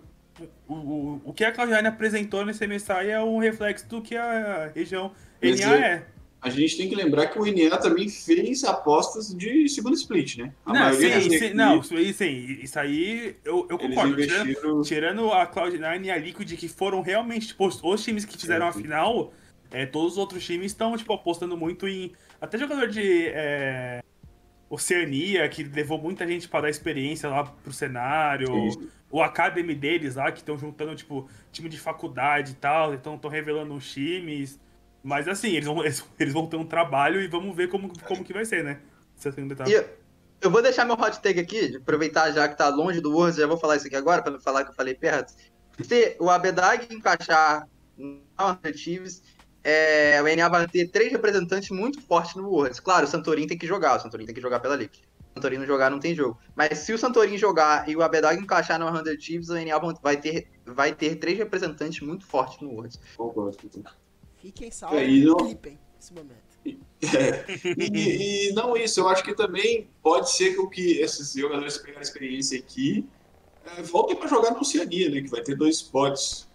O, 0.68 0.74
o, 0.74 1.22
o 1.24 1.32
que 1.32 1.44
a 1.44 1.52
Cloud9 1.52 1.86
apresentou 1.86 2.44
nesse 2.44 2.66
MSI 2.66 3.08
é 3.08 3.22
um 3.22 3.38
reflexo 3.38 3.88
do 3.88 4.02
que 4.02 4.16
a 4.16 4.70
região 4.74 5.12
NA 5.40 5.76
é 5.76 6.06
a 6.44 6.50
gente 6.50 6.76
tem 6.76 6.88
que 6.90 6.94
lembrar 6.94 7.28
que 7.28 7.38
o 7.38 7.44
NA 7.46 7.78
também 7.78 8.06
fez 8.06 8.64
apostas 8.64 9.34
de 9.34 9.66
segundo 9.66 9.94
split, 9.94 10.36
né? 10.36 10.52
A 10.66 10.74
não, 10.74 10.92
sim, 10.92 11.38
sim, 11.38 11.54
não, 11.54 11.82
sim, 11.82 11.96
isso 12.62 12.78
aí 12.78 13.34
eu, 13.42 13.66
eu 13.70 13.78
concordo. 13.78 14.12
Investiram... 14.12 14.44
Tirando, 14.44 14.82
tirando, 14.82 15.32
a 15.32 15.46
Cloud9 15.46 16.04
e 16.04 16.10
a 16.10 16.18
Liquid, 16.18 16.52
que 16.52 16.68
foram 16.68 17.00
realmente 17.00 17.48
tipo, 17.48 17.66
os 17.66 18.04
times 18.04 18.26
que 18.26 18.36
fizeram 18.36 18.66
é, 18.66 18.68
a 18.68 18.72
final, 18.72 19.32
é, 19.70 19.86
todos 19.86 20.12
os 20.12 20.18
outros 20.18 20.44
times 20.44 20.66
estão 20.66 20.94
tipo, 20.98 21.14
apostando 21.14 21.56
muito 21.56 21.88
em. 21.88 22.12
Até 22.38 22.58
jogador 22.58 22.88
de 22.88 23.28
é, 23.28 24.02
Oceania, 24.68 25.48
que 25.48 25.64
levou 25.64 25.98
muita 25.98 26.26
gente 26.26 26.46
para 26.46 26.62
dar 26.62 26.70
experiência 26.70 27.26
lá 27.26 27.44
pro 27.44 27.72
cenário. 27.72 28.48
Sim. 28.70 28.90
O 29.10 29.22
Academy 29.22 29.74
deles 29.74 30.16
lá, 30.16 30.30
que 30.30 30.40
estão 30.40 30.58
juntando, 30.58 30.94
tipo, 30.94 31.26
time 31.50 31.70
de 31.70 31.78
faculdade 31.78 32.52
e 32.52 32.56
tal, 32.56 32.92
então 32.92 33.14
estão 33.14 33.30
revelando 33.30 33.72
os 33.72 33.90
times. 33.90 34.60
Mas 35.04 35.28
assim, 35.28 35.50
eles 35.50 35.66
vão, 35.66 35.84
eles 36.18 36.32
vão 36.32 36.46
ter 36.46 36.56
um 36.56 36.64
trabalho 36.64 37.20
e 37.20 37.28
vamos 37.28 37.54
ver 37.54 37.68
como, 37.68 37.92
como 38.04 38.24
que 38.24 38.32
vai 38.32 38.46
ser, 38.46 38.64
né? 38.64 38.80
E 39.68 39.84
eu 40.40 40.50
vou 40.50 40.62
deixar 40.62 40.84
meu 40.84 40.94
hot 40.94 41.20
take 41.20 41.38
aqui, 41.38 41.76
aproveitar 41.76 42.32
já 42.32 42.48
que 42.48 42.56
tá 42.56 42.68
longe 42.68 43.00
do 43.00 43.12
Words, 43.12 43.36
já 43.36 43.46
vou 43.46 43.58
falar 43.58 43.76
isso 43.76 43.86
aqui 43.86 43.96
agora, 43.96 44.22
para 44.22 44.32
não 44.32 44.40
falar 44.40 44.64
que 44.64 44.70
eu 44.70 44.74
falei 44.74 44.94
perto. 44.94 45.34
Se 45.82 46.16
o 46.18 46.30
Abedag 46.30 46.86
encaixar 46.90 47.68
no 47.96 48.24
Chiefs, 48.74 49.22
é, 49.62 50.20
o 50.22 50.36
NA 50.36 50.48
vai 50.48 50.66
ter 50.66 50.88
três 50.88 51.12
representantes 51.12 51.70
muito 51.70 52.00
fortes 52.00 52.34
no 52.34 52.48
Worlds. 52.48 52.80
Claro, 52.80 53.06
o 53.06 53.08
Santorin 53.08 53.46
tem 53.46 53.58
que 53.58 53.66
jogar, 53.66 53.96
o 53.96 54.00
Santorin 54.00 54.24
tem 54.24 54.34
que 54.34 54.40
jogar 54.40 54.60
pela 54.60 54.76
Liga. 54.76 54.92
O 55.30 55.34
Santorin 55.34 55.58
não 55.58 55.66
jogar, 55.66 55.90
não 55.90 55.98
tem 55.98 56.14
jogo. 56.14 56.38
Mas 56.54 56.78
se 56.78 56.92
o 56.92 56.98
Santorin 56.98 57.36
jogar 57.36 57.88
e 57.88 57.96
o 57.96 58.02
Abedag 58.02 58.40
encaixar 58.40 58.78
no 58.78 59.04
100 59.04 59.20
Chiefs, 59.20 59.48
o 59.48 59.54
NA 59.54 59.78
vai 60.00 60.16
ter, 60.16 60.48
vai 60.64 60.94
ter 60.94 61.16
três 61.16 61.36
representantes 61.36 62.00
muito 62.00 62.26
fortes 62.26 62.60
no 62.60 62.70
Worlds. 62.70 63.00
Concordo. 63.16 63.56
Fiquem 64.44 64.70
salvos 64.70 64.98
é, 64.98 65.08
e 65.08 65.24
não... 65.24 65.38
clipem 65.38 65.78
nesse 65.96 66.12
momento. 66.12 66.44
É, 66.66 67.44
e, 67.78 68.48
e, 68.48 68.52
não 68.52 68.76
isso, 68.76 69.00
eu 69.00 69.08
acho 69.08 69.24
que 69.24 69.34
também 69.34 69.88
pode 70.02 70.30
ser 70.30 70.52
que 70.52 70.60
o 70.60 70.68
que 70.68 70.98
esses 70.98 71.32
jogadores 71.32 71.78
pegarem 71.78 72.02
experiência 72.02 72.58
aqui 72.58 73.06
é, 73.64 73.80
voltem 73.82 74.14
para 74.16 74.28
jogar 74.28 74.50
na 74.50 74.60
Oceania, 74.60 75.08
né? 75.08 75.22
Que 75.22 75.30
vai 75.30 75.42
ter 75.42 75.56
dois 75.56 75.76
spots. 75.76 76.46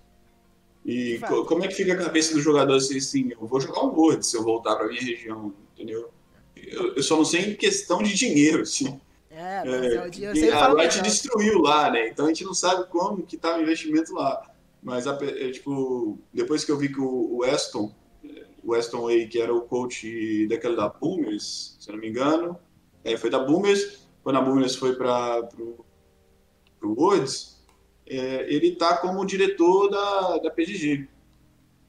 E 0.86 1.20
co 1.28 1.46
como 1.46 1.64
é 1.64 1.68
que 1.68 1.74
fica 1.74 1.94
a 1.94 1.98
cabeça 1.98 2.34
do 2.34 2.42
jogador 2.42 2.76
assim, 2.76 2.98
assim 2.98 3.32
eu 3.32 3.48
vou 3.48 3.60
jogar 3.60 3.84
um 3.84 3.90
World 3.90 4.24
se 4.24 4.38
eu 4.38 4.44
voltar 4.44 4.76
para 4.76 4.88
minha 4.88 5.02
região, 5.02 5.52
entendeu? 5.74 6.12
Eu, 6.56 6.94
eu, 6.96 7.02
só 7.02 7.18
não 7.18 7.26
sei 7.26 7.42
em 7.42 7.56
questão 7.56 8.04
de 8.04 8.14
dinheiro, 8.14 8.62
assim. 8.62 9.00
É, 9.32 9.64
mas 9.66 10.22
é, 10.22 10.48
é. 10.48 10.52
A 10.52 10.74
Riot 10.74 11.02
destruiu 11.02 11.60
lá, 11.60 11.90
né? 11.90 12.08
Então 12.10 12.26
a 12.26 12.28
gente 12.28 12.44
não 12.44 12.54
sabe 12.54 12.88
como 12.88 13.24
que 13.24 13.36
tá 13.36 13.58
o 13.58 13.62
investimento 13.62 14.14
lá. 14.14 14.49
Mas, 14.82 15.06
é, 15.06 15.52
tipo, 15.52 16.18
depois 16.34 16.64
que 16.64 16.72
eu 16.72 16.78
vi 16.78 16.90
que 16.90 17.00
o 17.00 17.40
Weston, 17.40 17.94
o 18.64 18.72
Weston 18.72 19.04
Way, 19.04 19.28
que 19.28 19.40
era 19.40 19.54
o 19.54 19.62
coach 19.62 20.48
daquele 20.48 20.76
da 20.76 20.88
Boomers, 20.88 21.78
se 21.80 21.90
eu 21.90 21.94
não 21.94 22.02
me 22.02 22.10
engano, 22.10 22.58
é, 23.04 23.18
foi 23.18 23.30
da 23.30 23.40
Boomers, 23.40 24.08
quando 24.24 24.38
a 24.38 24.42
Boomers 24.42 24.76
foi 24.76 24.96
para 24.96 25.50
o 25.58 25.84
Woods, 26.84 27.60
é, 28.06 28.52
ele 28.54 28.76
tá 28.76 28.98
como 28.98 29.26
diretor 29.26 29.90
da, 29.90 30.38
da 30.38 30.52
PGG. 30.52 31.08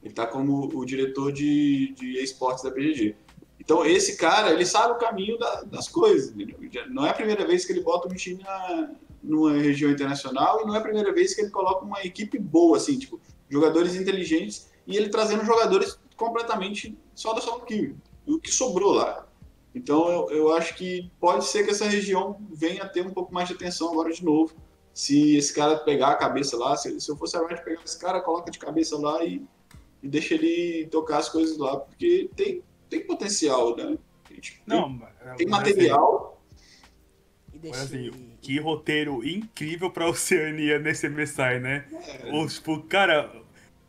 Ele 0.03 0.15
tá 0.15 0.27
como 0.27 0.71
o 0.75 0.85
diretor 0.85 1.33
de, 1.33 1.95
de 1.95 2.23
esportes 2.23 2.65
da 2.65 2.71
PGG. 2.71 3.15
Então, 3.59 3.85
esse 3.85 4.17
cara, 4.17 4.51
ele 4.53 4.65
sabe 4.65 4.95
o 4.95 4.99
caminho 4.99 5.39
da, 5.39 5.63
das 5.63 5.89
coisas. 5.89 6.31
Entendeu? 6.31 6.59
Não 6.89 7.07
é 7.07 7.11
a 7.11 7.15
primeira 7.15 7.47
vez 7.47 7.65
que 7.65 7.73
ele 7.73 7.83
bota 7.83 8.09
um 8.09 8.15
time 8.15 8.43
na, 8.43 8.91
numa 9.23 9.53
região 9.53 9.91
internacional 9.91 10.63
e 10.63 10.67
não 10.67 10.75
é 10.75 10.79
a 10.79 10.83
primeira 10.83 11.13
vez 11.13 11.35
que 11.35 11.43
ele 11.43 11.51
coloca 11.51 11.85
uma 11.85 12.03
equipe 12.03 12.39
boa, 12.39 12.77
assim, 12.77 12.99
tipo, 12.99 13.21
jogadores 13.49 13.95
inteligentes 13.95 14.71
e 14.87 14.97
ele 14.97 15.09
trazendo 15.09 15.45
jogadores 15.45 15.99
completamente 16.17 16.97
só 17.15 17.33
da 17.33 17.41
solo 17.41 17.65
kill, 17.65 17.97
o 18.27 18.39
que 18.39 18.51
sobrou 18.51 18.93
lá. 18.93 19.27
Então 19.75 20.09
eu, 20.09 20.31
eu 20.31 20.53
acho 20.53 20.75
que 20.75 21.11
pode 21.21 21.45
ser 21.45 21.65
que 21.65 21.71
essa 21.71 21.85
região 21.85 22.41
venha 22.51 22.83
a 22.83 22.89
ter 22.89 23.07
um 23.07 23.11
pouco 23.11 23.33
mais 23.33 23.49
de 23.49 23.55
atenção 23.55 23.93
agora 23.93 24.13
de 24.13 24.25
novo. 24.25 24.55
Se 24.93 25.37
esse 25.37 25.55
cara 25.55 25.79
pegar 25.79 26.09
a 26.09 26.17
cabeça 26.17 26.57
lá, 26.57 26.77
se, 26.77 27.01
se 27.01 27.11
eu 27.11 27.17
fosse 27.17 27.37
a 27.37 27.47
Riot 27.47 27.63
pegar 27.63 27.83
esse 27.85 27.99
cara, 27.99 28.21
coloca 28.21 28.51
de 28.51 28.59
cabeça 28.59 28.99
lá 28.99 29.25
e, 29.25 29.43
e 30.03 30.09
deixa 30.09 30.35
ele 30.35 30.89
tocar 30.91 31.19
as 31.19 31.29
coisas 31.29 31.57
lá, 31.57 31.79
porque 31.79 32.29
tem, 32.35 32.63
tem 32.89 33.07
potencial, 33.07 33.77
né? 33.77 33.97
Tem, 34.29 34.41
tipo, 34.41 34.61
não, 34.67 34.99
tem, 34.99 35.37
tem 35.37 35.47
material. 35.47 36.43
Mas 37.63 37.83
assim, 37.83 38.11
que 38.41 38.59
roteiro 38.59 39.27
incrível 39.27 39.91
pra 39.91 40.07
Oceania 40.11 40.79
nesse 40.79 41.09
MSI, 41.09 41.61
né? 41.61 41.85
É. 42.25 42.33
Ou, 42.33 42.47
tipo, 42.47 42.83
cara, 42.83 43.31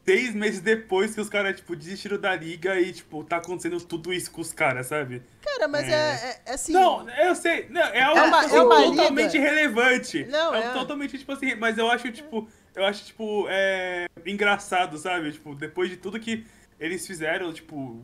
seis 0.06 0.34
meses 0.34 0.60
depois 0.60 1.14
que 1.14 1.22
os 1.22 1.30
caras, 1.30 1.56
tipo, 1.56 1.76
desistiram 1.76 2.20
da 2.20 2.36
liga 2.36 2.80
e, 2.80 2.92
tipo, 2.92 3.24
tá 3.24 3.38
acontecendo 3.38 3.80
tudo 3.82 4.14
isso 4.14 4.32
com 4.32 4.42
os 4.42 4.52
caras, 4.52 4.88
sabe? 4.88 5.22
Cara, 5.42 5.68
mas 5.68 5.88
é, 5.88 5.92
é, 5.92 6.42
é 6.46 6.54
assim. 6.54 6.74
Não, 6.74 7.10
eu 7.10 7.36
sei. 7.36 7.68
Não, 7.70 7.82
é 7.82 8.02
algo 8.02 8.20
é 8.20 8.24
uma, 8.24 8.40
assim, 8.40 8.56
é 8.56 8.62
uma 8.62 8.84
totalmente 8.84 9.34
liga. 9.34 9.50
relevante. 9.50 10.26
Não, 10.26 10.54
é, 10.56 10.66
é 10.66 10.74
totalmente, 10.74 11.18
tipo 11.18 11.32
assim, 11.32 11.56
mas 11.56 11.78
eu 11.78 11.90
acho, 11.90 12.12
tipo, 12.12 12.48
eu 12.76 12.86
acho, 12.86 13.06
tipo, 13.06 13.46
é 13.50 14.08
engraçado, 14.26 14.98
sabe? 14.98 15.32
Tipo, 15.32 15.56
depois 15.56 15.90
de 15.90 15.98
tudo 15.98 16.20
que 16.20 16.46
eles 16.80 17.06
fizeram, 17.06 17.54
tipo, 17.54 18.04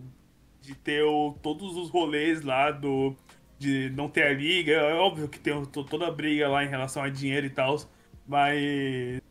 de 0.61 0.75
ter 0.75 1.01
o, 1.03 1.35
todos 1.41 1.75
os 1.75 1.89
rolês 1.89 2.41
lá 2.41 2.71
do 2.71 3.15
de 3.57 3.89
não 3.91 4.09
ter 4.09 4.23
a 4.23 4.33
liga. 4.33 4.73
É 4.73 4.93
óbvio 4.93 5.27
que 5.27 5.39
tem 5.39 5.65
toda 5.65 6.07
a 6.07 6.11
briga 6.11 6.47
lá 6.47 6.63
em 6.63 6.69
relação 6.69 7.03
a 7.03 7.09
dinheiro 7.09 7.45
e 7.45 7.49
tal, 7.49 7.77
mas 8.27 9.21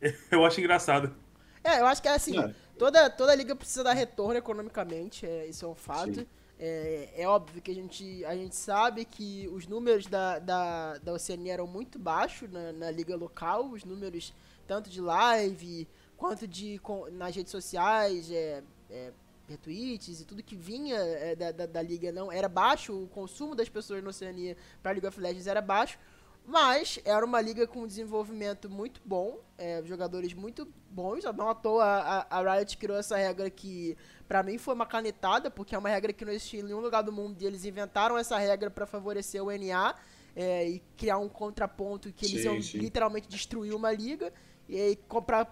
eu 0.30 0.44
acho 0.44 0.60
engraçado. 0.60 1.14
É, 1.62 1.80
eu 1.80 1.86
acho 1.86 2.00
que 2.00 2.08
é 2.08 2.14
assim, 2.14 2.38
é. 2.38 2.54
Toda, 2.78 3.08
toda 3.08 3.34
liga 3.34 3.56
precisa 3.56 3.82
dar 3.82 3.94
retorno 3.94 4.36
economicamente, 4.36 5.26
é, 5.26 5.46
isso 5.46 5.64
é 5.64 5.68
um 5.68 5.74
fato. 5.74 6.26
É, 6.58 7.10
é, 7.16 7.28
óbvio 7.28 7.60
que 7.60 7.70
a 7.70 7.74
gente, 7.74 8.24
a 8.24 8.34
gente 8.34 8.56
sabe 8.56 9.04
que 9.04 9.48
os 9.52 9.66
números 9.66 10.06
da, 10.06 10.38
da, 10.38 10.98
da 10.98 11.12
Oceania 11.12 11.54
eram 11.54 11.66
muito 11.66 11.98
baixos 11.98 12.50
na, 12.50 12.72
na 12.72 12.90
liga 12.90 13.14
local, 13.16 13.70
os 13.70 13.84
números 13.84 14.32
tanto 14.66 14.88
de 14.88 15.00
live 15.00 15.86
quanto 16.16 16.46
de 16.46 16.78
com, 16.78 17.10
nas 17.10 17.34
redes 17.34 17.52
sociais, 17.52 18.30
é, 18.30 18.62
é 18.90 19.12
retweets 19.48 20.20
e 20.20 20.24
tudo 20.24 20.42
que 20.42 20.56
vinha 20.56 20.96
é, 20.96 21.34
da, 21.36 21.52
da, 21.52 21.66
da, 21.66 21.82
liga 21.82 22.12
não 22.12 22.30
era 22.30 22.48
baixo, 22.48 23.04
o 23.04 23.08
consumo 23.08 23.54
das 23.54 23.68
pessoas 23.68 24.02
na 24.02 24.10
Oceania 24.10 24.56
para 24.82 24.92
League 24.92 25.06
of 25.06 25.20
Legends 25.20 25.46
era 25.46 25.60
baixo, 25.60 25.98
mas 26.44 27.00
era 27.04 27.24
uma 27.24 27.40
liga 27.40 27.66
com 27.66 27.86
desenvolvimento 27.86 28.70
muito 28.70 29.00
bom, 29.04 29.40
é, 29.58 29.82
jogadores 29.84 30.32
muito 30.32 30.66
bons, 30.90 31.24
não 31.36 31.48
à 31.48 31.54
toa 31.54 31.84
a, 31.84 32.38
a, 32.38 32.54
Riot 32.56 32.76
criou 32.78 32.98
essa 32.98 33.16
regra 33.16 33.50
que 33.50 33.96
para 34.28 34.42
mim 34.42 34.56
foi 34.58 34.74
uma 34.74 34.86
canetada, 34.86 35.50
porque 35.50 35.74
é 35.74 35.78
uma 35.78 35.88
regra 35.88 36.12
que 36.12 36.24
não 36.24 36.32
existia 36.32 36.60
em 36.60 36.62
nenhum 36.62 36.80
lugar 36.80 37.02
do 37.02 37.12
mundo 37.12 37.40
e 37.40 37.46
eles 37.46 37.64
inventaram 37.64 38.16
essa 38.16 38.38
regra 38.38 38.70
para 38.70 38.86
favorecer 38.86 39.42
o 39.42 39.50
NA 39.50 39.94
é, 40.36 40.68
e 40.68 40.82
criar 40.96 41.18
um 41.18 41.28
contraponto 41.28 42.12
que 42.12 42.26
eles 42.26 42.42
Sim, 42.42 42.48
iam 42.48 42.62
sim. 42.62 42.78
literalmente 42.78 43.26
destruir 43.26 43.74
uma 43.74 43.90
liga. 43.90 44.32
E 44.68 44.80
aí, 44.80 44.98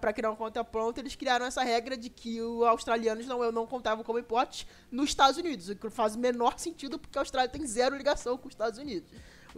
pra 0.01 0.11
criar 0.11 0.29
um 0.29 0.35
contraponto, 0.35 0.99
eles 0.99 1.15
criaram 1.15 1.45
essa 1.45 1.63
regra 1.63 1.95
de 1.95 2.09
que 2.09 2.41
os 2.41 2.63
australianos 2.63 3.25
não, 3.25 3.49
não 3.51 3.65
contavam 3.65 4.03
como 4.03 4.19
importes 4.19 4.67
nos 4.91 5.09
Estados 5.09 5.37
Unidos, 5.37 5.69
o 5.69 5.75
que 5.75 5.89
faz 5.89 6.15
o 6.15 6.19
menor 6.19 6.59
sentido 6.59 6.99
porque 6.99 7.17
a 7.17 7.21
Austrália 7.21 7.49
tem 7.49 7.65
zero 7.65 7.95
ligação 7.95 8.37
com 8.37 8.47
os 8.47 8.53
Estados 8.53 8.77
Unidos. 8.77 9.09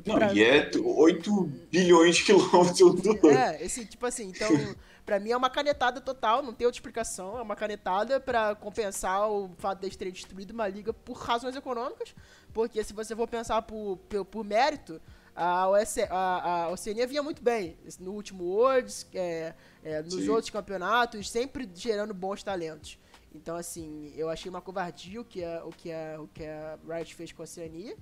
Não, 0.06 0.36
e 0.36 0.44
é 0.44 0.70
8 0.76 1.44
bilhões 1.72 2.18
de 2.18 2.24
quilômetros 2.26 2.78
do 2.78 3.10
outro. 3.10 3.30
é, 3.30 3.64
esse 3.64 3.84
tipo 3.84 4.06
assim, 4.06 4.28
então, 4.28 4.48
pra 5.04 5.20
mim 5.20 5.32
é 5.32 5.38
uma 5.38 5.50
canetada 5.50 6.00
total, 6.00 6.44
não 6.44 6.54
tem 6.54 6.68
outra 6.68 6.78
explicação, 6.78 7.40
é 7.40 7.42
uma 7.42 7.56
canetada 7.56 8.20
pra 8.20 8.54
compensar 8.54 9.28
o 9.28 9.50
fato 9.58 9.80
de 9.80 9.88
eles 9.88 9.96
terem 9.96 10.14
destruído 10.14 10.52
uma 10.52 10.68
liga 10.68 10.94
por 10.94 11.18
razões 11.18 11.56
econômicas, 11.56 12.14
porque 12.54 12.84
se 12.84 12.94
você 12.94 13.16
for 13.16 13.28
pensar 13.28 13.64
por, 13.64 13.98
por, 14.08 14.24
por 14.26 14.46
mérito, 14.46 15.02
a, 15.38 15.70
OS, 15.70 15.98
a, 16.10 16.64
a 16.64 16.70
Oceania 16.70 17.06
vinha 17.08 17.22
muito 17.24 17.42
bem 17.44 17.78
no 18.00 18.12
último 18.12 18.44
Worlds, 18.44 19.06
é, 19.14 19.54
é, 19.84 20.02
nos 20.02 20.16
Sim. 20.24 20.30
outros 20.30 20.50
campeonatos, 20.50 21.30
sempre 21.30 21.70
gerando 21.76 22.14
bons 22.14 22.42
talentos. 22.44 22.98
Então, 23.34 23.56
assim, 23.56 24.12
eu 24.18 24.30
achei 24.30 24.50
uma 24.50 24.62
covardia 24.62 25.22
o 25.22 25.24
que 25.24 25.44
a, 25.44 25.64
o 25.64 25.70
que 25.72 25.92
a, 25.92 26.20
o 26.20 26.28
que 26.28 26.44
a 26.44 26.78
Riot 26.88 27.14
fez 27.14 27.32
com 27.32 27.44
a 27.44 27.46
Oceania. 27.46 27.96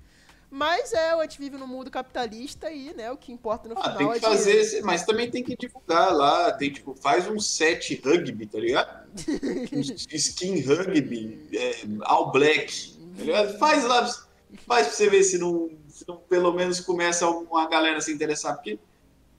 Mas 0.48 0.92
é, 0.92 1.10
a 1.10 1.22
gente 1.22 1.38
vive 1.38 1.58
num 1.58 1.66
mundo 1.66 1.90
capitalista 1.90 2.70
e, 2.70 2.94
né, 2.94 3.10
o 3.10 3.16
que 3.16 3.32
importa 3.32 3.68
no 3.68 3.74
Ah, 3.76 3.82
final 3.82 3.98
tem 3.98 4.06
é 4.06 4.12
que 4.14 4.20
dinheiro. 4.20 4.38
fazer, 4.38 4.56
esse- 4.56 4.80
mas 4.82 5.04
também 5.04 5.28
tem 5.28 5.42
que 5.42 5.56
divulgar 5.56 6.14
lá, 6.14 6.52
tem 6.52 6.72
tipo, 6.72 6.94
faz 6.94 7.28
um 7.28 7.38
set 7.40 8.00
rugby, 8.02 8.46
tá 8.46 8.58
ligado? 8.58 9.10
Skin 10.08 10.60
rugby, 10.60 11.48
é, 11.52 11.74
all 12.02 12.30
black, 12.30 12.96
tá 13.16 13.24
ligado? 13.24 13.58
Faz 13.58 13.84
lá, 13.84 14.06
faz 14.66 14.86
pra 14.86 14.96
você 14.96 15.10
ver 15.10 15.24
se 15.24 15.36
não, 15.36 15.68
se 15.96 16.06
não 16.06 16.18
pelo 16.18 16.52
menos 16.52 16.78
começa 16.78 17.26
uma 17.26 17.66
galera 17.68 17.96
a 17.96 18.00
se 18.02 18.12
interessar, 18.12 18.54
porque 18.54 18.78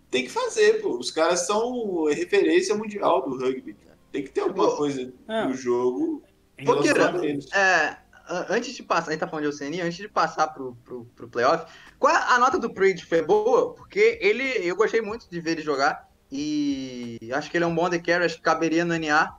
tem 0.10 0.24
que 0.24 0.32
fazer, 0.32 0.82
pô, 0.82 0.98
os 0.98 1.12
caras 1.12 1.46
são 1.46 2.06
referência 2.06 2.76
mundial 2.76 3.22
do 3.22 3.38
rugby, 3.38 3.76
tem 4.12 4.24
que 4.24 4.32
ter 4.32 4.42
alguma 4.42 4.76
coisa 4.76 5.14
É. 5.28 5.46
no 5.46 5.54
jogo 5.54 6.24
eles. 7.24 7.52
É, 7.54 7.98
antes 8.50 8.74
de 8.74 8.82
passar, 8.82 9.10
a 9.10 9.12
gente 9.12 9.20
tá 9.20 9.28
falando 9.28 9.44
de 9.44 9.50
Oceania, 9.50 9.86
antes 9.86 9.98
de 9.98 10.10
passar 10.10 10.48
pro, 10.48 10.76
pro, 10.84 11.06
pro 11.16 11.28
playoff, 11.28 11.72
qual 12.00 12.16
a 12.16 12.34
a 12.34 12.40
nota 12.40 12.58
do 12.58 12.74
Pridge 12.74 13.06
foi 13.06 13.22
boa? 13.22 13.76
Porque 13.76 14.18
ele, 14.20 14.44
eu 14.68 14.76
gostei 14.76 15.02
muito 15.02 15.30
de 15.30 15.40
ver 15.40 15.52
ele 15.52 15.62
jogar 15.62 16.10
e 16.32 17.20
acho 17.34 17.52
que 17.52 17.58
ele 17.58 17.66
é 17.66 17.68
um 17.68 17.76
bom 17.76 17.88
de 17.88 18.00
carry, 18.00 18.26
acho 18.26 18.38
que 18.38 18.42
caberia 18.42 18.84
no 18.84 18.98
NA. 18.98 19.38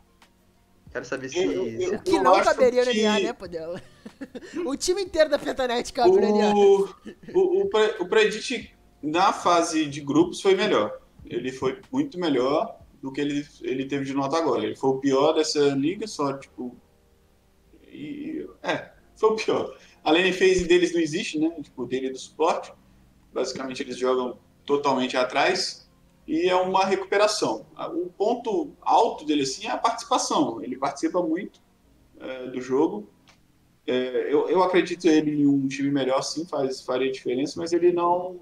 Quero 0.91 1.05
saber 1.05 1.29
se... 1.29 1.39
Eu- 1.39 1.67
eu- 1.67 1.95
O 1.95 2.03
que 2.03 2.15
eu 2.17 2.23
não 2.23 2.41
caberia 2.43 2.85
no 2.85 2.91
que- 2.91 3.03
NA, 3.03 3.21
né, 3.21 3.33
Podela? 3.33 3.81
o 4.65 4.77
time 4.77 5.03
inteiro 5.03 5.29
da 5.31 5.39
Pentanet 5.39 5.93
cabe 5.93 6.11
no 6.11 6.39
NA. 6.39 6.55
O, 6.55 6.89
o, 7.35 7.63
o, 7.63 7.69
Pre- 7.69 7.97
o 8.01 8.07
Predict 8.09 8.75
na 9.03 9.33
fase 9.33 9.87
de 9.87 10.01
grupos 10.01 10.41
foi 10.41 10.55
melhor. 10.55 10.99
Ele 11.27 11.53
foi 11.53 11.81
muito 11.93 12.19
melhor 12.19 12.79
do 13.03 13.13
que 13.13 13.21
ele, 13.21 13.47
ele 13.63 13.85
teve 13.87 14.05
de 14.05 14.15
nota 14.15 14.37
agora. 14.39 14.65
Ele 14.65 14.75
foi 14.75 14.91
o 14.91 14.99
pior 14.99 15.35
dessa 15.35 15.61
liga, 15.71 16.07
só 16.07 16.33
tipo. 16.33 16.75
E, 17.87 18.47
é, 18.63 18.91
foi 19.17 19.31
o 19.31 19.35
pior. 19.37 19.77
A 20.03 20.11
lane 20.11 20.33
phase 20.33 20.67
deles 20.67 20.93
não 20.93 21.01
existe, 21.01 21.39
né? 21.39 21.51
Tipo, 21.63 21.87
dele 21.87 22.11
do 22.11 22.19
suporte. 22.19 22.73
Basicamente 23.33 23.83
eles 23.83 23.97
jogam 23.97 24.39
totalmente 24.65 25.17
atrás 25.17 25.88
e 26.29 26.47
é 26.47 26.55
uma 26.55 26.85
recuperação. 26.85 27.65
O 27.95 28.11
ponto 28.11 28.71
alto 28.83 29.25
dele 29.25 29.43
assim 29.43 29.67
é 29.67 29.71
a 29.71 29.79
participação. 29.79 30.63
Ele 30.63 30.77
participa 30.77 31.23
muito 31.23 31.59
é, 32.21 32.49
do 32.49 32.61
jogo. 32.61 33.09
É, 33.87 34.27
eu, 34.31 34.47
eu 34.51 34.63
acredito 34.63 35.09
ele 35.09 35.41
em 35.41 35.47
um 35.47 35.67
time 35.67 35.91
melhor, 35.91 36.21
sim, 36.21 36.45
faz, 36.45 36.83
faria 36.83 37.11
diferença, 37.11 37.55
mas 37.57 37.73
ele 37.73 37.91
não. 37.91 38.41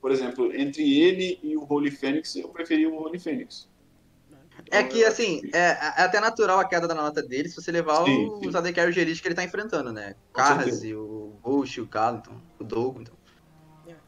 Por 0.00 0.10
exemplo, 0.10 0.50
entre 0.56 0.98
ele 0.98 1.38
e 1.42 1.54
o 1.58 1.66
Holy 1.70 1.90
Phoenix, 1.90 2.34
eu 2.36 2.48
preferi 2.48 2.86
o 2.86 2.96
Holy 2.96 3.18
Phoenix. 3.18 3.68
É 4.70 4.82
que, 4.82 5.04
assim, 5.04 5.42
é, 5.52 5.58
é 5.58 6.02
até 6.02 6.20
natural 6.20 6.58
a 6.58 6.64
queda 6.64 6.88
da 6.88 6.94
nota 6.94 7.22
dele 7.22 7.48
se 7.50 7.56
você 7.56 7.70
levar 7.70 8.04
Sim, 8.04 8.28
os 8.46 8.54
AD 8.54 8.72
Carry 8.72 8.92
Gerist 8.92 9.20
que 9.20 9.28
ele 9.28 9.34
tá 9.34 9.44
enfrentando, 9.44 9.92
né? 9.92 10.14
Carras 10.32 10.82
e 10.84 10.94
o 10.94 11.34
Bush, 11.42 11.78
o 11.78 11.86
Carlton, 11.86 12.40
o 12.58 12.64
Dogo, 12.64 13.00
então. 13.00 13.14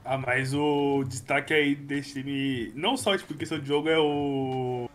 Ah, 0.05 0.19
mas 0.19 0.53
o 0.53 1.05
destaque 1.07 1.55
aí 1.55 1.75
desse 1.77 2.15
time, 2.15 2.73
não 2.75 2.97
só 2.97 3.17
tipo, 3.17 3.35
questão 3.35 3.59
de 3.59 3.67
jogo, 3.67 3.89
é 3.89 3.99
o. 3.99 4.89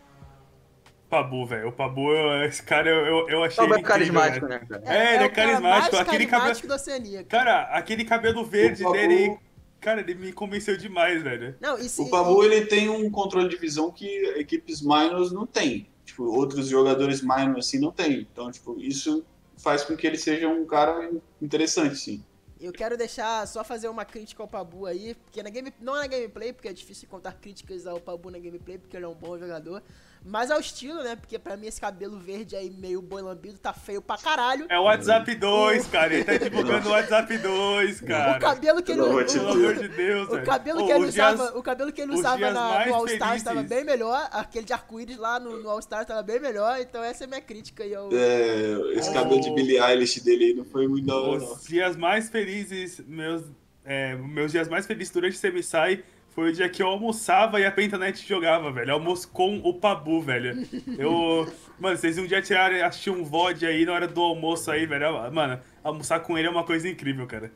Pabu, 1.09 1.45
velho. 1.45 1.69
O 1.69 1.71
Pabu, 1.71 2.11
eu- 2.11 2.43
esse 2.43 2.61
cara, 2.61 2.89
eu, 2.89 3.05
eu, 3.05 3.29
eu 3.29 3.43
achei. 3.43 3.65
Vai 3.65 3.77
ele 3.79 3.87
incrível, 3.87 4.13
carismático, 4.13 4.47
velho. 4.47 4.61
né, 4.61 4.67
cara? 4.67 4.83
É, 4.85 5.15
ele 5.15 5.23
é 5.23 5.27
o 5.27 5.31
cara 5.31 5.47
carismático, 5.51 5.95
mais 5.95 6.07
aquele 6.07 6.25
carismático 6.25 6.67
da 6.67 6.75
Oceania. 6.75 7.23
cara. 7.23 7.45
Cara, 7.45 7.61
aquele 7.77 8.03
cabelo 8.03 8.43
verde 8.43 8.81
O 8.83 8.85
Pabu- 8.87 8.97
dele, 8.97 9.37
cara, 9.79 10.01
ele 10.01 10.15
me 10.15 10.33
convenceu 10.33 10.75
demais, 10.75 11.23
velho. 11.23 11.55
Não, 11.61 11.77
isso, 11.79 12.03
O 12.03 12.09
Pabu 12.09 12.43
ele 12.43 12.65
tem 12.65 12.89
um 12.89 13.09
controle 13.09 13.47
de 13.47 13.55
visão 13.55 13.89
que 13.89 14.05
equipes 14.37 14.81
minors 14.81 15.31
não 15.31 15.45
tem. 15.45 15.87
Tipo, 16.03 16.23
outros 16.25 16.67
jogadores 16.67 17.21
minors 17.21 17.65
assim 17.67 17.79
não 17.79 17.91
tem. 17.91 18.27
Então, 18.29 18.51
tipo, 18.51 18.77
isso 18.77 19.25
faz 19.57 19.83
com 19.85 19.95
que 19.95 20.05
ele 20.05 20.17
seja 20.17 20.49
um 20.49 20.65
cara 20.65 21.09
interessante, 21.41 21.95
sim. 21.95 22.21
Eu 22.59 22.73
quero 22.73 22.97
deixar, 22.97 23.47
só 23.47 23.63
fazer 23.63 23.87
uma 23.87 24.03
crítica 24.03 24.41
ao 24.41 24.47
Pabu 24.47 24.85
aí, 24.85 25.13
porque 25.13 25.43
na 25.43 25.49
game, 25.49 25.71
não 25.79 25.95
é 25.95 25.99
na 25.99 26.07
gameplay, 26.07 26.51
porque 26.51 26.67
é 26.67 26.73
difícil 26.73 27.07
contar 27.07 27.33
críticas 27.33 27.85
ao 27.85 27.99
Pabu 27.99 28.31
na 28.31 28.39
gameplay, 28.39 28.77
porque 28.77 28.97
ele 28.97 29.05
é 29.05 29.07
um 29.07 29.13
bom 29.13 29.37
jogador, 29.37 29.83
mas 30.28 30.51
ao 30.51 30.59
estilo, 30.59 31.01
né, 31.03 31.15
porque 31.15 31.39
pra 31.39 31.55
mim 31.57 31.67
esse 31.67 31.80
cabelo 31.80 32.17
verde 32.19 32.55
aí 32.55 32.69
meio 32.69 33.01
boi 33.01 33.21
lambido 33.21 33.57
tá 33.57 33.71
feio 33.73 34.01
pra 34.01 34.17
caralho. 34.17 34.65
É 34.69 34.78
o 34.78 34.84
WhatsApp 34.84 35.34
2, 35.36 35.88
cara. 35.88 36.13
Ele 36.13 36.23
tá 36.23 36.38
divulgando 36.38 36.89
o 36.89 36.91
WhatsApp 36.91 37.38
2, 37.38 38.01
cara. 38.01 38.38
o 38.38 38.39
cabelo 38.39 38.84
que 38.84 38.91
ele, 38.91 39.01
pelo 39.01 39.09
amor 39.11 39.23
de 39.25 39.38
o- 39.38 39.41
Pelo 39.41 39.51
amor 39.53 39.75
de 39.75 39.88
Deus, 39.88 40.28
o 40.28 40.32
velho. 40.34 40.45
cabelo 40.45 40.86
que 40.86 40.91
ele 40.91 41.05
usava, 41.05 41.57
o 41.57 41.63
cabelo 41.63 41.91
que 41.93 42.01
ele 42.01 42.13
usava 42.13 42.51
na, 42.51 42.86
no 42.88 42.93
All 42.95 43.05
Stars 43.05 43.19
felizes. 43.41 43.43
tava 43.43 43.63
bem 43.63 43.84
melhor, 43.84 44.28
aquele 44.32 44.65
de 44.65 44.73
arco-íris 44.73 45.17
lá 45.17 45.39
no, 45.39 45.61
no 45.63 45.69
All 45.69 45.80
Stars 45.80 46.05
tava 46.05 46.21
bem 46.23 46.39
melhor, 46.39 46.80
então 46.80 47.03
essa 47.03 47.23
é 47.23 47.25
a 47.25 47.28
minha 47.28 47.41
crítica 47.41 47.84
aí 47.84 47.95
ao... 47.95 48.09
É, 48.13 48.73
esse 48.95 49.13
cabelo 49.13 49.39
de 49.41 49.49
Billie 49.51 49.80
Eilish 49.80 50.19
dele 50.21 50.45
aí 50.45 50.53
não 50.53 50.65
foi 50.65 50.88
muito 50.88 51.05
da 51.07 51.15
hora, 51.15 51.39
não. 51.39 51.53
Os 51.53 51.63
dias 51.65 51.95
mais 51.95 52.30
felizes, 52.30 52.99
meus, 53.07 53.43
é, 53.86 54.15
meus 54.15 54.51
dias 54.51 54.67
mais 54.67 54.86
felizes 54.86 55.13
durante 55.13 55.36
o 55.36 55.39
Semisai 55.39 56.03
foi 56.38 56.51
o 56.51 56.53
dia 56.53 56.69
que 56.69 56.83
eu 56.83 56.88
almoçava 56.88 57.59
e 57.59 57.65
a 57.65 57.71
Pentanet 57.71 58.23
jogava, 58.23 58.71
velho. 58.71 58.93
Almoço 58.93 59.27
com 59.29 59.57
o 59.63 59.73
Pabu, 59.73 60.21
velho. 60.21 60.67
Eu. 60.95 61.51
Mano, 61.79 61.97
vocês 61.97 62.15
um 62.19 62.27
dia 62.27 62.43
tiraram 62.43 62.85
assistir 62.85 63.09
um 63.09 63.23
VOD 63.23 63.65
aí 63.65 63.83
na 63.83 63.93
hora 63.93 64.07
do 64.07 64.21
almoço 64.21 64.69
aí, 64.69 64.85
velho. 64.85 65.31
Mano, 65.31 65.59
almoçar 65.83 66.19
com 66.19 66.38
ele 66.38 66.47
é 66.47 66.51
uma 66.51 66.63
coisa 66.63 66.88
incrível, 66.88 67.25
cara. 67.25 67.51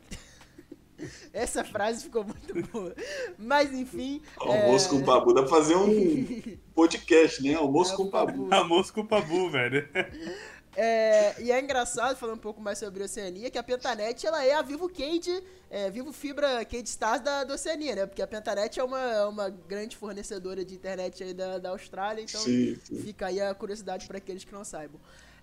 Essa 1.32 1.62
frase 1.62 2.02
ficou 2.02 2.24
muito 2.24 2.60
boa. 2.72 2.92
Mas 3.38 3.72
enfim... 3.72 4.20
Almoço 4.36 4.86
é, 4.86 4.90
com 4.90 4.96
o 4.96 5.04
Pabu, 5.04 5.32
dá 5.32 5.42
pra 5.42 5.50
fazer 5.50 5.76
um 5.76 6.42
podcast, 6.74 7.40
né? 7.40 7.54
Almoço 7.54 7.92
É, 7.92 7.96
com 7.96 8.02
o 8.02 8.10
Pabu. 8.10 8.52
Almoço 8.52 8.92
com 8.92 9.02
o 9.02 9.06
Pabu, 9.06 9.48
velho. 9.48 9.88
É, 10.74 11.40
e 11.42 11.52
é 11.52 11.60
engraçado, 11.60 12.16
falando 12.16 12.36
um 12.36 12.40
pouco 12.40 12.60
mais 12.60 12.78
sobre 12.78 13.02
a 13.02 13.04
Oceania, 13.04 13.50
que 13.50 13.58
a 13.58 13.62
Pentanet 13.62 14.26
ela 14.26 14.42
é 14.44 14.54
a 14.54 14.62
Vivo 14.62 14.88
Cade, 14.88 15.42
é, 15.70 15.90
Vivo 15.90 16.12
Fibra 16.12 16.64
Cade 16.64 16.88
Stars 16.88 17.20
da, 17.20 17.44
da 17.44 17.54
Oceania, 17.54 17.94
né? 17.94 18.06
Porque 18.06 18.22
a 18.22 18.26
Pentanet 18.26 18.80
é 18.80 18.84
uma, 18.84 19.00
é 19.00 19.24
uma 19.26 19.50
grande 19.50 19.96
fornecedora 19.96 20.64
de 20.64 20.74
internet 20.74 21.22
aí 21.22 21.34
da, 21.34 21.58
da 21.58 21.70
Austrália, 21.70 22.22
então 22.22 22.40
Sim, 22.40 22.78
sim. 22.82 23.02
fica 23.02 23.26
aí 23.26 23.40
a 23.40 23.54
curiosidade 23.54 24.06
para 24.06 24.16
aqueles 24.16 24.44
que 24.44 24.52
não 24.52 24.64
saibam. 24.64 24.98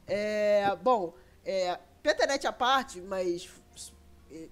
É, 0.08 0.76
bom, 0.82 1.14
é, 1.46 1.78
Pentanet 2.02 2.48
à 2.48 2.52
parte, 2.52 3.00
mas 3.00 3.48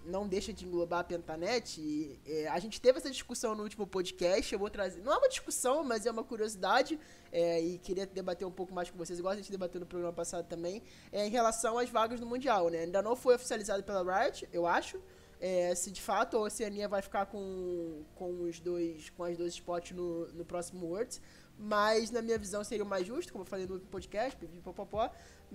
não 0.06 0.28
deixa 0.28 0.52
de 0.52 0.66
englobar 0.66 1.00
a 1.00 1.04
Pentanet. 1.04 1.80
E, 1.80 2.20
eh, 2.26 2.48
a 2.48 2.60
gente 2.60 2.82
teve 2.82 2.98
essa 2.98 3.10
discussão 3.10 3.56
no 3.56 3.64
último 3.64 3.86
podcast. 3.86 4.52
Eu 4.52 4.60
vou 4.60 4.70
trazer. 4.70 5.02
Não 5.02 5.14
é 5.14 5.18
uma 5.18 5.30
discussão, 5.30 5.84
mas 5.84 6.06
é 6.06 6.12
uma 6.12 6.24
curiosidade. 6.24 7.00
Eh, 7.32 7.62
e 7.62 7.78
queria 7.80 8.06
debater 8.06 8.48
um 8.48 8.52
pouco 8.52 8.74
mais 8.74 8.90
com 8.90 8.98
vocês, 8.98 9.18
igual 9.20 9.34
a 9.34 9.38
gente 9.38 9.52
debateu 9.52 9.80
no 9.80 9.86
programa 9.86 10.14
passado 10.14 10.48
também, 10.48 10.82
é, 11.12 11.26
em 11.26 11.30
relação 11.30 11.78
às 11.78 11.90
vagas 11.90 12.20
do 12.20 12.26
Mundial, 12.26 12.70
né? 12.70 12.80
Ainda 12.80 13.02
não 13.02 13.16
foi 13.16 13.36
oficializado 13.36 13.84
pela 13.84 14.02
Riot, 14.04 14.48
eu 14.52 14.66
acho. 14.66 15.00
eh, 15.40 15.76
se 15.76 15.92
de 15.92 16.02
fato 16.02 16.36
a 16.38 16.42
Oceania 16.42 16.88
vai 16.88 17.02
ficar 17.02 17.26
com, 17.28 18.04
com 18.16 18.44
os 18.44 18.60
dois 18.60 19.10
com 19.12 19.24
as 19.24 19.38
dois 19.38 19.54
spots 19.54 19.92
no, 19.96 20.28
no 20.34 20.44
próximo 20.46 20.86
Worlds. 20.88 21.22
Mas 21.60 22.12
na 22.12 22.22
minha 22.22 22.38
visão 22.38 22.64
seria 22.64 22.84
o 22.84 22.88
mais 22.88 23.06
justo, 23.08 23.32
como 23.32 23.44
eu 23.44 23.48
falei 23.48 23.66
no 23.66 23.80
podcast, 23.80 24.38
pipipopopó. 24.38 25.12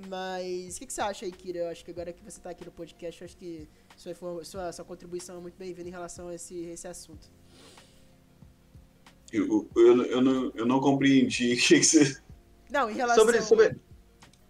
Mas 0.08 0.76
o 0.76 0.78
que, 0.80 0.86
que 0.86 0.92
você 0.92 1.00
acha 1.00 1.24
aí, 1.24 1.30
Kira? 1.32 1.60
Eu 1.60 1.68
acho 1.68 1.84
que 1.84 1.90
agora 1.92 2.12
que 2.12 2.24
você 2.24 2.40
tá 2.40 2.50
aqui 2.50 2.64
no 2.64 2.72
podcast, 2.72 3.20
eu 3.20 3.24
acho 3.24 3.36
que 3.36 3.68
sua, 3.96 4.44
sua, 4.44 4.72
sua 4.72 4.84
contribuição 4.84 5.36
é 5.36 5.40
muito 5.40 5.56
bem-vinda 5.56 5.88
em 5.88 5.92
relação 5.92 6.28
a 6.28 6.34
esse, 6.34 6.56
esse 6.64 6.88
assunto. 6.88 7.30
Eu, 9.32 9.68
eu, 9.74 10.04
eu, 10.04 10.20
não, 10.20 10.52
eu 10.54 10.66
não 10.66 10.80
compreendi 10.80 11.54
o 11.54 11.56
que, 11.56 11.80
que 11.80 11.84
você. 11.84 12.16
Não, 12.70 12.90
em 12.90 12.94
relação. 12.94 13.24
Sobre, 13.24 13.42
sobre... 13.42 13.76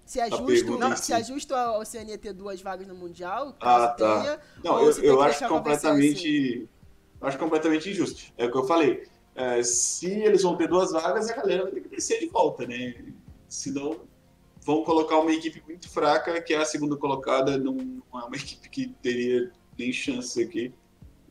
Se 0.05 0.20
é 0.20 0.24
A 0.24 0.28
justo, 0.28 0.85
em 0.85 0.97
se 0.97 1.12
é 1.12 1.24
justo 1.24 1.55
a 1.55 1.78
Oceania 1.78 2.18
ter 2.18 2.35
duas 2.35 2.61
vagas 2.61 2.87
no 2.87 2.95
Mundial, 2.95 3.57
Ah, 3.61 3.89
tá. 3.89 4.22
tenha. 4.22 4.41
Não, 4.62 4.78
eu, 4.83 5.03
eu 5.03 5.22
acho 5.22 5.49
completamente. 5.49 6.68
Eu 7.20 7.28
acho 7.28 7.39
completamente 7.39 7.89
injusto. 7.89 8.33
É 8.37 8.45
o 8.45 8.51
que 8.51 8.59
eu 8.59 8.64
falei. 8.64 9.09
É, 9.35 9.62
se 9.62 10.11
eles 10.11 10.43
vão 10.43 10.57
ter 10.57 10.68
duas 10.68 10.93
vagas, 10.93 11.30
a 11.30 11.37
galera 11.37 11.62
vai 11.62 11.72
ter 11.72 11.80
que 11.80 11.89
descer 11.89 12.20
de 12.20 12.26
volta, 12.26 12.66
né? 12.66 12.95
Senão 13.49 14.01
vão 14.64 14.85
colocar 14.85 15.18
uma 15.18 15.33
equipe 15.33 15.62
muito 15.66 15.89
fraca, 15.89 16.41
que 16.43 16.53
é 16.53 16.59
a 16.59 16.64
segunda 16.64 16.97
colocada, 16.97 17.57
não, 17.57 17.72
não 17.72 18.20
é 18.20 18.24
uma 18.24 18.37
equipe 18.37 18.68
que 18.68 18.89
teria 19.01 19.51
nem 19.78 19.93
chance 19.93 20.43
aqui 20.43 20.72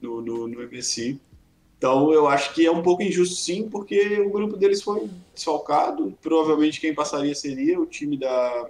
no, 0.01 0.21
no, 0.21 0.47
no 0.47 0.67
MSI. 0.67 1.21
Então 1.81 2.13
eu 2.13 2.27
acho 2.27 2.53
que 2.53 2.63
é 2.63 2.71
um 2.71 2.83
pouco 2.83 3.01
injusto 3.01 3.33
sim, 3.37 3.67
porque 3.67 4.19
o 4.19 4.29
grupo 4.29 4.55
deles 4.55 4.83
foi 4.83 5.09
desfalcado. 5.33 6.15
Provavelmente 6.21 6.79
quem 6.79 6.93
passaria 6.93 7.33
seria 7.33 7.81
o 7.81 7.87
time 7.87 8.19
da 8.19 8.69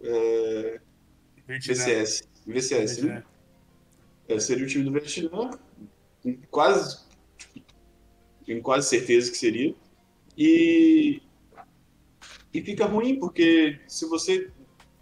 é, 0.00 0.80
VCS. 1.48 2.28
VCS, 2.46 3.02
né? 3.02 3.24
É, 4.28 4.38
seria 4.38 4.64
o 4.64 4.68
time 4.68 4.84
do 4.84 4.92
Vietnã, 4.92 5.50
quase, 6.48 7.00
tipo, 7.36 7.66
tenho 8.46 8.62
quase 8.62 8.88
certeza 8.88 9.32
que 9.32 9.36
seria. 9.36 9.74
E, 10.38 11.20
e 12.52 12.62
fica 12.62 12.86
ruim, 12.86 13.18
porque 13.18 13.80
se 13.88 14.06
você, 14.06 14.48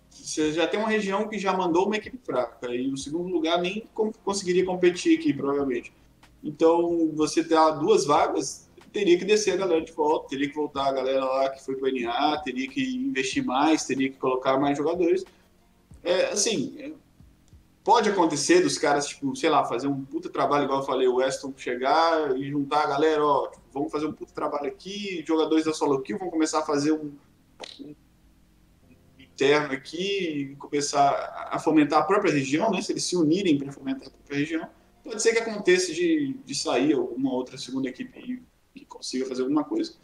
você 0.08 0.54
já 0.54 0.66
tem 0.66 0.80
uma 0.80 0.88
região 0.88 1.28
que 1.28 1.38
já 1.38 1.54
mandou 1.54 1.84
uma 1.84 1.98
equipe 1.98 2.16
fraca, 2.24 2.74
e 2.74 2.90
o 2.90 2.96
segundo 2.96 3.28
lugar 3.28 3.60
nem 3.60 3.86
conseguiria 4.24 4.64
competir 4.64 5.18
aqui, 5.18 5.34
provavelmente. 5.34 5.92
Então, 6.42 7.10
você 7.14 7.44
ter 7.44 7.56
duas 7.78 8.04
vagas, 8.04 8.68
teria 8.92 9.18
que 9.18 9.24
descer 9.24 9.54
a 9.54 9.56
galera 9.56 9.84
de 9.84 9.92
volta, 9.92 10.28
teria 10.28 10.48
que 10.48 10.54
voltar 10.54 10.88
a 10.88 10.92
galera 10.92 11.24
lá 11.24 11.50
que 11.50 11.64
foi 11.64 11.76
para 11.76 11.88
o 11.88 11.92
NA, 11.92 12.42
teria 12.42 12.68
que 12.68 12.96
investir 12.96 13.44
mais, 13.44 13.84
teria 13.84 14.10
que 14.10 14.18
colocar 14.18 14.58
mais 14.58 14.76
jogadores. 14.76 15.24
É, 16.02 16.26
assim, 16.26 16.94
pode 17.84 18.08
acontecer 18.08 18.60
dos 18.60 18.76
caras, 18.76 19.08
tipo, 19.08 19.34
sei 19.36 19.50
lá, 19.50 19.64
fazer 19.64 19.86
um 19.86 20.04
puta 20.04 20.28
trabalho, 20.28 20.64
igual 20.64 20.80
eu 20.80 20.86
falei, 20.86 21.08
o 21.08 21.16
Weston 21.16 21.52
chegar 21.56 22.36
e 22.36 22.50
juntar 22.50 22.84
a 22.84 22.86
galera, 22.86 23.24
ó, 23.24 23.48
tipo, 23.48 23.62
vamos 23.72 23.90
fazer 23.90 24.06
um 24.06 24.12
puta 24.12 24.32
trabalho 24.32 24.66
aqui, 24.66 25.24
jogadores 25.26 25.64
da 25.64 25.72
solo 25.72 26.00
kill 26.02 26.18
vão 26.18 26.30
começar 26.30 26.60
a 26.60 26.66
fazer 26.66 26.92
um, 26.92 27.12
um 27.80 27.94
interno 29.18 29.72
aqui 29.72 30.54
começar 30.58 31.48
a 31.50 31.58
fomentar 31.58 32.00
a 32.00 32.04
própria 32.04 32.32
região, 32.32 32.70
né? 32.70 32.82
Se 32.82 32.92
eles 32.92 33.04
se 33.04 33.16
unirem 33.16 33.58
para 33.58 33.72
fomentar 33.72 34.08
a 34.08 34.10
própria 34.10 34.38
região, 34.38 34.68
pode 35.02 35.22
ser 35.22 35.32
que 35.32 35.38
aconteça 35.38 35.92
de, 35.92 36.34
de 36.44 36.54
sair 36.54 36.94
alguma 36.94 37.32
outra 37.32 37.58
segunda 37.58 37.88
equipe 37.88 38.42
que 38.74 38.84
consiga 38.84 39.26
fazer 39.26 39.42
alguma 39.42 39.64
coisa. 39.64 39.94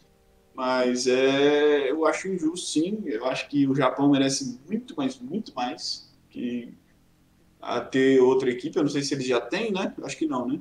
Mas 0.53 1.07
é, 1.07 1.89
eu 1.89 2.05
acho 2.05 2.27
injusto, 2.27 2.67
sim. 2.67 3.01
Eu 3.05 3.25
acho 3.25 3.47
que 3.47 3.67
o 3.67 3.73
Japão 3.73 4.09
merece 4.09 4.59
muito 4.67 4.95
mais, 4.95 5.17
muito 5.19 5.53
mais 5.55 6.13
que 6.29 6.73
a 7.61 7.79
ter 7.79 8.19
outra 8.19 8.49
equipe. 8.49 8.75
Eu 8.77 8.83
não 8.83 8.89
sei 8.89 9.01
se 9.01 9.13
eles 9.13 9.25
já 9.25 9.39
têm, 9.39 9.71
né? 9.71 9.93
Acho 10.03 10.17
que 10.17 10.27
não, 10.27 10.47
né? 10.47 10.59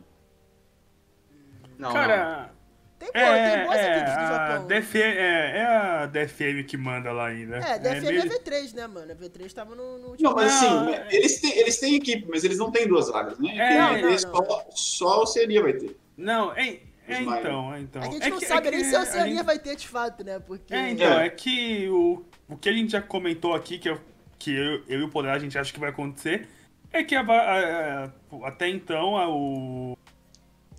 Não, 1.77 1.93
Cara, 1.93 2.53
tem, 2.99 3.13
pô, 3.13 3.19
é, 3.19 3.57
tem 3.57 3.65
boas 3.65 3.79
é, 3.79 3.93
equipes 3.93 4.15
do 4.15 4.21
Japão. 4.21 4.67
DF, 4.67 5.03
é, 5.03 5.59
é, 5.59 5.65
a 5.65 6.07
DFM 6.07 6.65
que 6.67 6.77
manda 6.77 7.13
lá 7.13 7.27
ainda. 7.27 7.57
É, 7.59 7.79
DFM 7.79 8.07
é, 8.07 8.17
é 8.17 8.23
V3, 8.23 8.75
né, 8.75 8.87
mano? 8.89 9.13
A 9.13 9.15
V3 9.15 9.53
tava 9.53 9.75
no, 9.77 9.99
no 9.99 10.09
último. 10.09 10.29
Não, 10.29 10.35
mas 10.35 10.53
assim, 10.53 10.93
é... 10.93 11.07
eles, 11.11 11.41
têm, 11.41 11.59
eles 11.59 11.79
têm 11.79 11.95
equipe, 11.95 12.27
mas 12.29 12.43
eles 12.43 12.59
não 12.59 12.73
têm 12.73 12.89
duas 12.89 13.09
vagas, 13.09 13.39
né? 13.39 13.57
É, 13.57 13.79
não, 13.79 14.01
não, 14.01 14.11
não, 14.11 14.19
só, 14.19 14.67
só 14.71 15.23
o 15.23 15.27
Seria 15.27 15.63
vai 15.63 15.75
ter. 15.75 15.97
Não, 16.17 16.53
é, 16.55 16.81
é 17.07 17.23
então, 17.23 17.75
é 17.75 17.81
então. 17.81 18.03
A 18.03 18.07
gente 18.07 18.31
não 18.31 18.39
que, 18.39 18.47
sabe 18.47 18.71
nem 18.73 18.83
se 18.83 18.97
a 18.97 19.03
Oceania 19.03 19.37
gente... 19.37 19.47
vai 19.47 19.59
ter 19.61 19.77
de 19.77 19.87
fato, 19.87 20.25
né? 20.25 20.41
Porque... 20.41 20.75
É, 20.75 20.91
então, 20.91 21.21
é 21.21 21.31
que 21.31 21.89
o, 21.89 22.25
o 22.49 22.57
que 22.57 22.69
a 22.69 22.73
gente 22.73 22.91
já 22.91 23.01
comentou 23.01 23.55
aqui, 23.55 23.79
que, 23.79 23.89
eu, 23.89 24.01
que 24.39 24.53
eu, 24.53 24.83
eu 24.89 25.01
e 25.01 25.03
o 25.05 25.09
Poder 25.09 25.31
a 25.31 25.39
gente 25.39 25.57
acha 25.57 25.73
que 25.73 25.79
vai 25.79 25.91
acontecer, 25.91 26.49
é 26.93 27.05
que 27.05 27.15
a, 27.15 27.21
a, 27.21 28.05
a, 28.05 28.11
até 28.49 28.69
então 28.69 29.13
o 29.13 29.97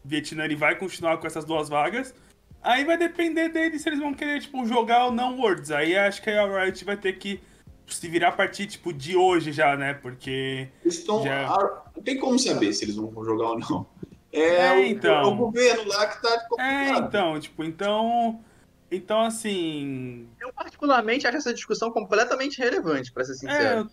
Vietnã 0.10 0.44
ele 0.44 0.56
vai 0.56 0.76
continuar 0.76 1.18
com 1.18 1.28
essas 1.28 1.46
duas 1.46 1.70
vagas. 1.70 2.14
Aí 2.62 2.84
vai 2.84 2.98
depender 2.98 3.50
deles 3.50 3.82
se 3.82 3.90
eles 3.90 4.00
vão 4.00 4.14
querer, 4.14 4.42
tipo, 4.42 4.66
jogar 4.66 5.06
ou 5.06 5.12
não 5.12 5.38
Worlds. 5.38 5.72
Aí 5.72 5.96
acho 5.96 6.22
que 6.22 6.30
a 6.30 6.64
Riot 6.64 6.84
vai 6.84 6.98
ter 6.98 7.14
que 7.14 7.40
se 7.88 8.08
virar 8.08 8.30
a 8.30 8.32
partir, 8.32 8.68
tipo, 8.68 8.92
de 8.92 9.16
hoje 9.16 9.52
já, 9.52 9.78
né? 9.78 9.94
Porque. 9.94 10.68
Estão, 10.84 11.24
já... 11.24 11.48
Não 11.96 12.04
tem 12.04 12.18
como 12.18 12.38
saber 12.38 12.74
se 12.74 12.86
eles 12.86 12.96
vão 12.96 13.12
jogar 13.24 13.52
ou 13.52 13.60
não. 13.60 13.88
É, 14.34 14.68
é 14.68 14.74
o, 14.74 14.86
então. 14.86 15.22
É 15.22 15.26
o 15.26 15.36
governo 15.36 15.88
lá 15.88 16.08
que 16.08 16.22
tá 16.22 16.48
É, 16.60 16.90
então, 16.98 17.40
tipo, 17.40 17.64
então. 17.64 18.44
Então, 18.92 19.22
assim. 19.22 20.28
Eu, 20.40 20.52
particularmente, 20.52 21.28
acho 21.28 21.38
essa 21.38 21.54
discussão 21.54 21.92
completamente 21.92 22.60
relevante, 22.60 23.12
pra 23.12 23.24
ser 23.24 23.36
sincero. 23.36 23.90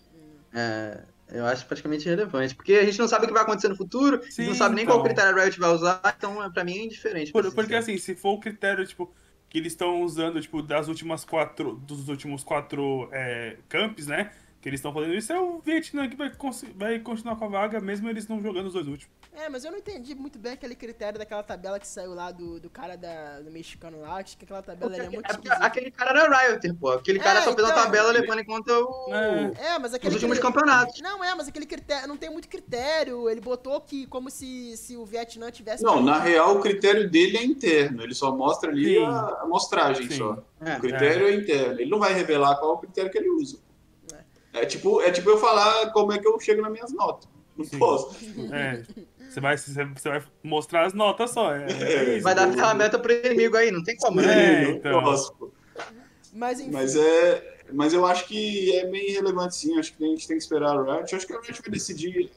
É, 0.53 0.59
é 0.59 1.16
eu 1.31 1.45
acho 1.45 1.65
praticamente 1.65 2.07
irrelevante. 2.07 2.55
Porque 2.55 2.73
a 2.73 2.85
gente 2.85 2.99
não 2.99 3.07
sabe 3.07 3.25
o 3.25 3.27
que 3.27 3.33
vai 3.33 3.43
acontecer 3.43 3.69
no 3.69 3.75
futuro, 3.75 4.21
Sim, 4.29 4.47
não 4.47 4.55
sabe 4.55 4.75
nem 4.75 4.83
então... 4.83 4.97
qual 4.97 5.03
critério 5.03 5.37
a 5.37 5.43
Riot 5.43 5.59
vai 5.59 5.71
usar, 5.71 6.01
então 6.17 6.51
pra 6.51 6.63
mim 6.63 6.77
é 6.77 6.85
indiferente. 6.85 7.31
Por, 7.31 7.53
porque 7.53 7.75
assim, 7.75 7.97
se 7.97 8.15
for 8.15 8.33
o 8.33 8.39
critério, 8.39 8.85
tipo, 8.85 9.13
que 9.49 9.57
eles 9.57 9.73
estão 9.73 10.01
usando, 10.01 10.39
tipo, 10.41 10.61
das 10.61 10.87
últimas 10.87 11.23
quatro. 11.23 11.75
Dos 11.75 12.09
últimos 12.09 12.43
quatro 12.43 13.09
é, 13.11 13.57
camps, 13.69 14.07
né? 14.07 14.31
Que 14.67 14.71
eles 14.71 14.79
estão 14.81 14.91
fazendo 14.91 15.13
isso, 15.13 15.31
é 15.31 15.39
o 15.39 15.59
Vietnã 15.59 16.09
que 16.09 16.17
vai, 16.17 16.29
vai 16.75 16.99
continuar 16.99 17.37
com 17.37 17.45
a 17.45 17.47
vaga, 17.47 17.79
mesmo 17.79 18.09
eles 18.09 18.27
não 18.27 18.41
jogando 18.41 18.65
os 18.65 18.73
dois 18.73 18.85
últimos. 18.85 19.15
É, 19.31 19.47
mas 19.47 19.63
eu 19.63 19.71
não 19.71 19.77
entendi 19.77 20.13
muito 20.13 20.37
bem 20.37 20.51
aquele 20.51 20.75
critério 20.75 21.17
daquela 21.17 21.41
tabela 21.41 21.79
que 21.79 21.87
saiu 21.87 22.13
lá 22.13 22.31
do, 22.31 22.59
do 22.59 22.69
cara 22.69 22.97
da, 22.97 23.39
do 23.39 23.49
mexicano 23.49 24.01
lá. 24.01 24.17
Acho 24.17 24.37
que 24.37 24.43
aquela 24.43 24.61
tabela 24.61 24.93
é 24.97 25.09
muito 25.09 25.25
é 25.25 25.57
Aquele 25.61 25.89
cara 25.89 26.19
era 26.19 26.37
Rioter, 26.37 26.75
pô. 26.75 26.89
Aquele 26.89 27.17
cara 27.17 27.39
é, 27.39 27.43
só 27.43 27.53
fez 27.55 27.65
então, 27.65 27.79
a 27.79 27.83
tabela 27.85 28.11
levando 28.11 28.39
em 28.39 28.43
conta 28.43 28.77
o... 28.77 29.13
É, 29.13 29.51
é 29.67 29.79
mas 29.79 29.93
aquele... 29.93 30.09
Os 30.09 30.15
últimos 30.21 30.37
campeonatos. 30.37 30.99
Não, 30.99 31.23
é, 31.23 31.33
mas 31.33 31.47
aquele 31.47 31.65
critério... 31.65 32.05
Não 32.05 32.17
tem 32.17 32.29
muito 32.29 32.49
critério. 32.49 33.29
Ele 33.29 33.39
botou 33.39 33.79
que 33.79 34.05
como 34.07 34.29
se, 34.29 34.75
se 34.75 34.97
o 34.97 35.05
Vietnã 35.05 35.49
tivesse... 35.49 35.81
Não, 35.81 36.03
na 36.03 36.19
real 36.19 36.57
o 36.57 36.59
critério 36.59 37.09
dele 37.09 37.37
é 37.37 37.43
interno. 37.45 38.03
Ele 38.03 38.13
só 38.13 38.35
mostra 38.35 38.69
ali 38.69 38.97
a, 38.97 39.43
a, 39.43 39.45
mostragem 39.45 40.09
Sim. 40.09 40.17
só. 40.17 40.43
É. 40.59 40.75
O 40.75 40.81
critério 40.81 41.25
é. 41.25 41.31
é 41.31 41.35
interno. 41.35 41.79
Ele 41.79 41.89
não 41.89 41.99
vai 41.99 42.11
revelar 42.13 42.57
qual 42.57 42.71
é 42.71 42.73
o 42.73 42.77
critério 42.79 43.09
que 43.09 43.17
ele 43.17 43.29
usa. 43.29 43.65
É. 44.57 44.63
é 44.63 44.65
tipo, 44.65 45.01
é 45.01 45.11
tipo 45.11 45.29
eu 45.29 45.37
falar 45.37 45.91
como 45.91 46.11
é 46.11 46.19
que 46.19 46.27
eu 46.27 46.39
chego 46.39 46.61
nas 46.61 46.71
minhas 46.71 46.91
notas. 46.93 47.27
Não 47.57 47.65
Sim. 47.65 47.79
posso. 47.79 48.15
É. 48.53 48.83
Você 49.29 49.41
vai, 49.41 49.57
você 49.57 50.09
vai 50.09 50.23
mostrar 50.43 50.85
as 50.85 50.93
notas 50.93 51.31
só. 51.31 51.53
É, 51.53 51.67
é 51.71 52.15
isso, 52.15 52.23
vai 52.23 52.33
dar 52.33 52.51
ferramenta 52.51 52.97
pro 52.97 53.11
inimigo 53.11 53.57
aí, 53.57 53.71
não 53.71 53.83
tem 53.83 53.97
como. 53.97 54.21
Né? 54.21 54.63
É, 54.63 54.69
então. 54.69 55.03
Posso. 55.03 55.51
Mas, 56.33 56.59
enfim. 56.59 56.71
mas 56.71 56.95
é. 56.95 57.57
Mas 57.73 57.93
eu 57.93 58.05
acho 58.05 58.25
que 58.27 58.73
é 58.77 58.85
bem 58.85 59.11
relevante 59.11 59.55
sim. 59.55 59.77
Acho 59.77 59.95
que 59.95 60.03
a 60.03 60.07
gente 60.07 60.27
tem 60.27 60.37
que 60.37 60.43
esperar 60.43 60.77
a 60.77 60.81
Riot. 60.81 61.13
Acho 61.13 61.27
que 61.27 61.33
a 61.33 61.41
Riot 61.41 61.61
vai 61.61 61.71
decidir. 61.71 62.31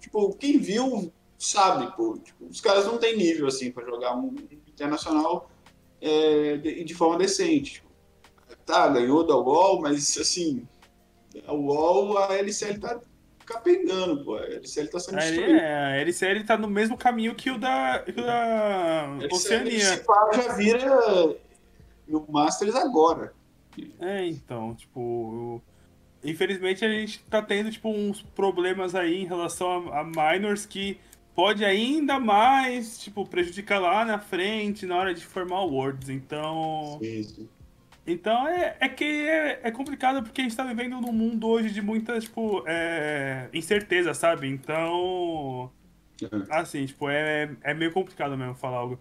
Tipo, 0.00 0.34
quem 0.34 0.58
viu 0.58 1.10
sabe, 1.38 1.94
pô. 1.96 2.18
Tipo, 2.18 2.46
os 2.46 2.60
caras 2.60 2.84
não 2.86 2.98
têm 2.98 3.16
nível 3.16 3.46
assim 3.46 3.70
para 3.70 3.86
jogar 3.86 4.14
um 4.16 4.34
internacional 4.66 5.50
é, 6.00 6.56
de, 6.58 6.84
de, 6.84 6.94
forma 6.94 7.16
decente. 7.16 7.74
Tipo, 7.74 7.88
tá, 8.66 8.88
ganhou 8.88 9.26
da 9.26 9.36
UOL, 9.36 9.80
mas 9.80 10.18
assim, 10.18 10.66
a 11.46 11.52
UOL, 11.52 12.18
a 12.18 12.34
LCL 12.36 12.78
tá 12.78 13.00
capengando, 13.44 14.24
pô. 14.24 14.36
A 14.36 14.44
LCL 14.44 14.88
tá 14.88 15.00
sendo 15.00 15.18
destruída. 15.18 15.58
É, 15.58 15.84
a 15.84 15.96
LCL 16.00 16.44
tá 16.44 16.56
no 16.56 16.68
mesmo 16.68 16.96
caminho 16.96 17.34
que 17.34 17.50
o 17.50 17.58
da, 17.58 18.00
que 18.00 18.10
o 18.10 18.24
da 18.24 19.18
Oceania. 19.30 20.04
já 20.34 20.52
vira 20.54 21.36
o 22.08 22.32
Masters 22.32 22.74
agora. 22.74 23.32
É, 24.00 24.26
então, 24.26 24.74
tipo. 24.74 25.62
Infelizmente 26.24 26.84
a 26.84 26.88
gente 26.88 27.22
tá 27.30 27.40
tendo, 27.40 27.70
tipo, 27.70 27.88
uns 27.88 28.20
problemas 28.20 28.94
aí 28.94 29.22
em 29.22 29.26
relação 29.26 29.92
a, 29.92 30.00
a 30.00 30.04
minors 30.04 30.66
que 30.66 30.98
pode 31.36 31.64
ainda 31.64 32.18
mais, 32.18 32.98
tipo, 32.98 33.24
prejudicar 33.26 33.78
lá 33.78 34.04
na 34.04 34.18
frente, 34.18 34.86
na 34.86 34.96
hora 34.96 35.14
de 35.14 35.24
formar 35.24 35.60
o 35.60 35.70
Worlds. 35.70 36.08
Então. 36.08 36.98
Sim, 37.00 37.22
sim. 37.22 37.48
Então 38.06 38.46
é, 38.46 38.76
é 38.80 38.88
que 38.88 39.04
é, 39.04 39.60
é, 39.64 39.70
complicado 39.72 40.22
porque 40.22 40.40
a 40.40 40.44
gente 40.44 40.56
tá 40.56 40.62
vivendo 40.62 41.00
num 41.00 41.12
mundo 41.12 41.48
hoje 41.48 41.70
de 41.70 41.82
muita, 41.82 42.20
tipo, 42.20 42.62
é, 42.66 43.48
incerteza, 43.52 44.14
sabe? 44.14 44.48
Então. 44.48 45.72
Assim, 46.48 46.86
tipo, 46.86 47.10
é, 47.10 47.54
é 47.62 47.74
meio 47.74 47.92
complicado 47.92 48.36
mesmo 48.38 48.54
falar 48.54 48.78
algo. 48.78 48.98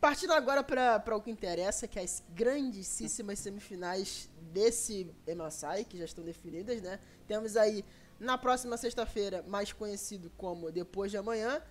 Partindo 0.00 0.32
agora 0.32 0.64
para 0.64 1.16
o 1.16 1.22
que 1.22 1.30
interessa, 1.30 1.86
que 1.86 1.96
é 1.96 2.02
as 2.02 2.24
grandíssimas 2.34 3.38
semifinais 3.38 4.28
desse 4.52 5.08
MSI, 5.26 5.84
que 5.84 5.96
já 5.96 6.04
estão 6.04 6.24
definidas, 6.24 6.82
né? 6.82 6.98
Temos 7.26 7.56
aí, 7.56 7.84
na 8.18 8.36
próxima 8.36 8.76
sexta-feira, 8.76 9.44
mais 9.46 9.72
conhecido 9.72 10.28
como 10.36 10.72
Depois 10.72 11.12
de 11.12 11.16
Amanhã, 11.16 11.62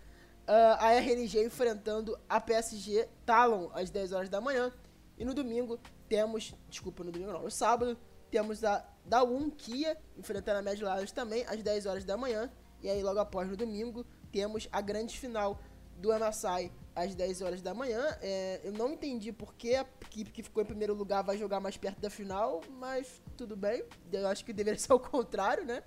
uh, 0.48 0.78
a 0.80 0.94
RNG 0.94 1.44
enfrentando 1.44 2.18
a 2.30 2.40
PSG 2.40 3.06
Talon 3.26 3.70
às 3.74 3.90
10 3.90 4.14
horas 4.14 4.30
da 4.30 4.40
manhã. 4.40 4.72
E 5.18 5.26
no 5.26 5.34
domingo 5.34 5.78
temos, 6.12 6.54
desculpa, 6.68 7.06
no 7.06 7.12
domingo 7.12 7.32
não, 7.32 7.44
no 7.44 7.50
sábado, 7.50 7.98
temos 8.30 8.66
a 8.66 8.86
da 9.06 9.24
Um 9.24 9.50
Kia 9.50 9.98
enfrentando 10.18 10.60
a 10.60 10.62
Mad 10.62 10.78
Lions 10.78 11.14
também 11.14 11.46
às 11.48 11.64
10 11.64 11.86
horas 11.86 12.04
da 12.04 12.18
manhã. 12.18 12.52
E 12.82 12.90
aí 12.90 13.02
logo 13.02 13.18
após 13.18 13.48
no 13.48 13.56
domingo 13.56 14.06
temos 14.30 14.68
a 14.74 14.82
grande 14.82 15.18
final 15.18 15.58
do 16.00 16.10
MSI 16.10 16.70
às 16.94 17.16
10 17.16 17.42
horas 17.42 17.62
da 17.62 17.74
manhã. 17.74 18.06
É, 18.22 18.60
eu 18.62 18.74
não 18.74 18.90
entendi 18.90 19.32
por 19.32 19.54
que 19.54 19.74
a 19.74 19.86
equipe 20.02 20.32
que 20.32 20.44
ficou 20.44 20.62
em 20.62 20.66
primeiro 20.66 20.94
lugar 20.94 21.24
vai 21.24 21.38
jogar 21.38 21.62
mais 21.62 21.78
perto 21.78 22.02
da 22.02 22.10
final, 22.10 22.60
mas 22.72 23.22
tudo 23.38 23.56
bem. 23.56 23.82
Eu 24.12 24.28
acho 24.28 24.44
que 24.44 24.52
deveria 24.52 24.78
ser 24.78 24.92
o 24.92 25.00
contrário, 25.00 25.64
né? 25.64 25.82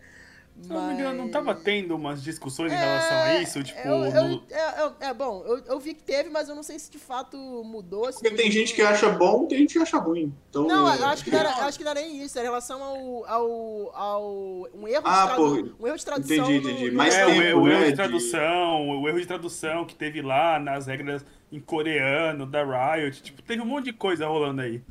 Se 0.63 0.69
não 0.69 0.87
me 0.87 0.95
engano, 0.95 1.19
não 1.19 1.29
tava 1.31 1.53
Mas- 1.53 1.63
tendo 1.65 1.97
umas 1.97 2.23
discussões 2.23 2.73
em 2.73 2.77
relação 2.77 3.17
a 3.19 3.43
isso? 3.43 3.63
Tipo, 3.63 3.81
eu- 3.89 4.05
eu- 4.07 4.29
no- 4.29 4.43
é, 4.51 4.61
é- 4.61 5.09
é 5.09 5.15
bom, 5.15 5.43
eu, 5.45 5.59
eu 5.67 5.81
vi 5.81 5.95
que 5.95 6.03
teve, 6.03 6.31
mas 6.31 6.49
eu 6.49 6.55
não 6.55 6.63
sei 6.63 6.79
se 6.79 6.91
de 6.91 6.99
fato 6.99 7.37
mudou. 7.65 8.05
Porque 8.13 8.31
tem 8.31 8.51
gente 8.51 8.73
que 8.73 8.81
acha 8.81 9.11
bom, 9.11 9.47
tem 9.47 9.59
gente 9.59 9.73
que 9.75 9.79
acha 9.81 9.99
ruim. 9.99 10.33
Então, 10.49 10.67
Não, 10.67 10.91
é, 10.91 10.97
eu 10.97 11.07
acho 11.07 11.25
que 11.25 11.31
não, 11.31 11.39
era, 11.41 11.51
eu 11.51 11.65
acho 11.65 11.77
que 11.77 11.85
não 11.85 11.91
era 11.91 12.01
nem 12.01 12.23
isso, 12.23 12.39
era 12.39 12.47
em 12.47 12.51
relação 12.51 12.83
ao. 12.83 13.27
ao, 13.27 13.97
ao 13.97 14.69
um 14.75 14.87
erro 14.89 15.03
Ah, 15.07 15.23
de 15.23 15.27
tradu- 15.35 15.77
um 15.81 15.87
erro 15.87 15.97
de 15.99 16.05
tradução. 16.05 16.37
entendi, 16.37 16.57
entendi. 16.71 16.91
Mais 16.93 17.15
é, 17.15 17.25
o, 17.25 17.29
tempo, 17.31 17.43
erro- 17.43 17.61
o 17.63 17.69
erro 17.69 17.79
né, 17.81 17.85
de 17.87 17.91
de- 17.91 17.97
tradução, 17.97 18.89
o 19.03 19.09
erro 19.09 19.21
de 19.21 19.27
tradução 19.27 19.85
que 19.85 19.95
teve 19.95 20.23
lá 20.23 20.59
nas 20.61 20.87
regras 20.87 21.25
em 21.51 21.61
coreano, 21.61 22.47
da 22.47 22.65
Riot, 22.95 23.23
tipo, 23.23 23.43
teve 23.43 23.61
um 23.61 23.67
monte 23.67 23.87
de 23.87 23.93
coisa 23.93 24.27
rolando 24.27 24.61
aí. 24.63 24.83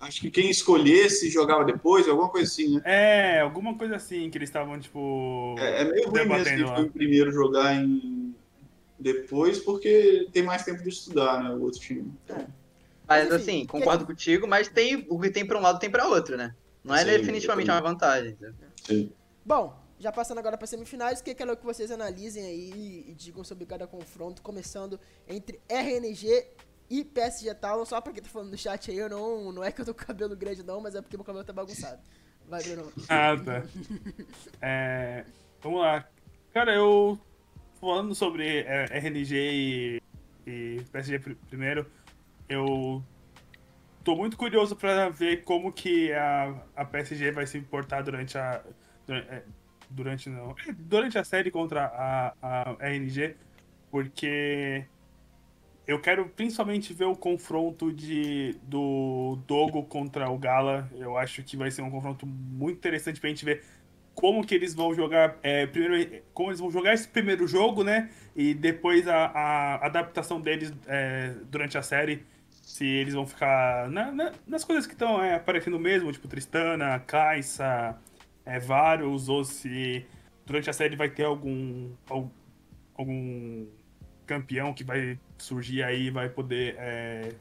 Acho 0.00 0.20
que 0.20 0.30
quem 0.30 0.50
escolhesse 0.50 1.30
jogava 1.30 1.64
depois, 1.64 2.08
alguma 2.08 2.28
coisa 2.28 2.50
assim, 2.50 2.76
né? 2.76 2.82
É, 2.84 3.40
alguma 3.40 3.76
coisa 3.76 3.96
assim, 3.96 4.30
que 4.30 4.38
eles 4.38 4.48
estavam, 4.48 4.78
tipo. 4.78 5.54
É, 5.58 5.82
é 5.82 5.84
meio 5.84 6.08
ruim 6.08 6.26
mesmo 6.26 6.56
que 6.56 6.74
foi 6.74 6.84
o 6.84 6.90
primeiro 6.90 7.30
jogar 7.30 7.74
em 7.74 8.34
depois, 8.98 9.58
porque 9.58 10.28
tem 10.32 10.42
mais 10.42 10.64
tempo 10.64 10.82
de 10.82 10.88
estudar, 10.88 11.42
né? 11.42 11.50
O 11.50 11.62
outro 11.62 11.80
time. 11.80 12.12
Mas 13.06 13.26
Enfim, 13.26 13.34
assim, 13.34 13.66
concordo 13.66 14.06
contigo, 14.06 14.46
mas 14.46 14.68
tem 14.68 15.04
o 15.08 15.20
que 15.20 15.30
tem 15.30 15.46
pra 15.46 15.58
um 15.58 15.62
lado 15.62 15.78
tem 15.78 15.90
pra 15.90 16.06
outro, 16.06 16.36
né? 16.36 16.54
Não 16.82 16.94
é 16.94 17.04
Sim, 17.04 17.10
definitivamente 17.10 17.70
uma 17.70 17.80
vantagem. 17.80 18.36
Sim. 18.86 19.12
Bom, 19.44 19.78
já 19.98 20.10
passando 20.10 20.38
agora 20.38 20.56
para 20.56 20.66
semifinais, 20.66 21.20
que 21.20 21.30
eu 21.30 21.34
quero 21.34 21.56
que 21.56 21.64
vocês 21.64 21.90
analisem 21.90 22.44
aí 22.44 23.04
e 23.08 23.14
digam 23.14 23.44
sobre 23.44 23.66
cada 23.66 23.86
confronto, 23.86 24.42
começando 24.42 24.98
entre 25.28 25.60
RNG 25.68 26.46
e 26.90 27.04
PSG 27.04 27.54
Talon, 27.54 27.84
só 27.84 28.00
pra 28.00 28.12
quem 28.12 28.22
tá 28.22 28.28
falando 28.28 28.50
no 28.50 28.58
chat 28.58 28.90
aí, 28.90 28.98
eu 28.98 29.08
não, 29.08 29.52
não 29.52 29.64
é 29.64 29.72
que 29.72 29.80
eu 29.80 29.84
tô 29.84 29.94
com 29.94 30.04
cabelo 30.04 30.36
grande 30.36 30.62
não, 30.62 30.80
mas 30.80 30.94
é 30.94 31.00
porque 31.02 31.16
meu 31.16 31.24
cabelo 31.24 31.44
tá 31.44 31.52
bagunçado. 31.52 32.00
Vai, 32.48 32.62
Bruno. 32.62 32.92
Ah, 33.08 33.34
tá. 33.42 33.62
É, 34.60 35.24
vamos 35.62 35.80
lá. 35.80 36.06
Cara, 36.52 36.74
eu. 36.74 37.18
Falando 37.80 38.14
sobre 38.14 38.60
é, 38.60 38.84
RNG 38.98 39.34
e, 39.36 40.02
e 40.46 40.80
PSG 40.92 41.18
pr- 41.18 41.34
primeiro, 41.48 41.86
eu 42.48 43.02
tô 44.02 44.14
muito 44.16 44.36
curioso 44.36 44.74
pra 44.76 45.08
ver 45.10 45.42
como 45.44 45.72
que 45.72 46.12
a, 46.12 46.62
a 46.76 46.84
PSG 46.84 47.30
vai 47.32 47.46
se 47.46 47.60
portar 47.60 48.02
durante 48.02 48.38
a. 48.38 48.62
Durante, 49.06 49.28
é, 49.28 49.42
durante 49.90 50.30
não. 50.30 50.50
é, 50.66 50.72
Durante 50.72 51.18
a 51.18 51.24
série 51.24 51.50
contra 51.50 51.84
a, 51.86 52.34
a 52.40 52.76
RNG, 52.80 53.36
porque 53.90 54.86
eu 55.86 56.00
quero 56.00 56.26
principalmente 56.28 56.92
ver 56.94 57.04
o 57.04 57.14
confronto 57.16 57.92
de, 57.92 58.56
do 58.62 59.38
Dogo 59.46 59.82
contra 59.84 60.30
o 60.30 60.38
Gala. 60.38 60.88
Eu 60.96 61.16
acho 61.18 61.42
que 61.42 61.56
vai 61.56 61.70
ser 61.70 61.82
um 61.82 61.90
confronto 61.90 62.26
muito 62.26 62.76
interessante 62.78 63.20
pra 63.20 63.28
gente 63.28 63.44
ver 63.44 63.62
como 64.14 64.46
que 64.46 64.54
eles 64.54 64.74
vão 64.74 64.94
jogar. 64.94 65.36
é, 65.42 65.66
primeiro, 65.66 66.22
como 66.32 66.50
eles 66.50 66.60
vão 66.60 66.70
jogar 66.70 66.94
esse 66.94 67.08
primeiro 67.08 67.46
jogo, 67.46 67.82
né? 67.84 68.10
E 68.34 68.54
depois 68.54 69.06
a, 69.08 69.26
a 69.26 69.86
adaptação 69.86 70.40
deles 70.40 70.72
é, 70.86 71.34
durante 71.50 71.76
a 71.76 71.82
série. 71.82 72.24
Se 72.62 72.86
eles 72.86 73.12
vão 73.14 73.26
ficar 73.26 73.90
na- 73.90 74.10
na- 74.10 74.32
nas 74.46 74.64
coisas 74.64 74.86
que 74.86 74.94
estão 74.94 75.20
aparecendo 75.34 75.78
mesmo, 75.78 76.10
tipo 76.12 76.26
Tristana, 76.26 76.98
Kaisa, 77.00 77.96
é, 78.46 78.58
Varus, 78.58 79.28
ou 79.28 79.44
se 79.44 80.06
durante 80.46 80.70
a 80.70 80.72
série 80.72 80.96
vai 80.96 81.10
ter 81.10 81.24
algum, 81.24 81.90
al- 82.08 82.30
algum 82.94 83.66
campeão 84.26 84.72
que 84.72 84.84
vai 84.84 85.18
surgir 85.38 85.82
aí 85.82 86.10
vai 86.10 86.28
poder 86.28 86.76
é, 86.78 87.34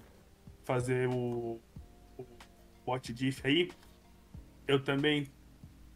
fazer 0.63 1.07
o, 1.07 1.59
o 2.17 2.25
bot 2.85 3.13
diff 3.13 3.45
aí. 3.45 3.71
Eu 4.67 4.83
também 4.83 5.27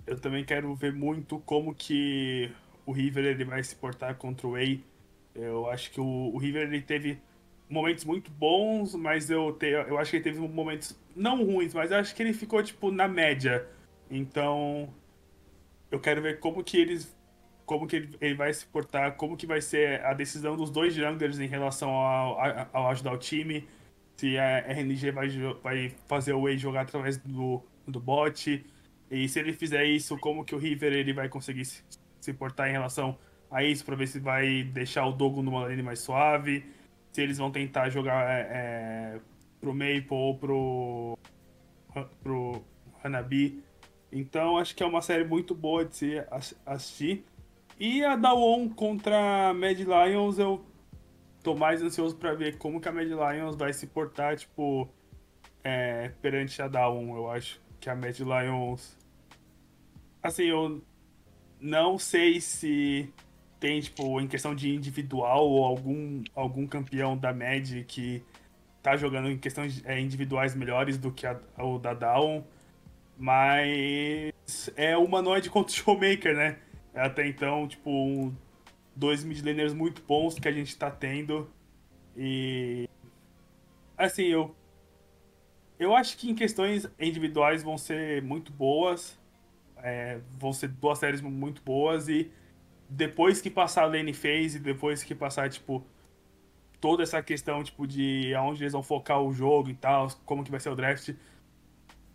eu 0.06 0.18
também 0.18 0.46
quero 0.46 0.74
ver 0.74 0.94
muito 0.94 1.40
como 1.40 1.76
que 1.76 2.50
o 2.86 2.94
River 2.94 3.26
ele 3.26 3.44
vai 3.44 3.62
se 3.64 3.76
portar 3.76 4.16
contra 4.16 4.48
o 4.48 4.52
Wei. 4.52 4.84
Eu 5.36 5.70
acho 5.70 5.92
que 5.92 6.00
o, 6.00 6.06
o 6.34 6.38
River 6.38 6.64
ele 6.64 6.82
teve 6.82 7.20
momentos 7.70 8.06
muito 8.06 8.32
bons, 8.32 8.96
mas 8.96 9.30
eu, 9.30 9.52
te, 9.52 9.68
eu 9.68 9.98
acho 9.98 10.12
que 10.12 10.18
ele 10.18 10.24
teve 10.24 10.40
momentos 10.40 10.98
não 11.14 11.44
ruins, 11.44 11.74
mas 11.74 11.92
eu 11.92 11.98
acho 11.98 12.16
que 12.16 12.24
ele 12.24 12.34
ficou 12.34 12.64
tipo 12.64 12.90
na 12.92 13.08
média. 13.08 13.68
Então 14.10 14.94
eu 15.92 16.00
quero 16.00 16.22
ver 16.22 16.40
como 16.40 16.64
que 16.64 16.78
eles 16.78 17.17
como 17.68 17.86
que 17.86 17.98
ele, 17.98 18.18
ele 18.22 18.34
vai 18.34 18.52
se 18.54 18.66
portar, 18.66 19.16
como 19.18 19.36
que 19.38 19.46
vai 19.46 19.62
ser 19.62 20.04
a 20.06 20.14
decisão 20.14 20.56
dos 20.56 20.72
dois 20.72 20.96
junglers 20.96 21.38
em 21.38 21.48
relação 21.48 21.90
ao, 21.90 22.40
ao, 22.40 22.70
ao 22.72 22.90
ajudar 22.92 23.12
o 23.12 23.18
time. 23.18 23.68
Se 24.16 24.38
a 24.40 24.60
RNG 24.60 25.12
vai, 25.12 25.30
vai 25.62 25.96
fazer 26.08 26.32
o 26.34 26.42
Wei 26.42 26.58
jogar 26.58 26.82
através 26.82 27.18
do, 27.18 27.62
do 27.86 28.00
bot. 28.00 28.66
E 29.12 29.28
se 29.28 29.40
ele 29.40 29.52
fizer 29.54 29.84
isso, 29.84 30.18
como 30.18 30.46
que 30.46 30.56
o 30.56 30.58
River 30.58 30.94
ele 30.94 31.12
vai 31.14 31.28
conseguir 31.30 31.66
se, 31.66 31.84
se 32.22 32.34
portar 32.34 32.70
em 32.70 32.72
relação 32.72 33.18
a 33.52 33.64
isso, 33.64 33.86
pra 33.86 33.96
ver 33.98 34.08
se 34.08 34.18
vai 34.20 34.64
deixar 34.64 35.06
o 35.06 35.12
Dogo 35.12 35.44
numa 35.44 35.64
lane 35.64 35.84
mais 35.84 36.00
suave. 36.00 36.66
Se 37.12 37.22
eles 37.22 37.38
vão 37.38 37.52
tentar 37.52 37.90
jogar 37.90 38.30
é, 38.30 38.48
é, 38.50 39.20
pro 39.60 39.74
Maple 39.74 40.08
ou 40.10 40.38
pro, 40.38 41.18
pro 42.24 42.64
Hanabi. 43.04 43.62
Então 44.12 44.58
acho 44.58 44.74
que 44.74 44.82
é 44.82 44.86
uma 44.86 45.02
série 45.02 45.26
muito 45.26 45.54
boa 45.54 45.84
de 45.84 45.96
se 45.96 46.24
ass- 46.32 46.56
assistir. 46.66 47.26
E 47.80 48.04
a 48.04 48.16
Dawon 48.16 48.70
contra 48.70 49.50
a 49.50 49.54
Mad 49.54 49.78
Lions, 49.78 50.40
eu 50.40 50.66
tô 51.44 51.56
mais 51.56 51.82
ansioso 51.82 52.16
pra 52.16 52.34
ver 52.34 52.58
como 52.58 52.82
que 52.82 52.90
a 52.90 52.92
Mad 52.92 53.08
Lions 53.08 53.56
vai 53.56 53.72
se 53.72 53.86
portar, 53.86 54.36
tipo, 54.36 54.90
é, 55.64 56.10
perante 56.22 56.60
a 56.60 56.68
Dawon. 56.68 57.16
Eu 57.16 57.30
acho 57.30 57.62
que 57.80 57.88
a 57.88 57.96
Mad 57.96 58.18
Lions. 58.18 58.98
Assim, 60.24 60.46
eu 60.46 60.82
não 61.62 62.00
sei 62.00 62.42
se 62.42 63.14
tem, 63.60 63.80
tipo, 63.80 64.20
em 64.20 64.28
questão 64.28 64.56
de 64.56 64.74
individual 64.74 65.48
ou 65.48 65.64
algum, 65.64 66.24
algum 66.34 66.66
campeão 66.66 67.16
da 67.16 67.32
Mad 67.32 67.84
que 67.88 68.24
tá 68.82 68.98
jogando 68.98 69.30
em 69.30 69.38
questões 69.38 69.84
é, 69.86 70.00
individuais 70.00 70.56
melhores 70.56 70.98
do 70.98 71.12
que 71.12 71.28
a, 71.28 71.40
o 71.60 71.78
da 71.78 71.94
Dawn. 71.94 72.44
Mas 73.20 74.34
é 74.76 74.98
o 74.98 75.04
humanoide 75.04 75.50
contra 75.50 75.72
o 75.72 75.76
Showmaker, 75.76 76.36
né? 76.36 76.58
Até 76.98 77.28
então, 77.28 77.68
tipo, 77.68 77.90
um- 77.90 78.36
dois 78.96 79.24
midlaners 79.24 79.74
muito 79.74 80.02
bons 80.02 80.40
que 80.40 80.48
a 80.48 80.52
gente 80.52 80.76
tá 80.78 80.90
tendo. 80.90 81.50
E. 82.16 82.90
Assim, 83.98 84.24
eu. 84.24 84.56
Eu 85.80 85.96
acho 85.96 86.18
que 86.18 86.30
em 86.30 86.36
questões 86.36 86.88
individuais 87.00 87.62
vão 87.62 87.78
ser 87.78 88.22
muito 88.24 88.52
boas. 88.52 89.18
É, 89.78 90.20
vão 90.40 90.52
ser 90.52 90.70
duas 90.70 90.98
séries 90.98 91.22
muito 91.22 91.62
boas. 91.62 92.10
E 92.10 92.32
depois 92.90 93.40
que 93.42 93.50
passar 93.50 93.84
a 93.84 93.86
lane 93.86 94.14
phase, 94.14 94.58
depois 94.60 95.04
que 95.04 95.14
passar, 95.14 95.50
tipo, 95.50 95.86
toda 96.82 97.04
essa 97.04 97.22
questão, 97.22 97.64
tipo, 97.64 97.86
de 97.86 98.34
aonde 98.34 98.64
eles 98.64 98.74
vão 98.74 98.82
focar 98.82 99.22
o 99.22 99.32
jogo 99.34 99.70
e 99.70 99.76
tal, 99.76 100.08
como 100.26 100.44
que 100.44 100.50
vai 100.52 100.60
ser 100.60 100.70
o 100.70 100.76
draft, 100.76 101.14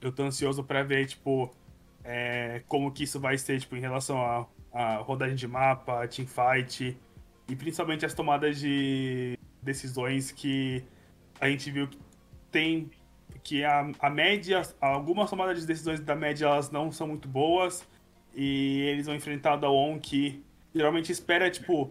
eu 0.00 0.10
tô 0.12 0.24
ansioso 0.24 0.64
pra 0.64 0.82
ver, 0.82 1.06
tipo, 1.06 1.54
é, 2.02 2.62
como 2.66 2.90
que 2.90 3.04
isso 3.04 3.20
vai 3.20 3.38
ser, 3.38 3.60
tipo, 3.60 3.76
em 3.76 3.80
relação 3.80 4.20
a, 4.20 4.46
a 4.72 4.96
rodagem 4.96 5.36
de 5.36 5.46
mapa, 5.46 6.06
teamfight, 6.08 6.96
e 7.48 7.56
principalmente 7.56 8.06
as 8.06 8.14
tomadas 8.14 8.58
de 8.58 9.38
decisões 9.62 10.30
que 10.32 10.84
a 11.40 11.48
gente 11.48 11.70
viu 11.70 11.88
que 11.88 11.98
tem 12.50 12.90
que 13.42 13.64
a, 13.64 13.90
a 13.98 14.10
média, 14.10 14.62
algumas 14.80 15.28
tomadas 15.28 15.60
de 15.60 15.66
decisões 15.66 16.00
da 16.00 16.14
média 16.14 16.46
elas 16.46 16.70
não 16.70 16.92
são 16.92 17.08
muito 17.08 17.26
boas 17.26 17.86
e 18.34 18.82
eles 18.82 19.06
vão 19.06 19.14
enfrentar 19.14 19.54
a 19.54 19.56
Dawn 19.56 19.98
que 19.98 20.42
geralmente 20.74 21.10
espera 21.10 21.50
tipo 21.50 21.90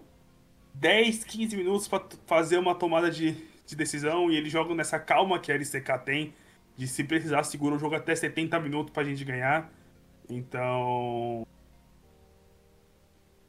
10, 0.73 1.23
15 1.25 1.57
minutos 1.57 1.87
para 1.87 2.03
fazer 2.25 2.57
uma 2.57 2.73
tomada 2.73 3.11
de, 3.11 3.33
de 3.65 3.75
decisão 3.75 4.31
e 4.31 4.37
eles 4.37 4.51
jogam 4.51 4.75
nessa 4.75 4.97
calma 4.99 5.39
que 5.39 5.51
a 5.51 5.55
LCK 5.55 5.99
tem 6.05 6.33
de 6.77 6.87
se 6.87 7.03
precisar 7.03 7.43
segura 7.43 7.75
o 7.75 7.79
jogo 7.79 7.95
até 7.95 8.15
70 8.15 8.59
minutos 8.59 8.91
pra 8.91 9.03
gente 9.03 9.23
ganhar. 9.25 9.69
Então, 10.29 11.45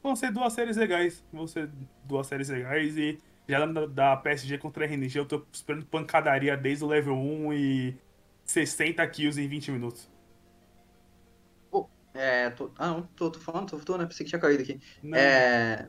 vão 0.03 0.17
ser 0.17 0.33
duas 0.33 0.53
séries 0.53 0.77
legais, 0.77 1.25
vão 1.33 1.47
ser 1.47 1.71
duas 2.05 2.27
séries 2.27 2.49
legais 2.49 2.97
e 2.97 3.19
já 3.49 3.67
da, 3.67 3.87
da 3.87 4.17
PSG 4.17 4.59
contra 4.59 4.85
a 4.85 4.87
RNG 4.89 5.19
eu 5.19 5.27
tô 5.27 5.47
esperando 5.53 5.87
pancadaria 5.87 6.57
desde 6.57 6.85
o 6.85 6.89
level 6.89 7.15
1 7.17 7.53
e 7.55 7.97
60 8.45 9.07
kills 9.09 9.41
em 9.41 9.49
20 9.49 9.71
minutos. 9.71 10.11
É, 12.15 12.51
tô, 12.51 12.71
ah, 12.77 12.89
não, 12.89 13.03
tô, 13.09 13.31
tô 13.31 13.41
falando, 13.41 13.71
tô, 13.71 13.79
tô, 13.79 13.97
né? 13.97 14.07
Pensei 14.07 14.25
que 14.25 14.31
tinha 14.31 14.41
caído 14.41 14.63
aqui. 14.63 14.79
Não, 15.03 15.17
É, 15.17 15.89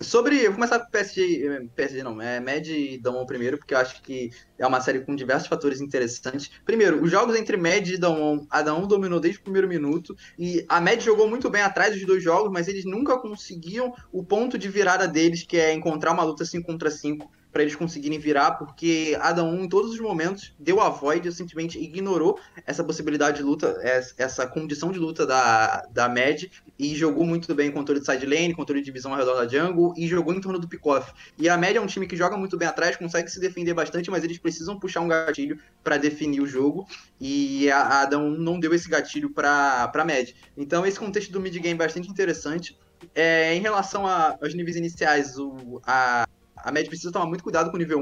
sobre. 0.00 0.38
Eu 0.38 0.46
vou 0.46 0.54
começar 0.54 0.80
com 0.80 0.90
PSG. 0.90 1.46
eh, 1.46 1.66
PSG 1.74 2.02
não, 2.02 2.20
é 2.20 2.40
Mad 2.40 2.66
e 2.66 2.98
Damwon 2.98 3.26
primeiro, 3.26 3.58
porque 3.58 3.74
eu 3.74 3.78
acho 3.78 4.02
que 4.02 4.30
é 4.58 4.66
uma 4.66 4.80
série 4.80 5.00
com 5.00 5.14
diversos 5.14 5.48
fatores 5.48 5.80
interessantes. 5.80 6.50
Primeiro, 6.64 7.02
os 7.02 7.10
jogos 7.10 7.36
entre 7.36 7.56
Mad 7.56 7.86
e 7.88 7.98
Damwon, 7.98 8.46
a 8.50 8.62
Damwon 8.62 8.86
dominou 8.86 9.20
desde 9.20 9.40
o 9.40 9.42
primeiro 9.42 9.68
minuto. 9.68 10.16
E 10.38 10.64
a 10.68 10.80
Mad 10.80 11.00
jogou 11.00 11.28
muito 11.28 11.48
bem 11.50 11.62
atrás 11.62 11.94
dos 11.94 12.04
dois 12.04 12.22
jogos, 12.22 12.50
mas 12.52 12.68
eles 12.68 12.84
nunca 12.84 13.18
conseguiam 13.18 13.94
o 14.12 14.24
ponto 14.24 14.58
de 14.58 14.68
virada 14.68 15.06
deles, 15.08 15.42
que 15.42 15.56
é 15.56 15.72
encontrar 15.72 16.12
uma 16.12 16.24
luta 16.24 16.44
5 16.44 16.66
contra 16.66 16.90
5 16.90 17.30
para 17.56 17.62
eles 17.62 17.74
conseguirem 17.74 18.18
virar, 18.18 18.50
porque 18.50 19.16
Adam 19.18 19.48
1 19.48 19.64
em 19.64 19.68
todos 19.70 19.92
os 19.92 19.98
momentos 19.98 20.54
deu 20.58 20.78
a 20.78 20.90
void, 20.90 21.32
simplesmente 21.32 21.82
ignorou 21.82 22.38
essa 22.66 22.84
possibilidade 22.84 23.38
de 23.38 23.42
luta, 23.42 23.80
essa 24.18 24.46
condição 24.46 24.92
de 24.92 24.98
luta 24.98 25.24
da, 25.24 25.86
da 25.90 26.06
Mad 26.06 26.42
e 26.78 26.94
jogou 26.94 27.24
muito 27.24 27.54
bem 27.54 27.72
controle 27.72 28.00
de 28.00 28.04
side 28.04 28.26
lane, 28.26 28.54
controle 28.54 28.82
de 28.82 28.84
divisão 28.84 29.10
ao 29.14 29.18
redor 29.18 29.36
da 29.36 29.48
jungle 29.48 29.94
e 29.96 30.06
jogou 30.06 30.34
em 30.34 30.40
torno 30.42 30.58
do 30.58 30.68
pick-off. 30.68 31.10
E 31.38 31.48
a 31.48 31.56
Mad 31.56 31.76
é 31.76 31.80
um 31.80 31.86
time 31.86 32.06
que 32.06 32.14
joga 32.14 32.36
muito 32.36 32.58
bem 32.58 32.68
atrás, 32.68 32.94
consegue 32.94 33.30
se 33.30 33.40
defender 33.40 33.72
bastante, 33.72 34.10
mas 34.10 34.22
eles 34.22 34.36
precisam 34.36 34.78
puxar 34.78 35.00
um 35.00 35.08
gatilho 35.08 35.58
para 35.82 35.96
definir 35.96 36.42
o 36.42 36.46
jogo 36.46 36.86
e 37.18 37.70
a 37.70 38.02
Adam 38.02 38.32
não 38.32 38.60
deu 38.60 38.74
esse 38.74 38.86
gatilho 38.86 39.30
para 39.30 39.90
Mad. 39.94 40.28
Então 40.58 40.84
esse 40.84 40.98
contexto 40.98 41.32
do 41.32 41.40
mid 41.40 41.54
game 41.54 41.72
é 41.72 41.74
bastante 41.74 42.10
interessante. 42.10 42.78
É, 43.14 43.54
em 43.54 43.60
relação 43.60 44.06
aos 44.06 44.52
níveis 44.52 44.76
iniciais, 44.76 45.38
o, 45.38 45.80
a, 45.86 46.26
a 46.56 46.72
Mad 46.72 46.86
precisa 46.86 47.12
tomar 47.12 47.26
muito 47.26 47.44
cuidado 47.44 47.70
com 47.70 47.76
o 47.76 47.78
nível 47.78 47.98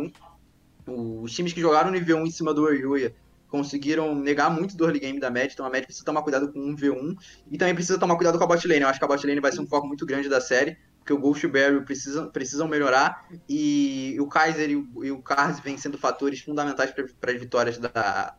1. 0.87 1.23
Os 1.23 1.33
times 1.33 1.53
que 1.53 1.61
jogaram 1.61 1.91
nível 1.91 2.19
1 2.19 2.27
em 2.27 2.31
cima 2.31 2.53
do 2.53 2.63
Oryuya 2.63 3.15
conseguiram 3.49 4.15
negar 4.15 4.51
muito 4.51 4.77
do 4.77 4.85
early 4.85 4.99
game 4.99 5.21
da 5.21 5.31
Mad, 5.31 5.53
então 5.53 5.65
a 5.65 5.71
Mad 5.71 5.85
precisa 5.85 6.05
tomar 6.05 6.23
cuidado 6.23 6.53
com 6.53 6.59
o 6.59 6.77
V1 6.77 7.17
e 7.53 7.57
também 7.57 7.75
precisa 7.75 7.99
tomar 7.99 8.17
cuidado 8.17 8.37
com 8.37 8.45
a 8.45 8.47
bot 8.47 8.67
lane. 8.67 8.81
Eu 8.81 8.89
acho 8.89 8.99
que 8.99 9.05
a 9.05 9.09
bot 9.09 9.25
lane 9.25 9.41
vai 9.41 9.53
ser 9.53 9.61
um 9.61 9.67
foco 9.67 9.87
muito 9.87 10.05
grande 10.05 10.29
da 10.29 10.41
série, 10.41 10.77
porque 10.99 11.13
o 11.13 11.19
Ghost 11.19 11.45
e 11.45 11.49
o 11.49 11.53
Barry 11.53 11.85
precisam, 11.85 12.29
precisam 12.31 12.67
melhorar 12.67 13.29
e 13.49 14.17
o 14.19 14.27
Kaiser 14.27 14.71
e 14.71 14.77
o, 14.77 15.05
e 15.05 15.13
o 15.13 15.23
Kars 15.23 15.61
vêm 15.61 15.79
sendo 15.79 15.97
fatores 15.97 16.41
fundamentais 16.41 16.91
para 16.91 17.31
as 17.31 17.41
vitórias 17.41 17.79
da, 17.79 18.35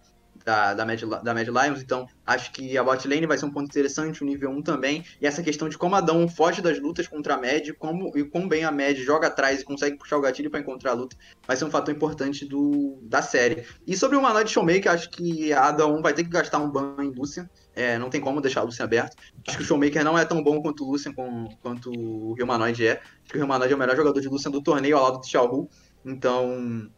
da, 0.46 0.76
da, 0.76 0.86
Mad, 0.86 1.02
da 1.02 1.34
Mad 1.34 1.48
Lions, 1.48 1.82
então 1.82 2.08
acho 2.26 2.52
que 2.52 2.78
a 2.78 2.84
bot 2.84 3.08
lane 3.08 3.26
vai 3.26 3.38
ser 3.38 3.46
um 3.46 3.52
ponto 3.52 3.66
interessante, 3.66 4.22
o 4.22 4.26
nível 4.26 4.52
1 4.52 4.62
também, 4.62 5.04
e 5.20 5.26
essa 5.26 5.42
questão 5.42 5.68
de 5.68 5.78
como 5.78 5.96
a 5.96 6.02
Dão 6.02 6.28
foge 6.30 6.62
das 6.62 6.80
lutas 6.80 7.08
contra 7.08 7.34
a 7.34 7.38
Mad, 7.38 7.72
como, 7.80 8.16
e 8.16 8.24
como 8.24 8.48
bem 8.48 8.64
a 8.64 8.72
Mad 8.72 8.96
joga 8.98 9.28
atrás 9.28 9.62
e 9.62 9.66
consegue 9.66 9.98
puxar 9.98 10.18
o 10.18 10.22
gatilho 10.22 10.52
para 10.52 10.60
encontrar 10.60 10.92
a 10.92 10.94
luta, 10.94 11.18
vai 11.48 11.58
ser 11.58 11.66
um 11.66 11.72
fator 11.72 11.94
importante 11.94 12.46
do, 12.46 13.00
da 13.02 13.24
série. 13.24 13.66
E 13.88 13.98
sobre 13.98 14.16
o 14.16 14.22
Maná 14.22 14.44
de 14.44 14.52
Showmaker, 14.52 14.92
acho 14.92 15.10
que 15.10 15.52
a 15.52 15.72
Dão 15.72 16.02
vai 16.02 16.14
ter 16.14 16.24
que 16.24 16.30
gastar 16.30 16.60
um 16.60 16.70
ban 16.70 16.96
em 17.00 17.10
Lucian, 17.10 17.50
é, 17.76 17.98
não 17.98 18.10
tem 18.10 18.22
como 18.22 18.40
deixar 18.40 18.62
o 18.62 18.66
Lucian 18.66 18.86
aberto. 18.86 19.18
Acho 19.48 19.58
que 19.58 19.64
o 19.64 19.66
Showmaker 19.66 20.04
não 20.04 20.18
é 20.18 20.24
tão 20.24 20.44
bom 20.44 20.62
quanto 20.62 20.84
o 20.84 21.14
com, 21.14 21.50
quanto 21.62 21.92
o 21.92 22.36
Humanoid 22.40 22.86
é. 22.86 23.02
Acho 23.24 23.34
que 23.34 23.40
o 23.40 23.44
Humanoid 23.44 23.74
é 23.74 23.76
o 23.76 23.80
melhor 23.80 23.96
jogador 23.96 24.22
de 24.22 24.28
Lucian 24.28 24.52
do 24.52 24.62
torneio 24.62 24.96
ao 24.98 25.04
lado 25.04 25.20
do 25.20 25.28
Xiaohu, 25.28 25.70
então 26.06 26.90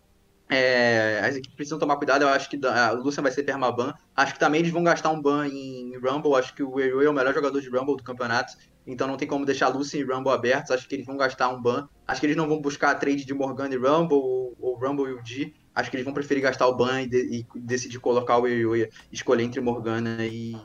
é, 0.49 1.19
as 1.23 1.35
equipes 1.35 1.55
precisam 1.55 1.77
tomar 1.77 1.97
cuidado, 1.97 2.21
eu 2.21 2.29
acho 2.29 2.49
que 2.49 2.59
a 2.65 2.91
Lucian 2.91 3.21
vai 3.21 3.31
ser 3.31 3.43
permaban. 3.43 3.93
Acho 4.15 4.33
que 4.33 4.39
também 4.39 4.61
eles 4.61 4.71
vão 4.71 4.83
gastar 4.83 5.09
um 5.09 5.21
ban 5.21 5.47
em 5.47 5.97
Rumble. 5.97 6.35
Acho 6.35 6.53
que 6.53 6.63
o 6.63 6.79
Eru 6.79 7.03
é 7.03 7.09
o 7.09 7.13
melhor 7.13 7.33
jogador 7.33 7.59
de 7.59 7.69
Rumble 7.69 7.97
do 7.97 8.03
campeonato. 8.03 8.53
Então 8.85 9.07
não 9.07 9.17
tem 9.17 9.27
como 9.27 9.45
deixar 9.45 9.67
Lucian 9.67 9.99
e 9.99 10.03
Rumble 10.03 10.31
abertos. 10.31 10.71
Acho 10.71 10.87
que 10.87 10.95
eles 10.95 11.05
vão 11.05 11.17
gastar 11.17 11.49
um 11.49 11.61
ban. 11.61 11.89
Acho 12.07 12.21
que 12.21 12.27
eles 12.27 12.37
não 12.37 12.47
vão 12.47 12.61
buscar 12.61 12.91
a 12.91 12.95
trade 12.95 13.25
de 13.25 13.33
Morgana 13.33 13.73
e 13.73 13.77
Rumble 13.77 14.15
ou, 14.15 14.55
ou 14.59 14.75
Rumble 14.79 15.09
e 15.09 15.13
o. 15.13 15.51
Acho 15.75 15.91
que 15.91 15.97
eles 15.97 16.05
vão 16.05 16.13
preferir 16.13 16.41
gastar 16.41 16.67
o 16.67 16.75
ban 16.75 17.01
e, 17.01 17.07
de, 17.07 17.45
e 17.55 17.59
decidir 17.59 17.99
colocar 17.99 18.37
o 18.37 18.47
Eru 18.47 18.71
escolher 19.11 19.43
entre 19.43 19.59
Morgana 19.59 20.25
e, 20.25 20.55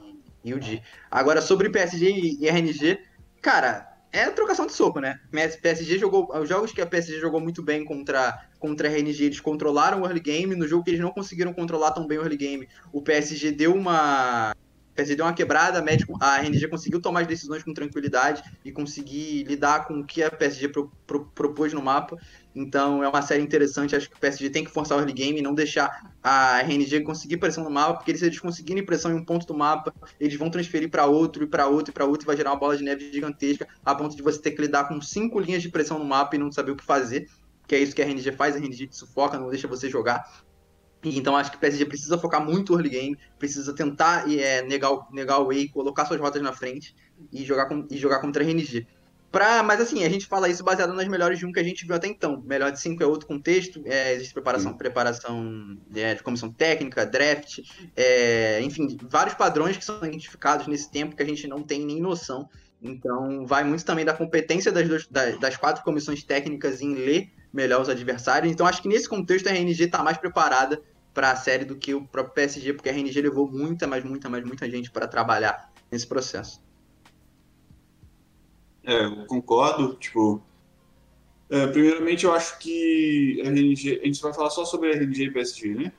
e 0.45 0.55
o. 0.55 0.61
Agora, 1.11 1.43
sobre 1.43 1.69
PSG 1.69 2.39
e 2.41 2.49
RNG, 2.49 3.01
cara, 3.43 3.92
é 4.13 4.29
trocação 4.31 4.67
de 4.67 4.75
soco, 4.75 5.01
né? 5.01 5.19
PSG 5.63 5.99
jogou. 5.99 6.29
Os 6.39 6.49
jogos 6.49 6.71
que 6.71 6.83
a 6.83 6.87
PSG 6.87 7.19
jogou 7.19 7.41
muito 7.41 7.63
bem 7.63 7.83
contra, 7.85 8.47
contra 8.59 8.87
a 8.87 8.91
RNG, 8.93 9.25
eles 9.25 9.41
controlaram 9.41 10.03
o 10.03 10.05
early 10.05 10.21
game. 10.21 10.55
No 10.55 10.69
jogo 10.69 10.85
que 10.85 10.91
eles 10.91 11.01
não 11.01 11.11
conseguiram 11.11 11.53
controlar 11.53 11.93
tão 11.93 12.07
bem 12.07 12.19
o 12.19 12.21
early 12.21 12.37
game, 12.37 12.69
o 12.93 13.01
PSG 13.01 13.53
deu 13.53 13.75
uma. 13.75 14.55
O 14.93 14.95
PSG 14.95 15.17
deu 15.17 15.25
uma 15.25 15.33
quebrada, 15.33 15.79
a, 15.79 15.83
médico, 15.83 16.19
a 16.21 16.37
RNG 16.37 16.69
conseguiu 16.69 17.01
tomar 17.01 17.21
as 17.21 17.27
decisões 17.27 17.63
com 17.63 17.73
tranquilidade 17.73 18.43
e 18.63 18.71
conseguir 18.71 19.43
lidar 19.45 19.87
com 19.87 20.01
o 20.01 20.05
que 20.05 20.23
a 20.23 20.31
PSG 20.31 20.69
pro, 20.69 20.93
pro, 21.07 21.25
propôs 21.35 21.73
no 21.73 21.81
mapa. 21.81 22.19
Então 22.55 23.03
é 23.03 23.09
uma 23.09 23.23
série 23.23 23.43
interessante. 23.43 23.97
Acho 23.97 24.11
que 24.11 24.17
o 24.17 24.21
PSG 24.21 24.51
tem 24.51 24.63
que 24.63 24.71
forçar 24.71 24.99
o 24.99 25.01
early 25.01 25.15
game 25.15 25.39
e 25.39 25.43
não 25.43 25.55
deixar 25.55 26.13
a 26.23 26.59
RNG 26.61 27.01
conseguir 27.01 27.39
pressão 27.39 27.65
no 27.65 27.71
mapa, 27.71 27.95
porque 27.95 28.15
se 28.15 28.27
eles 28.27 28.39
conseguirem 28.39 28.85
pressão 28.85 29.11
em 29.11 29.15
um 29.15 29.25
ponto 29.25 29.47
do 29.47 29.55
mapa, 29.55 29.95
eles 30.21 30.37
vão 30.37 30.51
transferir 30.51 30.91
para 30.91 31.07
outro, 31.07 31.43
e 31.43 31.47
para 31.47 31.67
outro, 31.67 31.91
e 31.91 31.95
para 31.95 32.05
outro, 32.05 32.27
e 32.27 32.27
vai 32.27 32.37
gerar 32.37 32.51
uma 32.51 32.59
bola 32.59 32.77
de 32.77 32.85
neve 32.85 33.11
gigantesca, 33.11 33.67
a 33.83 33.95
ponto 33.95 34.15
de 34.15 34.23
você 34.23 34.39
ter 34.43 34.51
que 34.51 34.61
lidar 34.61 34.89
com 34.89 35.01
cinco 35.01 35.41
linhas 35.41 35.63
de 35.63 35.71
pressão 35.71 35.99
no 35.99 36.05
mapa 36.05 36.37
e 36.37 36.39
não 36.39 36.53
saber 36.53 36.73
o 36.73 36.77
que 36.77 36.85
fazer. 36.85 37.27
Que 37.67 37.77
é 37.77 37.79
isso 37.79 37.95
que 37.95 38.03
a 38.03 38.05
RNG 38.05 38.33
faz, 38.33 38.55
a 38.55 38.59
RNG 38.59 38.89
te 38.89 38.97
sufoca, 38.97 39.39
não 39.39 39.49
deixa 39.49 39.67
você 39.67 39.89
jogar. 39.89 40.23
Então 41.05 41.37
acho 41.37 41.51
que 41.51 41.57
o 41.57 41.61
PSG 41.61 41.85
precisa 41.87 42.17
focar 42.17 42.45
muito 42.45 42.73
no 42.73 42.79
early 42.79 42.91
game, 42.91 43.19
precisa 43.39 43.75
tentar 43.75 44.31
é, 44.33 44.63
negar, 44.63 44.91
negar 45.11 45.39
o 45.39 45.47
way, 45.47 45.69
colocar 45.69 46.07
suas 46.07 46.21
rotas 46.21 46.41
na 46.43 46.53
frente 46.53 46.95
e 47.33 47.45
jogar, 47.45 47.67
com, 47.67 47.87
e 47.91 47.97
jogar 47.97 48.21
contra 48.21 48.43
a 48.43 48.47
RNG. 48.47 48.87
Pra, 49.33 49.63
mas 49.63 49.81
assim, 49.81 50.05
a 50.05 50.09
gente 50.11 50.27
fala 50.27 50.47
isso 50.47 50.63
baseado 50.63 50.93
nas 50.93 51.09
melhores 51.09 51.39
de 51.39 51.47
um 51.47 51.53
que 51.53 51.59
a 51.59 51.63
gente 51.63 51.87
viu 51.87 51.97
até 51.97 52.07
então. 52.07 52.43
Melhor 52.45 52.71
de 52.71 52.79
cinco 52.79 53.03
é 53.03 53.07
outro 53.07 53.27
contexto, 53.27 53.83
é, 53.87 54.13
existe 54.13 54.35
preparação, 54.35 54.75
preparação 54.75 55.79
é, 55.95 56.15
de 56.15 56.23
comissão 56.23 56.53
técnica, 56.53 57.07
draft, 57.07 57.61
é, 57.97 58.61
enfim, 58.61 58.95
vários 59.09 59.35
padrões 59.35 59.79
que 59.79 59.85
são 59.87 59.97
identificados 60.05 60.67
nesse 60.67 60.91
tempo 60.91 61.17
que 61.17 61.23
a 61.23 61.27
gente 61.27 61.49
não 61.49 61.63
tem 61.63 61.85
nem 61.85 61.99
noção. 61.99 62.47
Então, 62.83 63.47
vai 63.47 63.65
muito 63.65 63.85
também 63.87 64.05
da 64.05 64.13
competência 64.13 64.71
das, 64.71 64.87
duas, 64.87 65.07
das, 65.07 65.41
das 65.41 65.57
quatro 65.57 65.83
comissões 65.83 66.23
técnicas 66.23 66.83
em 66.83 66.95
ler 66.95 67.31
melhor 67.51 67.81
os 67.81 67.89
adversários. 67.89 68.53
Então, 68.53 68.67
acho 68.67 68.83
que 68.83 68.89
nesse 68.89 69.09
contexto 69.09 69.47
a 69.47 69.51
RNG 69.51 69.85
está 69.85 70.03
mais 70.03 70.19
preparada 70.19 70.83
para 71.13 71.31
a 71.31 71.37
série 71.37 71.65
do 71.65 71.77
que 71.77 71.95
o 71.95 72.05
próprio 72.07 72.35
PSG, 72.35 72.73
porque 72.73 72.89
a 72.89 72.93
RNG 72.93 73.21
levou 73.21 73.51
muita, 73.51 73.87
mas 73.87 74.05
muita, 74.05 74.29
mas 74.29 74.45
muita 74.45 74.71
gente 74.71 74.91
para 74.91 75.07
trabalhar 75.07 75.71
nesse 75.91 76.07
processo. 76.07 76.63
É, 78.85 79.05
eu 79.05 79.27
concordo. 79.27 79.95
Tipo, 79.95 80.43
é, 81.51 81.67
primeiramente, 81.67 82.25
eu 82.25 82.33
acho 82.33 82.59
que 82.59 83.41
a 83.45 83.49
RNG. 83.49 84.01
A 84.03 84.07
gente 84.07 84.23
vai 84.23 84.33
falar 84.33 84.51
só 84.51 84.65
sobre 84.65 84.91
a 84.91 84.97
RNG 84.97 85.25
e 85.25 85.31
PSG, 85.31 85.75
né? 85.75 85.93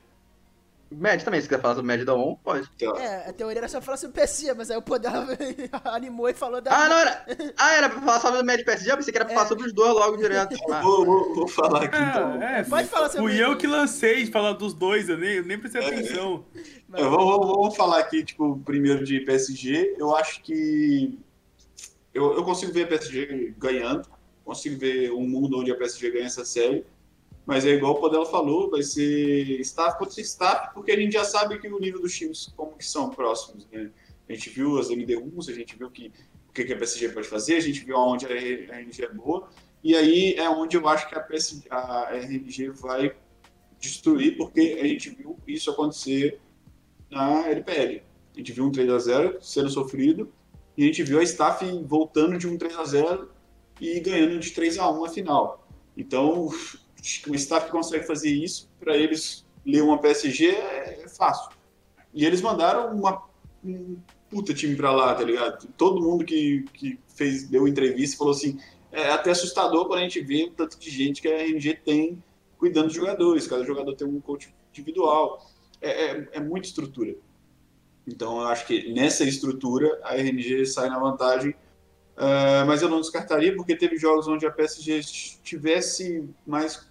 Med 0.90 1.24
também, 1.24 1.40
se 1.40 1.48
quiser 1.48 1.60
falar 1.60 1.74
sobre 1.74 1.86
Med 1.88 2.04
da 2.04 2.14
ON, 2.14 2.36
pode. 2.36 2.68
Tá. 2.78 2.86
É, 2.98 3.30
a 3.30 3.32
teoria 3.32 3.58
era 3.58 3.68
só 3.68 3.80
falar 3.80 3.96
sobre 3.96 4.14
PSG, 4.20 4.54
mas 4.54 4.70
aí 4.70 4.76
o 4.76 4.82
Poder 4.82 5.10
animou 5.84 6.28
e 6.28 6.34
falou 6.34 6.60
da. 6.60 6.70
Ah, 6.72 6.88
não, 6.88 6.98
era. 6.98 7.26
Ah, 7.56 7.74
era 7.74 7.90
pra 7.90 8.00
falar 8.00 8.20
sobre 8.20 8.40
o 8.40 8.44
Med 8.44 8.64
PSG? 8.64 8.92
Eu 8.92 8.96
pensei 8.96 9.12
que 9.12 9.18
era 9.18 9.24
pra 9.24 9.34
é. 9.34 9.36
falar 9.36 9.48
sobre 9.48 9.66
os 9.66 9.72
dois 9.72 9.92
logo 9.92 10.16
direto. 10.16 10.54
Ah. 10.74 10.80
Vou, 10.80 11.04
vou, 11.04 11.34
vou, 11.34 11.48
falar 11.48 11.84
aqui 11.84 11.96
é, 11.96 12.08
então. 12.08 12.42
É, 12.42 12.64
pode 12.64 12.88
falar 12.88 13.08
sobre 13.08 13.30
Fui 13.30 13.44
eu 13.44 13.56
que 13.56 13.66
lancei 13.66 14.24
de 14.24 14.30
falar 14.30 14.54
dos 14.54 14.74
dois, 14.74 15.08
eu 15.08 15.16
nem, 15.16 15.34
eu 15.36 15.44
nem 15.44 15.58
prestei 15.58 15.82
é. 15.82 15.86
atenção. 15.86 16.44
Mas... 16.88 17.00
Eu 17.00 17.10
vou, 17.10 17.20
vou, 17.20 17.54
vou 17.54 17.70
falar 17.70 18.00
aqui, 18.00 18.24
tipo, 18.24 18.58
primeiro 18.64 19.04
de 19.04 19.20
PSG. 19.20 19.94
Eu 19.98 20.16
acho 20.16 20.42
que 20.42 21.18
eu, 22.12 22.34
eu 22.34 22.44
consigo 22.44 22.72
ver 22.72 22.84
a 22.84 22.86
PSG 22.86 23.54
ganhando, 23.58 24.08
consigo 24.44 24.78
ver 24.78 25.12
um 25.12 25.26
mundo 25.28 25.58
onde 25.58 25.70
a 25.70 25.76
PSG 25.76 26.10
ganha 26.10 26.26
essa 26.26 26.44
série, 26.44 26.84
mas 27.46 27.66
é 27.66 27.70
igual 27.70 27.92
o 27.92 28.00
Podela 28.00 28.24
falou, 28.24 28.70
vai 28.70 28.82
ser 28.82 29.60
staff 29.60 29.98
contra 29.98 30.20
staff, 30.20 30.72
porque 30.72 30.92
a 30.92 30.96
gente 30.96 31.12
já 31.12 31.24
sabe 31.24 31.58
que 31.58 31.68
o 31.68 31.78
nível 31.78 32.00
dos 32.00 32.14
times 32.14 32.52
como 32.56 32.76
que 32.76 32.84
são 32.84 33.10
próximos, 33.10 33.66
né? 33.70 33.90
A 34.28 34.32
gente 34.32 34.48
viu 34.48 34.78
as 34.78 34.88
MD1s, 34.88 35.50
a 35.50 35.52
gente 35.52 35.76
viu 35.76 35.90
que, 35.90 36.10
o 36.48 36.52
que 36.52 36.72
a 36.72 36.76
PSG 36.76 37.10
pode 37.10 37.28
fazer, 37.28 37.56
a 37.56 37.60
gente 37.60 37.84
viu 37.84 37.96
onde 37.96 38.24
a 38.24 38.30
RNG 38.30 39.04
é 39.04 39.08
boa, 39.08 39.48
e 39.82 39.94
aí 39.94 40.34
é 40.34 40.48
onde 40.48 40.78
eu 40.78 40.88
acho 40.88 41.06
que 41.08 41.14
a, 41.14 41.20
PSG, 41.20 41.66
a 41.68 42.14
RNG 42.14 42.70
vai 42.70 43.14
destruir, 43.78 44.38
porque 44.38 44.78
a 44.80 44.86
gente 44.86 45.10
viu 45.10 45.38
isso 45.46 45.70
acontecer 45.70 46.40
na 47.10 47.46
LPL. 47.48 48.02
A 48.34 48.38
gente 48.38 48.52
viu 48.52 48.64
um 48.64 48.72
3 48.72 48.90
a 48.90 48.98
0 48.98 49.38
sendo 49.42 49.68
sofrido, 49.68 50.32
e 50.76 50.84
a 50.84 50.86
gente 50.86 51.02
viu 51.02 51.20
a 51.20 51.22
staff 51.22 51.64
voltando 51.82 52.38
de 52.38 52.48
um 52.48 52.56
3 52.56 52.76
a 52.76 52.84
0 52.84 53.30
e 53.80 54.00
ganhando 54.00 54.40
de 54.40 54.50
3 54.50 54.78
a 54.78 54.90
1 54.90 55.04
a 55.04 55.08
final. 55.10 55.68
Então, 55.96 56.48
o 57.28 57.34
staff 57.34 57.66
que 57.66 57.72
consegue 57.72 58.06
fazer 58.06 58.30
isso, 58.30 58.70
para 58.80 58.96
eles 58.96 59.44
ler 59.64 59.82
uma 59.82 59.98
PSG 59.98 60.48
é 60.50 61.06
fácil. 61.08 61.50
E 62.12 62.24
eles 62.24 62.40
mandaram 62.40 62.94
uma, 62.94 63.22
um 63.64 63.96
puta 64.30 64.54
time 64.54 64.76
para 64.76 64.90
lá, 64.90 65.14
tá 65.14 65.24
ligado? 65.24 65.66
Todo 65.76 66.02
mundo 66.02 66.24
que, 66.24 66.64
que 66.72 66.98
fez, 67.08 67.48
deu 67.48 67.68
entrevista 67.68 68.16
falou 68.16 68.32
assim: 68.32 68.58
é 68.92 69.10
até 69.10 69.30
assustador 69.30 69.86
quando 69.86 70.00
a 70.00 70.02
gente 70.02 70.20
vê 70.20 70.44
o 70.44 70.50
tanto 70.50 70.78
de 70.78 70.90
gente 70.90 71.20
que 71.20 71.28
a 71.28 71.38
RNG 71.38 71.74
tem 71.84 72.22
cuidando 72.58 72.86
dos 72.86 72.96
jogadores. 72.96 73.46
Cada 73.46 73.64
jogador 73.64 73.94
tem 73.94 74.06
um 74.06 74.20
coach 74.20 74.54
individual. 74.72 75.44
É, 75.80 75.90
é, 75.90 76.28
é 76.32 76.40
muita 76.40 76.68
estrutura. 76.68 77.14
Então, 78.06 78.40
eu 78.40 78.46
acho 78.48 78.66
que 78.66 78.92
nessa 78.92 79.24
estrutura 79.24 80.00
a 80.02 80.14
RNG 80.14 80.66
sai 80.66 80.88
na 80.88 80.98
vantagem, 80.98 81.50
uh, 81.50 82.66
mas 82.66 82.82
eu 82.82 82.88
não 82.88 83.00
descartaria, 83.00 83.56
porque 83.56 83.74
teve 83.74 83.96
jogos 83.96 84.28
onde 84.28 84.46
a 84.46 84.50
PSG 84.50 85.00
tivesse 85.42 86.28
mais, 86.46 86.86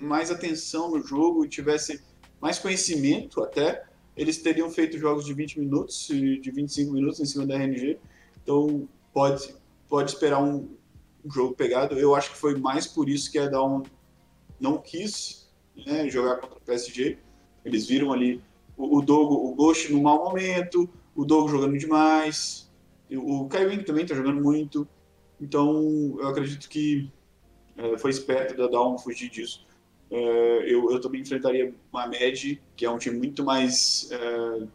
mais 0.00 0.30
atenção 0.30 0.90
no 0.90 1.02
jogo 1.02 1.44
e 1.44 1.48
tivesse 1.48 2.02
mais 2.40 2.58
conhecimento 2.58 3.42
até, 3.42 3.84
eles 4.16 4.38
teriam 4.38 4.70
feito 4.70 4.98
jogos 4.98 5.24
de 5.24 5.32
20 5.32 5.60
minutos, 5.60 6.06
de 6.08 6.50
25 6.50 6.92
minutos 6.92 7.20
em 7.20 7.24
cima 7.24 7.46
da 7.46 7.54
RNG. 7.54 7.98
Então, 8.42 8.88
pode, 9.12 9.54
pode 9.88 10.10
esperar 10.10 10.42
um, 10.42 10.68
jogo 11.32 11.54
pegado. 11.54 11.98
Eu 11.98 12.14
acho 12.14 12.30
que 12.30 12.36
foi 12.36 12.56
mais 12.56 12.86
por 12.86 13.08
isso 13.08 13.30
que 13.30 13.38
a 13.38 13.48
Down 13.48 13.82
não 14.58 14.78
quis 14.78 15.48
né, 15.86 16.08
jogar 16.08 16.36
contra 16.36 16.56
o 16.56 16.60
PSG. 16.60 17.18
Eles 17.64 17.86
viram 17.86 18.12
ali 18.12 18.42
o, 18.76 19.00
Dogo, 19.02 19.34
o 19.34 19.54
Ghost 19.54 19.92
no 19.92 20.02
mau 20.02 20.24
momento, 20.24 20.88
o 21.14 21.24
Dogo 21.24 21.48
jogando 21.48 21.76
demais, 21.76 22.70
o 23.10 23.46
Kaiwing 23.48 23.82
também 23.82 24.04
está 24.04 24.14
jogando 24.14 24.40
muito. 24.40 24.86
Então, 25.40 26.16
eu 26.18 26.28
acredito 26.28 26.68
que 26.68 27.10
é, 27.76 27.98
foi 27.98 28.10
esperto 28.10 28.56
da 28.56 28.66
Down 28.66 28.98
fugir 28.98 29.30
disso. 29.30 29.66
É, 30.10 30.72
eu, 30.72 30.90
eu 30.90 31.00
também 31.00 31.20
enfrentaria 31.20 31.74
uma 31.92 32.06
Med, 32.06 32.60
que 32.76 32.84
é 32.84 32.90
um 32.90 32.98
time 32.98 33.18
muito 33.18 33.44
mais 33.44 34.08
é, 34.10 34.66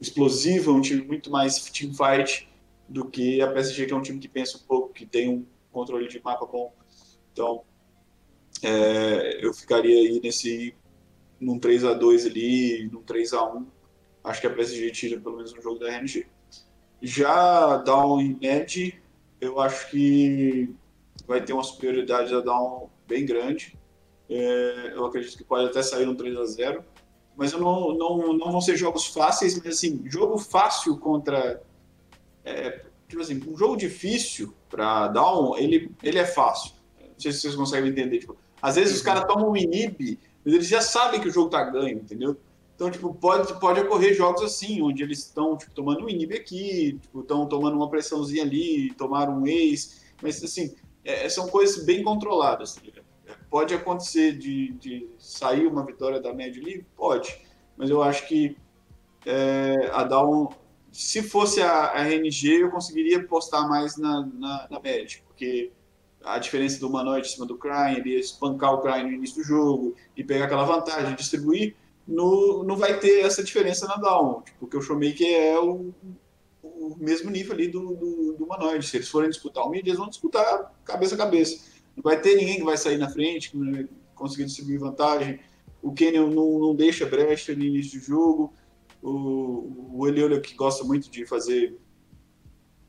explosivo, 0.00 0.72
um 0.72 0.80
time 0.80 1.02
muito 1.02 1.30
mais 1.30 1.58
team 1.70 1.92
fight 1.92 2.48
do 2.88 3.04
que 3.04 3.40
a 3.40 3.50
PSG, 3.50 3.86
que 3.86 3.92
é 3.92 3.96
um 3.96 4.02
time 4.02 4.18
que 4.18 4.28
pensa 4.28 4.58
um 4.58 4.60
pouco, 4.60 4.92
que 4.92 5.06
tem 5.06 5.28
um 5.28 5.46
controle 5.72 6.08
de 6.08 6.20
mapa 6.22 6.46
bom. 6.46 6.72
Então, 7.32 7.62
é, 8.62 9.44
eu 9.44 9.52
ficaria 9.54 9.96
aí 9.96 10.20
nesse 10.22 10.74
num 11.40 11.58
3 11.58 11.84
a 11.84 11.94
2 11.94 12.26
ali, 12.26 12.88
num 12.92 13.02
3 13.02 13.32
a 13.32 13.44
1 13.44 13.66
Acho 14.22 14.40
que 14.42 14.46
a 14.46 14.50
PSG 14.50 14.90
tira 14.90 15.20
pelo 15.20 15.36
menos 15.36 15.52
um 15.52 15.62
jogo 15.62 15.78
da 15.78 15.88
RNG. 15.88 16.26
Já 17.00 17.78
Down 17.78 18.20
e 18.20 18.34
Med, 18.34 19.02
eu 19.40 19.58
acho 19.58 19.90
que 19.90 20.68
vai 21.26 21.42
ter 21.42 21.54
uma 21.54 21.62
superioridade 21.62 22.30
da 22.30 22.40
Down 22.40 22.90
bem 23.08 23.24
grande. 23.24 23.78
É, 24.30 24.92
eu 24.94 25.04
acredito 25.04 25.36
que 25.36 25.42
pode 25.42 25.66
até 25.66 25.82
sair 25.82 26.08
um 26.08 26.14
3 26.14 26.36
a 26.38 26.44
0 26.46 26.84
mas 27.36 27.52
eu 27.52 27.58
não, 27.58 27.94
não, 27.94 28.32
não 28.34 28.52
vão 28.52 28.60
ser 28.60 28.76
jogos 28.76 29.06
fáceis, 29.06 29.56
mas 29.56 29.74
assim, 29.74 30.02
jogo 30.04 30.36
fácil 30.36 30.98
contra. 30.98 31.62
É, 32.44 32.84
tipo 33.08 33.22
assim, 33.22 33.42
um 33.48 33.56
jogo 33.56 33.76
difícil 33.76 34.54
para 34.68 35.08
Down, 35.08 35.56
ele, 35.56 35.90
ele 36.02 36.18
é 36.18 36.26
fácil. 36.26 36.72
Não 37.00 37.18
sei 37.18 37.32
se 37.32 37.40
vocês 37.40 37.54
conseguem 37.54 37.90
entender. 37.90 38.18
Tipo, 38.18 38.36
às 38.60 38.76
vezes 38.76 38.96
os 38.96 39.02
caras 39.02 39.24
tomam 39.24 39.50
um 39.50 39.56
inib, 39.56 40.18
mas 40.44 40.52
eles 40.52 40.66
já 40.66 40.82
sabem 40.82 41.18
que 41.18 41.28
o 41.28 41.32
jogo 41.32 41.48
tá 41.48 41.64
ganho, 41.64 41.98
entendeu? 41.98 42.36
Então, 42.74 42.90
tipo, 42.90 43.14
pode, 43.14 43.58
pode 43.58 43.80
ocorrer 43.80 44.14
jogos 44.14 44.42
assim, 44.42 44.82
onde 44.82 45.02
eles 45.02 45.20
estão 45.20 45.56
tipo, 45.56 45.72
tomando 45.72 46.04
um 46.04 46.08
inib 46.08 46.34
aqui, 46.34 46.98
estão 47.14 47.40
tipo, 47.40 47.46
tomando 47.46 47.76
uma 47.76 47.88
pressãozinha 47.88 48.42
ali, 48.42 48.92
tomaram 48.94 49.40
um 49.40 49.46
ex, 49.46 50.02
mas 50.22 50.42
assim, 50.44 50.74
é, 51.04 51.26
são 51.28 51.48
coisas 51.48 51.84
bem 51.84 52.02
controladas. 52.02 52.78
Pode 53.50 53.74
acontecer 53.74 54.38
de, 54.38 54.72
de 54.74 55.08
sair 55.18 55.66
uma 55.66 55.84
vitória 55.84 56.20
da 56.20 56.32
média 56.32 56.62
ali? 56.62 56.86
Pode. 56.96 57.36
Mas 57.76 57.90
eu 57.90 58.02
acho 58.02 58.28
que 58.28 58.56
é, 59.26 59.90
a 59.92 60.04
Down, 60.04 60.50
se 60.92 61.22
fosse 61.22 61.60
a, 61.60 61.90
a 61.92 62.02
RNG, 62.06 62.62
eu 62.62 62.70
conseguiria 62.70 63.26
postar 63.26 63.68
mais 63.68 63.96
na, 63.96 64.24
na, 64.34 64.68
na 64.70 64.80
porque 65.26 65.72
a 66.22 66.38
diferença 66.38 66.78
do 66.78 66.88
Humanoid 66.88 67.26
em 67.26 67.30
cima 67.30 67.46
do 67.46 67.56
Crane, 67.56 67.98
ele 67.98 68.14
espancar 68.14 68.74
o 68.74 68.80
Crane 68.80 69.10
no 69.10 69.16
início 69.16 69.36
do 69.36 69.44
jogo 69.44 69.96
e 70.16 70.22
pegar 70.22 70.44
aquela 70.44 70.64
vantagem, 70.64 71.14
distribuir, 71.16 71.74
no, 72.06 72.62
não 72.64 72.76
vai 72.76 72.98
ter 72.98 73.20
essa 73.20 73.42
diferença 73.42 73.86
na 73.86 73.96
Down, 73.96 74.42
tipo, 74.42 74.58
porque 74.60 74.76
o 74.76 74.82
Showmaker 74.82 75.26
é 75.26 75.58
o, 75.58 75.94
o 76.62 76.96
mesmo 76.98 77.30
nível 77.30 77.54
ali 77.54 77.68
do, 77.68 77.94
do, 77.94 78.32
do. 78.34 78.82
Se 78.82 78.96
eles 78.96 79.08
forem 79.08 79.30
disputar 79.30 79.64
o 79.64 79.70
mid, 79.70 79.86
eles 79.86 79.98
vão 79.98 80.08
disputar 80.08 80.72
cabeça 80.84 81.14
a 81.14 81.18
cabeça. 81.18 81.69
Não 81.96 82.02
vai 82.02 82.20
ter 82.20 82.36
ninguém 82.36 82.56
que 82.56 82.64
vai 82.64 82.76
sair 82.76 82.98
na 82.98 83.08
frente, 83.08 83.50
que 83.50 83.58
vai 83.58 83.88
conseguir 84.14 84.44
distribuir 84.44 84.78
vantagem. 84.78 85.40
O 85.82 85.92
Kenyon 85.92 86.30
não, 86.30 86.58
não 86.58 86.74
deixa 86.74 87.06
brecha 87.06 87.54
no 87.54 87.62
início 87.62 87.98
do 87.98 88.04
jogo. 88.04 88.52
O, 89.02 89.98
o 89.98 90.08
Eliolio, 90.08 90.40
que 90.40 90.54
gosta 90.54 90.84
muito 90.84 91.10
de 91.10 91.24
fazer 91.24 91.76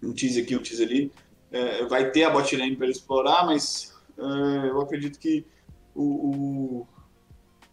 um 0.04 0.14
tease 0.14 0.42
aqui, 0.42 0.56
um 0.56 0.62
tease 0.62 0.84
ali, 0.84 1.12
é, 1.52 1.86
vai 1.86 2.12
ter 2.12 2.24
a 2.24 2.30
bot 2.30 2.56
lane 2.56 2.76
para 2.76 2.88
explorar, 2.88 3.46
mas 3.46 3.94
é, 4.18 4.70
eu 4.70 4.82
acredito 4.82 5.20
que 5.20 5.46
o, 5.94 6.88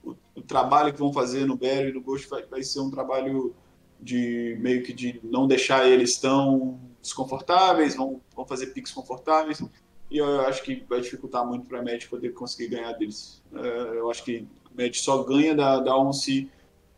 o, 0.04 0.14
o, 0.34 0.42
trabalho 0.42 0.92
que 0.92 0.98
vão 0.98 1.12
fazer 1.12 1.46
no 1.46 1.56
Barry 1.56 1.90
e 1.90 1.92
no 1.92 2.00
Ghost 2.00 2.28
vai, 2.28 2.44
vai 2.46 2.62
ser 2.62 2.80
um 2.80 2.90
trabalho 2.90 3.54
de 4.00 4.56
meio 4.60 4.82
que 4.82 4.92
de 4.92 5.20
não 5.22 5.46
deixar 5.46 5.88
eles 5.88 6.16
tão 6.18 6.78
desconfortáveis, 7.00 7.96
vão, 7.96 8.20
vão 8.34 8.46
fazer 8.46 8.68
picks 8.68 8.92
confortáveis 8.92 9.62
e 10.10 10.18
eu 10.18 10.40
acho 10.42 10.62
que 10.62 10.84
vai 10.88 11.00
dificultar 11.00 11.46
muito 11.46 11.66
para 11.66 11.80
a 11.80 11.82
Med 11.82 12.08
poder 12.08 12.30
conseguir 12.30 12.68
ganhar 12.76 12.92
deles. 12.92 13.42
É, 13.52 13.98
eu 13.98 14.10
acho 14.10 14.24
que 14.24 14.46
a 14.64 14.74
Med 14.74 14.96
só 14.98 15.22
ganha 15.22 15.54
da, 15.54 15.80
da 15.80 15.96
ON 15.96 16.12
se 16.12 16.50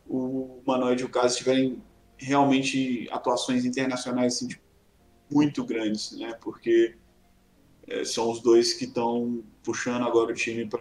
o 0.07 0.61
Manoel 0.67 0.99
e 0.99 1.05
o 1.05 1.09
Caso 1.09 1.39
tiverem 1.39 1.83
realmente 2.17 3.09
atuações 3.11 3.65
internacionais 3.65 4.37
assim, 4.37 4.49
tipo, 4.49 4.63
muito 5.31 5.65
grandes, 5.65 6.13
né? 6.13 6.35
Porque 6.41 6.97
é, 7.87 8.05
são 8.05 8.31
os 8.31 8.41
dois 8.41 8.75
que 8.75 8.85
estão 8.85 9.43
puxando 9.63 10.05
agora 10.07 10.31
o 10.31 10.35
time 10.35 10.67
para 10.67 10.81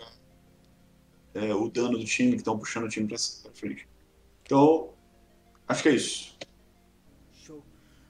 é, 1.34 1.54
o 1.54 1.70
dano 1.70 1.98
do 1.98 2.06
time, 2.06 2.32
que 2.32 2.38
estão 2.38 2.58
puxando 2.58 2.86
o 2.86 2.90
time 2.90 3.08
para 3.08 3.18
frente. 3.54 3.88
Então, 4.44 4.94
acho 5.68 5.84
que 5.84 5.90
é 5.90 5.96
isso. 5.96 6.38
Show. 7.34 7.64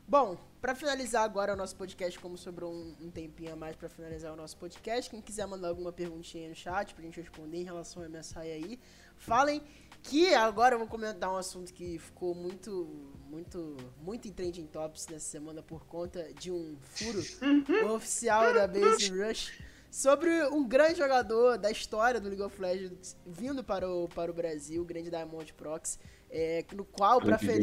Bom, 0.08 0.38
para 0.62 0.76
finalizar 0.76 1.24
agora 1.24 1.54
o 1.54 1.56
nosso 1.56 1.76
podcast, 1.76 2.20
como 2.20 2.38
sobrou 2.38 2.74
um, 2.74 2.96
um 3.02 3.10
tempinho 3.10 3.54
a 3.54 3.56
mais 3.56 3.76
para 3.76 3.88
finalizar 3.88 4.34
o 4.34 4.36
nosso 4.36 4.58
podcast, 4.58 5.10
quem 5.10 5.22
quiser 5.22 5.48
mandar 5.48 5.70
alguma 5.70 5.92
perguntinha 5.92 6.50
no 6.50 6.56
chat 6.56 6.94
pra 6.94 7.04
gente 7.04 7.20
responder 7.20 7.60
em 7.60 7.64
relação 7.64 8.04
ao 8.04 8.10
MSI 8.10 8.40
aí, 8.40 8.80
falem 9.16 9.62
que 10.04 10.34
agora 10.34 10.76
eu 10.76 10.80
vou 10.80 10.88
comentar 10.88 11.32
um 11.32 11.38
assunto 11.38 11.74
que 11.74 11.98
ficou 12.00 12.34
muito, 12.36 13.12
muito, 13.30 13.78
muito 14.02 14.28
em 14.28 14.34
trending 14.34 14.68
tops 14.68 15.08
nessa 15.08 15.26
semana 15.26 15.62
por 15.62 15.86
conta 15.86 16.34
de 16.34 16.52
um 16.52 16.78
furo 16.82 17.20
oficial 17.96 18.54
da 18.54 18.68
Base 18.68 19.10
Rush 19.12 19.54
sobre 19.92 20.46
um 20.48 20.68
grande 20.68 21.00
jogador 21.00 21.58
da 21.58 21.72
história 21.72 22.20
do 22.20 22.30
League 22.30 22.44
of 22.44 22.62
Legends 22.62 23.18
vindo 23.26 23.64
para 23.64 23.90
o, 23.90 24.08
para 24.10 24.30
o 24.30 24.34
Brasil, 24.34 24.82
o 24.82 24.86
grande 24.86 25.10
Diamond 25.10 25.54
Proxy 25.54 25.98
é, 26.30 26.66
no 26.74 26.86
qual, 26.86 27.20
para 27.20 27.38
fel 27.38 27.60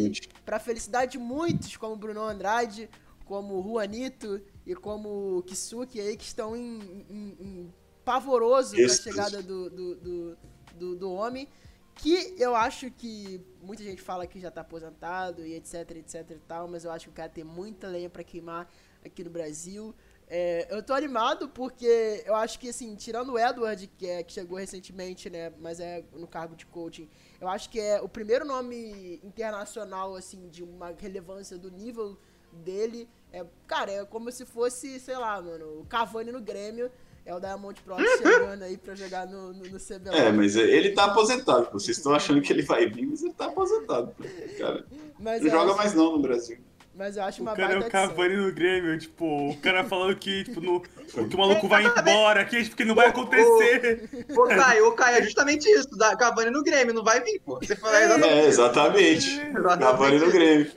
felicidade 0.61 1.13
de 1.13 1.19
muitos, 1.19 1.77
como 1.77 1.97
Bruno 1.97 2.23
Andrade, 2.23 2.91
como 3.25 3.63
Juanito 3.63 4.41
e 4.65 4.75
como 4.75 5.43
Kisuki 5.43 6.01
aí, 6.01 6.17
que 6.17 6.25
estão 6.25 6.57
em, 6.57 7.05
em, 7.09 7.37
em 7.41 7.75
pavoroso 8.05 8.77
com 8.77 8.85
a 8.85 8.89
chegada 8.89 9.43
do, 9.43 9.69
do, 9.69 9.95
do, 9.97 10.39
do, 10.75 10.97
do 10.97 11.13
homem, 11.13 11.49
que 11.97 12.35
eu 12.39 12.55
acho 12.55 12.91
que 12.91 13.41
muita 13.61 13.83
gente 13.83 14.03
fala 14.03 14.27
que 14.27 14.39
já 14.39 14.51
tá 14.51 14.61
aposentado 14.61 15.45
e 15.45 15.55
etc, 15.55 15.91
etc 15.97 16.31
e 16.31 16.39
tal, 16.47 16.69
mas 16.69 16.85
eu 16.85 16.93
acho 16.93 17.07
que 17.07 17.11
o 17.11 17.15
cara 17.15 17.29
tem 17.29 17.43
muita 17.43 17.89
lenha 17.89 18.09
para 18.09 18.23
queimar 18.23 18.71
aqui 19.05 19.25
no 19.25 19.31
Brasil. 19.31 19.95
É, 20.29 20.67
eu 20.71 20.83
tô 20.83 20.93
animado 20.93 21.49
porque 21.49 22.23
eu 22.27 22.35
acho 22.35 22.59
que, 22.59 22.69
assim, 22.69 22.95
tirando 22.97 23.33
o 23.33 23.39
Edward, 23.39 23.87
que, 23.97 24.07
é, 24.07 24.23
que 24.23 24.33
chegou 24.33 24.59
recentemente, 24.59 25.31
né, 25.31 25.53
mas 25.59 25.81
é 25.81 26.05
no 26.13 26.27
cargo 26.27 26.55
de 26.57 26.67
coaching, 26.67 27.09
eu 27.41 27.49
acho 27.49 27.69
que 27.71 27.79
é 27.79 28.01
o 28.01 28.09
primeiro 28.09 28.45
nome 28.45 29.21
internacional, 29.23 30.15
assim, 30.15 30.49
de 30.49 30.63
uma 30.63 30.95
relevância 30.99 31.59
do 31.59 31.71
nível 31.71 32.17
dele. 32.53 33.09
É, 33.33 33.45
cara, 33.67 33.93
é 33.93 34.05
como 34.05 34.31
se 34.33 34.47
fosse, 34.47 34.99
sei 34.99 35.17
lá, 35.17 35.41
mano, 35.41 35.81
o 35.81 35.87
Cavani 35.87 36.33
no 36.33 36.41
Grêmio. 36.41 36.91
É 37.25 37.35
o 37.35 37.41
Diamond 37.41 37.83
Pro 37.83 37.97
chegando 38.23 38.63
aí 38.63 38.77
pra 38.77 38.95
jogar 38.95 39.27
no, 39.27 39.53
no, 39.53 39.65
no 39.65 39.79
CBLOL. 39.81 40.15
É, 40.15 40.31
mas 40.31 40.55
ele 40.55 40.93
tá 40.93 41.07
aposentado. 41.07 41.69
Vocês 41.73 41.97
estão 41.97 42.15
achando 42.15 42.41
que 42.41 42.53
ele 42.53 42.63
vai 42.63 42.87
vir, 42.87 43.05
mas 43.05 43.21
ele 43.21 43.33
tá 43.33 43.47
aposentado. 43.47 44.15
Cara. 44.57 44.87
Mas 45.19 45.43
não 45.43 45.51
joga 45.51 45.71
acho... 45.71 45.77
mais 45.77 45.93
não 45.93 46.13
no 46.13 46.23
Brasil. 46.23 46.59
Mas 46.97 47.17
eu 47.17 47.25
acho 47.25 47.43
uma 47.43 47.53
O 47.53 47.57
cara 47.57 47.75
é 47.75 47.79
o 47.79 47.91
Cavani 47.91 48.37
no 48.37 48.51
Grêmio, 48.51 48.99
tipo, 48.99 49.51
o 49.51 49.57
cara 49.59 49.85
falando 49.85 50.17
que, 50.17 50.45
tipo, 50.45 50.63
no, 50.63 50.81
que 51.29 51.37
o 51.37 51.39
maluco 51.39 51.69
vai 51.69 51.85
embora, 51.85 52.43
que, 52.47 52.65
porque 52.71 52.87
não 52.87 52.95
vai 52.95 53.09
acontecer. 53.09 54.09
Ô, 54.35 54.45
ô, 54.45 54.47
Caio, 54.47 54.89
ô, 54.89 54.93
Caio, 54.93 55.19
é 55.19 55.23
justamente 55.23 55.69
isso, 55.69 55.91
da 55.91 56.17
Cavani 56.17 56.51
no 56.51 56.63
Grêmio, 56.63 56.95
não 56.95 57.05
vai 57.05 57.21
vir, 57.23 57.39
pô. 57.45 57.59
Você 57.59 57.77
fala 57.77 58.03
exatamente. 58.03 58.33
É, 58.33 58.47
exatamente. 58.47 59.41
exatamente. 59.41 59.79
Cavani 59.79 60.19
no 60.19 60.31
Grêmio. 60.31 60.73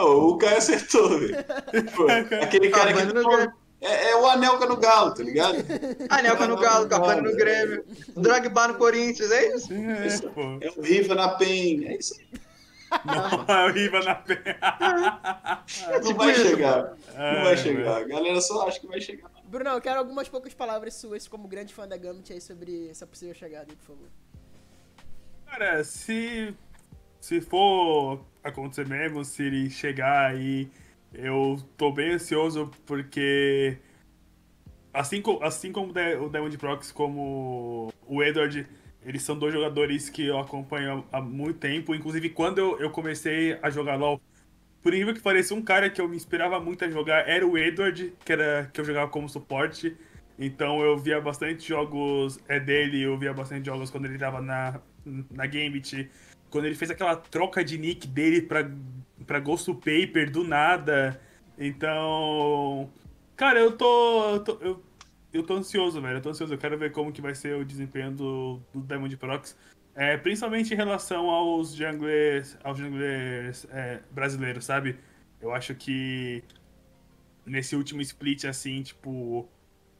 Oh, 0.00 0.30
o 0.30 0.38
Caio 0.38 0.58
acertou, 0.58 1.20
velho. 1.20 1.36
Aquele 2.42 2.68
cara 2.68 2.92
Cavani 2.92 3.12
que... 3.12 3.62
É, 3.82 4.10
é, 4.10 4.16
o 4.16 4.26
Anelka 4.26 4.66
no 4.66 4.76
Galo, 4.76 5.14
tá 5.14 5.22
ligado? 5.22 5.58
Anelka 6.10 6.46
no 6.46 6.56
Galo, 6.56 6.88
Cavani 6.88 7.20
no 7.20 7.36
Grêmio, 7.36 7.84
Drogba 8.16 8.68
no 8.68 8.74
Corinthians, 8.74 9.30
é 9.30 9.56
isso? 9.56 9.72
É, 9.72 10.66
é 10.66 10.70
o 10.76 10.82
Riva 10.82 11.14
na 11.14 11.28
PEN, 11.28 11.86
é 11.86 11.96
isso 11.96 12.14
aí. 12.18 12.40
Não, 13.04 13.44
é 13.54 13.66
o 13.66 13.72
Riva 13.72 14.00
na 14.00 14.14
perna. 14.14 15.64
Não 16.02 16.14
vai 16.14 16.34
chegar. 16.34 16.96
Não 17.14 17.44
vai 17.44 17.56
chegar. 17.56 17.96
A 17.98 18.04
galera 18.04 18.40
só 18.40 18.66
acha 18.68 18.80
que 18.80 18.86
vai 18.86 19.00
chegar. 19.00 19.30
Bruno, 19.44 19.70
eu 19.70 19.80
quero 19.80 19.98
algumas 19.98 20.28
poucas 20.28 20.54
palavras 20.54 20.94
suas 20.94 21.28
como 21.28 21.48
grande 21.48 21.74
fã 21.74 21.86
da 21.86 21.96
Gambit 21.96 22.32
aí 22.32 22.40
sobre 22.40 22.88
essa 22.88 23.06
possível 23.06 23.34
chegada 23.34 23.66
aí, 23.70 23.76
por 23.76 23.86
favor. 23.86 24.08
Cara, 25.46 25.84
se, 25.84 26.54
se 27.20 27.40
for 27.40 28.24
acontecer 28.42 28.86
mesmo, 28.86 29.24
se 29.24 29.42
ele 29.42 29.68
chegar 29.68 30.30
aí, 30.30 30.70
eu 31.12 31.58
tô 31.76 31.92
bem 31.92 32.12
ansioso 32.12 32.70
porque 32.86 33.78
assim, 34.92 35.22
assim 35.42 35.72
como 35.72 35.90
o 35.90 36.28
Diamond 36.28 36.58
Prox, 36.58 36.92
como 36.92 37.92
o 38.06 38.22
Edward 38.22 38.66
eles 39.04 39.22
são 39.22 39.38
dois 39.38 39.52
jogadores 39.52 40.08
que 40.08 40.26
eu 40.26 40.38
acompanho 40.38 41.04
há 41.12 41.20
muito 41.20 41.58
tempo. 41.58 41.94
Inclusive, 41.94 42.30
quando 42.30 42.58
eu, 42.58 42.80
eu 42.80 42.90
comecei 42.90 43.58
a 43.62 43.70
jogar 43.70 43.96
LoL, 43.96 44.20
por 44.82 44.92
incrível 44.92 45.14
que 45.14 45.20
pareça, 45.20 45.54
um 45.54 45.62
cara 45.62 45.88
que 45.90 46.00
eu 46.00 46.08
me 46.08 46.16
inspirava 46.16 46.60
muito 46.60 46.84
a 46.84 46.90
jogar 46.90 47.28
era 47.28 47.46
o 47.46 47.56
Edward, 47.56 48.12
que, 48.24 48.32
era, 48.32 48.70
que 48.72 48.80
eu 48.80 48.84
jogava 48.84 49.10
como 49.10 49.28
suporte. 49.28 49.96
Então 50.38 50.80
eu 50.82 50.98
via 50.98 51.20
bastante 51.20 51.68
jogos 51.68 52.40
é 52.48 52.58
dele, 52.58 53.02
eu 53.02 53.16
via 53.16 53.32
bastante 53.32 53.66
jogos 53.66 53.90
quando 53.90 54.06
ele 54.06 54.18
tava 54.18 54.40
na, 54.40 54.80
na 55.30 55.46
Gambit. 55.46 56.10
Quando 56.50 56.66
ele 56.66 56.74
fez 56.74 56.90
aquela 56.90 57.16
troca 57.16 57.64
de 57.64 57.78
nick 57.78 58.06
dele 58.06 58.42
pra, 58.42 58.68
pra 59.26 59.40
Ghost 59.40 59.72
Paper 59.74 60.30
do 60.30 60.44
nada. 60.44 61.20
Então. 61.58 62.90
Cara, 63.36 63.60
eu 63.60 63.76
tô. 63.76 64.30
Eu 64.30 64.44
tô 64.44 64.58
eu 64.60 64.82
eu 65.32 65.42
tô 65.42 65.54
ansioso, 65.54 66.00
velho. 66.00 66.18
Eu 66.18 66.22
tô 66.22 66.30
ansioso. 66.30 66.52
Eu 66.52 66.58
quero 66.58 66.76
ver 66.76 66.92
como 66.92 67.12
que 67.12 67.22
vai 67.22 67.34
ser 67.34 67.56
o 67.56 67.64
desempenho 67.64 68.12
do, 68.12 68.60
do 68.72 68.80
Diamond 68.80 69.16
Prox. 69.16 69.56
É, 69.94 70.16
principalmente 70.16 70.72
em 70.72 70.76
relação 70.76 71.28
aos 71.28 71.74
junglers, 71.74 72.56
aos 72.62 72.78
junglers 72.78 73.66
é, 73.70 74.00
brasileiros, 74.10 74.64
sabe? 74.64 74.96
Eu 75.40 75.52
acho 75.52 75.74
que 75.74 76.42
nesse 77.44 77.74
último 77.76 78.00
split, 78.02 78.44
assim, 78.44 78.82
tipo. 78.82 79.48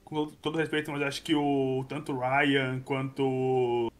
Com 0.04 0.26
todo 0.26 0.58
respeito, 0.58 0.90
mas 0.90 1.02
acho 1.02 1.22
que 1.22 1.34
o 1.34 1.84
tanto 1.88 2.12
o 2.12 2.20
Ryan 2.20 2.80
quanto 2.80 3.22
o. 3.24 3.90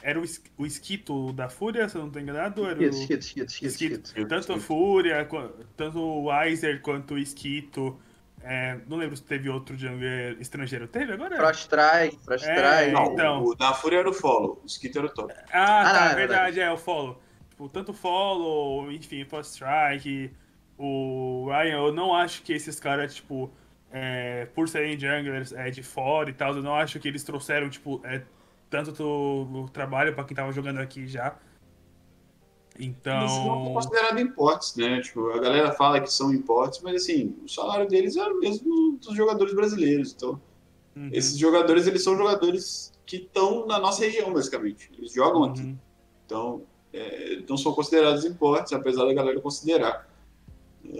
Era 0.00 0.20
o, 0.20 0.24
o 0.56 0.64
Esquito 0.64 1.32
da 1.32 1.48
Fúria, 1.48 1.88
se 1.88 1.96
eu 1.96 2.02
não 2.02 2.10
tô 2.10 2.18
enganado? 2.20 2.64
Era 2.64 2.78
o... 2.78 2.84
Esquito, 2.84 3.20
esquito, 3.20 3.48
esquito, 3.50 4.06
esquito. 4.06 4.28
Tanto 4.28 4.52
a 4.52 4.60
Fúria, 4.60 5.28
tanto 5.76 5.98
o 5.98 6.26
Weiser 6.26 6.80
quanto 6.80 7.14
o 7.14 7.18
Esquito. 7.18 7.98
É, 8.42 8.78
não 8.86 8.96
lembro 8.96 9.16
se 9.16 9.22
teve 9.22 9.48
outro 9.50 9.76
jungler 9.76 10.36
estrangeiro. 10.40 10.86
Teve 10.86 11.12
agora? 11.12 11.36
Frost 11.36 11.60
Strike, 11.62 12.18
Frost 12.24 12.46
É, 12.46 12.54
Strike. 12.54 12.92
Não, 12.92 13.12
Então. 13.12 13.44
o 13.44 13.54
da 13.54 13.74
Fúria 13.74 13.98
era 13.98 14.08
o 14.08 14.12
follow, 14.12 14.60
o 14.62 14.66
Skito 14.66 14.98
era 14.98 15.06
o 15.06 15.10
top. 15.10 15.32
Ah, 15.52 15.80
Ah, 15.80 15.92
tá, 15.92 16.00
não, 16.04 16.12
é 16.12 16.14
verdade, 16.14 16.60
é, 16.60 16.70
o 16.72 16.78
follow. 16.78 17.20
Tipo, 17.50 17.68
tanto 17.68 17.92
follow, 17.92 18.90
enfim, 18.92 19.24
First 19.24 19.54
Strike, 19.54 20.32
o 20.78 21.48
Ryan, 21.50 21.76
eu 21.78 21.92
não 21.92 22.14
acho 22.14 22.42
que 22.42 22.52
esses 22.52 22.78
caras, 22.78 23.14
tipo, 23.16 23.50
é, 23.90 24.46
por 24.54 24.68
serem 24.68 24.98
junglers 24.98 25.52
é, 25.52 25.70
de 25.70 25.82
fora 25.82 26.30
e 26.30 26.32
tal, 26.32 26.54
eu 26.54 26.62
não 26.62 26.74
acho 26.74 27.00
que 27.00 27.08
eles 27.08 27.24
trouxeram, 27.24 27.68
tipo, 27.68 28.00
é, 28.04 28.22
tanto 28.70 28.92
do 28.92 29.68
trabalho 29.68 30.14
pra 30.14 30.24
quem 30.24 30.36
tava 30.36 30.52
jogando 30.52 30.78
aqui 30.78 31.06
já. 31.06 31.34
Eles 32.78 32.94
não 33.04 33.28
são 33.28 33.60
Então. 33.60 33.74
considerados 33.74 34.22
importes, 34.22 34.76
né? 34.76 35.00
Tipo, 35.00 35.30
a 35.30 35.38
galera 35.40 35.72
fala 35.72 36.00
que 36.00 36.12
são 36.12 36.32
importes, 36.32 36.80
mas 36.80 37.02
assim, 37.02 37.34
o 37.44 37.48
salário 37.48 37.88
deles 37.88 38.16
é 38.16 38.22
o 38.24 38.38
mesmo 38.38 38.98
dos 38.98 39.14
jogadores 39.16 39.52
brasileiros. 39.54 40.12
Então, 40.16 40.40
uhum, 40.96 41.08
esses 41.12 41.36
jogadores, 41.36 41.86
eles 41.86 42.02
são 42.04 42.16
jogadores 42.16 42.92
que 43.04 43.16
estão 43.16 43.66
na 43.66 43.78
nossa 43.80 44.02
região, 44.04 44.32
basicamente. 44.32 44.90
Eles 44.96 45.12
jogam 45.12 45.44
aqui. 45.44 45.60
uhum. 45.62 45.78
Então, 46.24 46.62
é, 46.92 47.42
não 47.48 47.56
são 47.56 47.72
considerados 47.72 48.24
importes, 48.24 48.72
apesar 48.72 49.04
da 49.06 49.12
galera 49.14 49.40
considerar. 49.40 50.08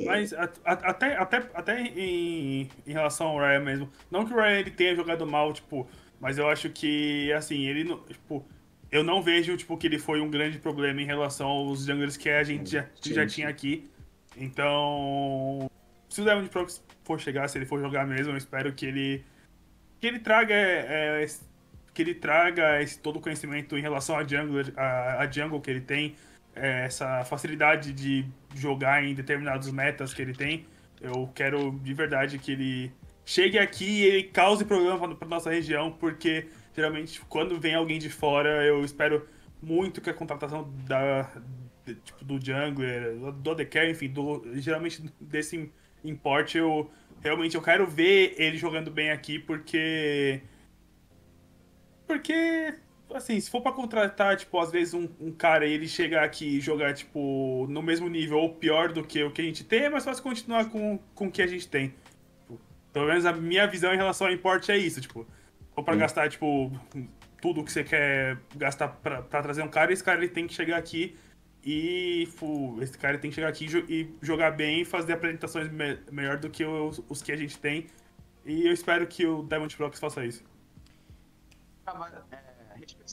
Mas 0.04 0.32
a- 0.34 0.50
a- 0.64 0.72
até, 0.72 1.16
até, 1.16 1.50
até 1.54 1.80
em, 1.82 2.68
em 2.86 2.92
relação 2.92 3.28
ao 3.28 3.38
Ryan 3.38 3.60
mesmo, 3.60 3.88
não 4.10 4.26
que 4.26 4.32
o 4.32 4.36
Ryan 4.36 4.58
ele 4.60 4.70
tenha 4.70 4.94
jogado 4.96 5.24
mal, 5.26 5.52
tipo, 5.52 5.86
mas 6.20 6.36
eu 6.36 6.48
acho 6.48 6.68
que, 6.70 7.32
assim, 7.32 7.66
ele 7.66 7.84
não, 7.84 7.98
tipo, 8.00 8.44
eu 8.90 9.04
não 9.04 9.22
vejo, 9.22 9.56
tipo, 9.56 9.76
que 9.76 9.86
ele 9.86 9.98
foi 9.98 10.20
um 10.20 10.30
grande 10.30 10.58
problema 10.58 11.00
em 11.02 11.04
relação 11.06 11.48
aos 11.48 11.84
junglers 11.84 12.16
que 12.16 12.28
a 12.30 12.42
gente 12.44 12.70
já, 12.70 12.82
que 12.82 13.12
já 13.14 13.26
tinha 13.26 13.48
aqui. 13.48 13.88
Então, 14.36 15.70
se 16.08 16.20
o 16.20 16.24
Diamond 16.24 16.48
Prox 16.48 16.82
for 17.04 17.20
chegar, 17.20 17.48
se 17.48 17.58
ele 17.58 17.66
for 17.66 17.80
jogar 17.80 18.06
mesmo, 18.06 18.32
eu 18.32 18.36
espero 18.36 18.72
que 18.72 18.86
ele 18.86 19.24
que 20.00 20.06
ele 20.06 20.20
traga 20.20 20.54
é, 20.54 21.22
esse- 21.24 21.42
que 21.92 22.02
ele 22.02 22.14
traga 22.14 22.80
esse 22.80 22.98
todo 23.00 23.16
o 23.16 23.20
conhecimento 23.20 23.76
em 23.76 23.80
relação 23.80 24.16
a 24.16 24.24
jungler, 24.24 24.72
a, 24.76 25.22
a 25.22 25.30
jungle 25.30 25.60
que 25.60 25.70
ele 25.70 25.80
tem, 25.80 26.14
é, 26.54 26.84
essa 26.84 27.24
facilidade 27.24 27.92
de 27.92 28.24
jogar 28.54 29.02
em 29.04 29.12
determinados 29.14 29.70
metas 29.72 30.14
que 30.14 30.22
ele 30.22 30.32
tem. 30.34 30.64
Eu 31.00 31.28
quero 31.34 31.72
de 31.82 31.92
verdade 31.94 32.38
que 32.38 32.52
ele 32.52 32.92
chegue 33.24 33.58
aqui 33.58 33.84
e 34.02 34.04
ele 34.04 34.22
cause 34.24 34.64
problema 34.64 35.14
para 35.16 35.28
nossa 35.28 35.50
região, 35.50 35.90
porque 35.90 36.46
geralmente 36.78 37.20
quando 37.28 37.58
vem 37.58 37.74
alguém 37.74 37.98
de 37.98 38.08
fora, 38.08 38.64
eu 38.64 38.84
espero 38.84 39.26
muito 39.60 40.00
que 40.00 40.08
a 40.08 40.14
contratação 40.14 40.72
da 40.86 41.22
de- 41.84 41.96
tipo, 41.96 42.24
do 42.24 42.38
jungler, 42.44 43.16
do 43.32 43.50
ADC, 43.50 43.90
enfim, 43.90 44.08
do, 44.08 44.42
geralmente 44.54 45.02
desse 45.20 45.72
importe, 46.04 46.56
eu 46.56 46.88
realmente 47.20 47.56
eu 47.56 47.62
quero 47.62 47.84
ver 47.86 48.34
ele 48.38 48.56
jogando 48.56 48.90
bem 48.90 49.10
aqui, 49.10 49.38
porque 49.40 50.40
porque 52.06 52.74
assim, 53.14 53.40
se 53.40 53.50
for 53.50 53.60
pra 53.60 53.72
contratar, 53.72 54.36
tipo, 54.36 54.56
às 54.60 54.70
vezes 54.70 54.94
um, 54.94 55.08
um 55.20 55.32
cara 55.32 55.66
e 55.66 55.72
ele 55.72 55.88
chegar 55.88 56.22
aqui 56.24 56.58
e 56.58 56.60
jogar, 56.60 56.94
tipo, 56.94 57.66
no 57.68 57.82
mesmo 57.82 58.08
nível 58.08 58.38
ou 58.38 58.54
pior 58.54 58.92
do 58.92 59.02
que 59.02 59.22
o 59.24 59.30
que 59.32 59.40
a 59.42 59.44
gente 59.44 59.64
tem, 59.64 59.84
é 59.84 59.90
mais 59.90 60.04
fácil 60.04 60.22
continuar 60.22 60.66
com, 60.70 60.98
com 61.14 61.26
o 61.26 61.30
que 61.32 61.42
a 61.42 61.46
gente 61.46 61.66
tem. 61.68 61.88
Tipo, 62.42 62.60
pelo 62.92 63.06
menos 63.08 63.24
a 63.26 63.32
minha 63.32 63.66
visão 63.66 63.92
em 63.92 63.96
relação 63.96 64.26
ao 64.26 64.32
importe 64.32 64.70
é 64.70 64.76
isso, 64.78 65.00
tipo, 65.00 65.26
ou 65.78 65.84
pra 65.84 65.94
gastar, 65.94 66.28
tipo, 66.28 66.72
tudo 67.40 67.62
que 67.62 67.70
você 67.70 67.84
quer 67.84 68.36
gastar 68.56 68.88
pra, 68.88 69.22
pra 69.22 69.40
trazer 69.42 69.62
um 69.62 69.68
cara, 69.68 69.92
esse 69.92 70.02
cara 70.02 70.18
ele 70.18 70.28
tem 70.28 70.44
que 70.44 70.52
chegar 70.52 70.76
aqui 70.76 71.16
e 71.64 72.26
fu, 72.36 72.76
esse 72.82 72.98
cara 72.98 73.16
tem 73.16 73.30
que 73.30 73.36
chegar 73.36 73.48
aqui 73.48 73.66
e 73.66 73.68
jo- 73.68 73.84
e 73.88 74.10
jogar 74.20 74.50
bem 74.50 74.80
e 74.80 74.84
fazer 74.84 75.12
apresentações 75.12 75.70
me- 75.70 75.98
melhor 76.10 76.36
do 76.38 76.50
que 76.50 76.64
os, 76.64 77.00
os 77.08 77.22
que 77.22 77.30
a 77.30 77.36
gente 77.36 77.56
tem. 77.58 77.86
E 78.44 78.66
eu 78.66 78.72
espero 78.72 79.06
que 79.06 79.24
o 79.24 79.44
Diamond 79.44 79.76
Prox 79.76 80.00
faça 80.00 80.24
isso. 80.24 80.42
trabalho- 81.84 82.16
é, 82.32 82.36
respeito 82.36 82.47
esse 82.47 82.47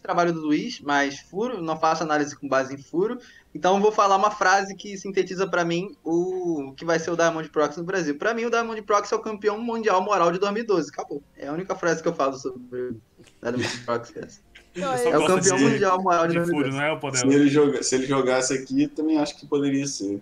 trabalho 0.05 0.31
do 0.33 0.41
Luiz, 0.41 0.79
mas 0.81 1.19
furo, 1.19 1.61
não 1.61 1.77
faço 1.79 2.03
análise 2.03 2.35
com 2.37 2.47
base 2.47 2.73
em 2.73 2.77
furo. 2.77 3.17
Então 3.53 3.81
vou 3.81 3.91
falar 3.91 4.15
uma 4.17 4.29
frase 4.29 4.75
que 4.75 4.97
sintetiza 4.97 5.47
pra 5.47 5.65
mim 5.65 5.95
o 6.03 6.73
que 6.77 6.85
vai 6.85 6.99
ser 6.99 7.09
o 7.11 7.15
Diamond 7.15 7.49
Prox 7.49 7.77
no 7.77 7.83
Brasil. 7.83 8.17
Pra 8.17 8.33
mim 8.33 8.45
o 8.45 8.49
Diamond 8.51 8.81
Prox 8.83 9.11
é 9.11 9.15
o 9.15 9.19
campeão 9.19 9.59
mundial 9.59 10.01
moral 10.03 10.31
de 10.31 10.39
2012, 10.39 10.89
acabou. 10.91 11.23
É 11.35 11.47
a 11.47 11.53
única 11.53 11.73
frase 11.75 12.01
que 12.01 12.07
eu 12.07 12.13
falo 12.13 12.35
sobre 12.37 12.81
o 12.81 13.01
Diamond 13.41 13.77
Prox. 13.85 14.13
é 14.75 14.81
é- 15.09 15.17
o 15.17 15.25
campeão 15.25 15.57
de- 15.57 15.63
mundial 15.63 16.01
moral 16.01 16.27
de 16.27 16.33
De 16.33 16.39
furo, 16.41 16.63
2012. 16.69 16.77
não 16.77 16.83
é 16.83 16.91
o 16.91 16.95
Se 16.95 17.01
Podela? 17.01 17.33
ele, 17.33 17.49
joga, 17.49 17.81
se 17.83 17.95
ele 17.95 18.05
jogasse 18.05 18.53
aqui, 18.53 18.87
também 18.87 19.17
acho 19.17 19.37
que 19.39 19.47
poderia 19.47 19.87
ser. 19.87 20.21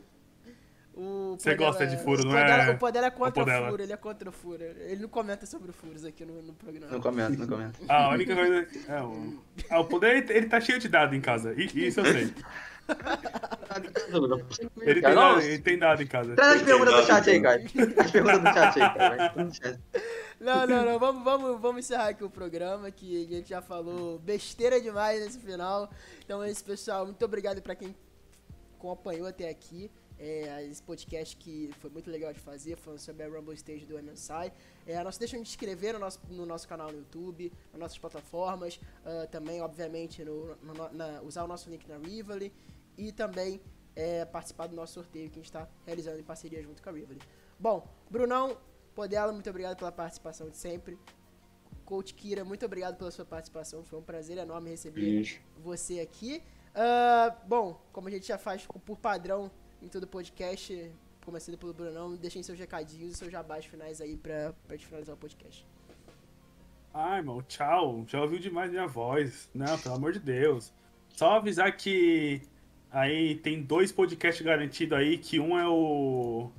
O 0.95 1.35
Você 1.39 1.51
Podela- 1.51 1.71
gosta 1.71 1.87
de 1.87 1.97
furo, 2.03 2.21
o 2.21 2.25
não 2.25 2.31
Podela- 2.33 2.63
é? 2.63 2.69
O 2.71 2.77
Podela 2.77 3.07
é 3.07 3.09
contra 3.09 3.29
o 3.41 3.45
Podela. 3.45 3.69
furo, 3.69 3.81
ele 3.83 3.93
é 3.93 3.97
contra 3.97 4.29
o 4.29 4.31
furo. 4.31 4.63
Ele 4.63 5.01
não 5.01 5.09
comenta 5.09 5.45
sobre 5.47 5.71
o 5.71 5.73
furos 5.73 6.05
aqui 6.05 6.23
no, 6.23 6.39
no 6.43 6.53
programa. 6.53 6.91
Não 6.91 7.01
comento, 7.01 7.39
não 7.39 7.47
comento. 7.47 7.79
Ah, 7.89 8.05
a 8.05 8.09
única 8.09 8.35
coisa. 8.35 8.67
É, 8.87 9.01
o, 9.01 9.39
ah, 9.71 9.79
o 9.79 9.85
poder 9.85 10.17
ele, 10.17 10.33
ele 10.33 10.45
tá 10.47 10.61
cheio 10.61 10.77
de 10.77 10.87
dado 10.87 11.15
em 11.15 11.21
casa. 11.21 11.53
Isso 11.57 11.99
eu 11.99 12.05
sei. 12.05 12.33
Ele 14.81 15.01
tem, 15.01 15.15
dado, 15.15 15.41
ele 15.41 15.59
tem 15.59 15.77
dado 15.79 16.03
em 16.03 16.07
casa. 16.07 16.35
Traz 16.35 16.57
as 16.57 16.61
perguntas 16.61 16.93
do 16.95 17.03
chat 17.05 17.29
aí, 17.29 17.41
cara. 17.41 17.61
As 17.97 18.11
perguntas 18.11 18.39
do 18.39 18.53
chat 18.53 18.81
aí, 18.81 18.93
cara. 18.93 19.33
Não, 20.39 20.67
não, 20.67 20.85
não. 20.85 20.99
Vamos, 20.99 21.23
vamos, 21.23 21.61
vamos 21.61 21.79
encerrar 21.85 22.09
aqui 22.09 22.23
o 22.23 22.29
programa, 22.29 22.91
que 22.91 23.25
a 23.25 23.35
gente 23.35 23.49
já 23.49 23.61
falou 23.61 24.19
besteira 24.19 24.79
demais 24.81 25.23
nesse 25.23 25.39
final. 25.39 25.89
Então 26.23 26.43
é 26.43 26.51
isso, 26.51 26.63
pessoal. 26.63 27.05
Muito 27.05 27.23
obrigado 27.23 27.61
pra 27.61 27.73
quem 27.73 27.95
acompanhou 28.77 29.25
até 29.27 29.49
aqui. 29.49 29.89
É, 30.19 30.63
esse 30.65 30.81
podcast 30.81 31.35
que 31.35 31.69
foi 31.79 31.89
muito 31.89 32.09
legal 32.09 32.31
de 32.31 32.39
fazer, 32.39 32.77
falando 32.77 32.99
sobre 32.99 33.23
a 33.23 33.27
Rumble 33.27 33.53
Stage 33.55 33.85
do 33.85 33.97
MSI. 34.01 34.51
É, 34.87 35.03
não 35.03 35.11
se 35.11 35.19
deixem 35.19 35.41
de 35.41 35.49
inscrever 35.49 35.93
no 35.93 35.99
nosso, 35.99 36.19
no 36.29 36.45
nosso 36.45 36.67
canal 36.67 36.91
no 36.91 36.99
YouTube, 36.99 37.51
nas 37.71 37.79
nossas 37.81 37.97
plataformas. 37.97 38.79
ah, 39.05 39.27
também, 39.29 39.61
obviamente, 39.61 40.23
no, 40.23 40.55
no- 40.57 40.93
na- 40.93 41.21
usar 41.23 41.43
o 41.43 41.47
nosso 41.47 41.69
link 41.69 41.85
na 41.87 41.97
Rivali. 41.97 42.53
E 42.97 43.11
também 43.11 43.59
é, 43.95 44.23
participar 44.25 44.67
do 44.67 44.75
nosso 44.75 44.93
sorteio 44.93 45.29
que 45.29 45.35
a 45.35 45.41
gente 45.41 45.45
está 45.45 45.67
realizando 45.85 46.19
em 46.19 46.23
parceria 46.23 46.61
junto 46.63 46.81
com 46.81 46.89
a 46.89 46.93
Rivali. 46.93 47.19
Bom, 47.59 47.87
Brunão, 48.09 48.57
Podela, 48.95 49.31
muito 49.33 49.49
obrigado 49.49 49.77
pela 49.77 49.91
participação 49.91 50.49
de 50.49 50.57
sempre. 50.57 50.97
Coach 51.85 52.13
Kira, 52.13 52.45
muito 52.45 52.65
obrigado 52.65 52.97
pela 52.97 53.11
sua 53.11 53.25
participação. 53.25 53.83
Foi 53.83 53.99
um 53.99 54.03
prazer 54.03 54.37
enorme 54.37 54.69
receber 54.69 55.01
Gente. 55.01 55.41
você 55.57 55.99
aqui. 55.99 56.41
Ah, 56.73 57.35
bom, 57.47 57.79
como 57.91 58.07
a 58.07 58.11
gente 58.11 58.27
já 58.27 58.37
faz 58.37 58.65
por 58.65 58.97
padrão 58.97 59.51
em 59.83 59.87
todo 59.87 60.07
podcast, 60.07 60.91
começando 61.25 61.57
pelo 61.57 61.73
Brunão, 61.73 62.15
deixem 62.15 62.41
seus 62.43 62.57
recadinhos 62.57 63.13
e 63.13 63.17
seus 63.17 63.31
jabás 63.31 63.65
finais 63.65 63.99
aí 64.01 64.15
pra, 64.17 64.53
pra 64.67 64.75
gente 64.75 64.87
finalizar 64.87 65.15
o 65.15 65.17
podcast. 65.17 65.65
Ai, 66.93 67.19
irmão, 67.19 67.41
tchau. 67.43 68.05
Já 68.07 68.21
ouviu 68.21 68.39
demais 68.39 68.69
minha 68.71 68.87
voz. 68.87 69.49
Não, 69.53 69.77
pelo 69.79 69.95
amor 69.95 70.13
de 70.13 70.19
Deus. 70.19 70.71
Só 71.09 71.33
avisar 71.37 71.75
que 71.75 72.41
aí 72.91 73.35
tem 73.35 73.61
dois 73.63 73.91
podcasts 73.91 74.45
garantidos 74.45 74.97
aí, 74.97 75.17
que 75.17 75.39
um 75.39 75.57
é 75.57 75.67
o. 75.67 76.51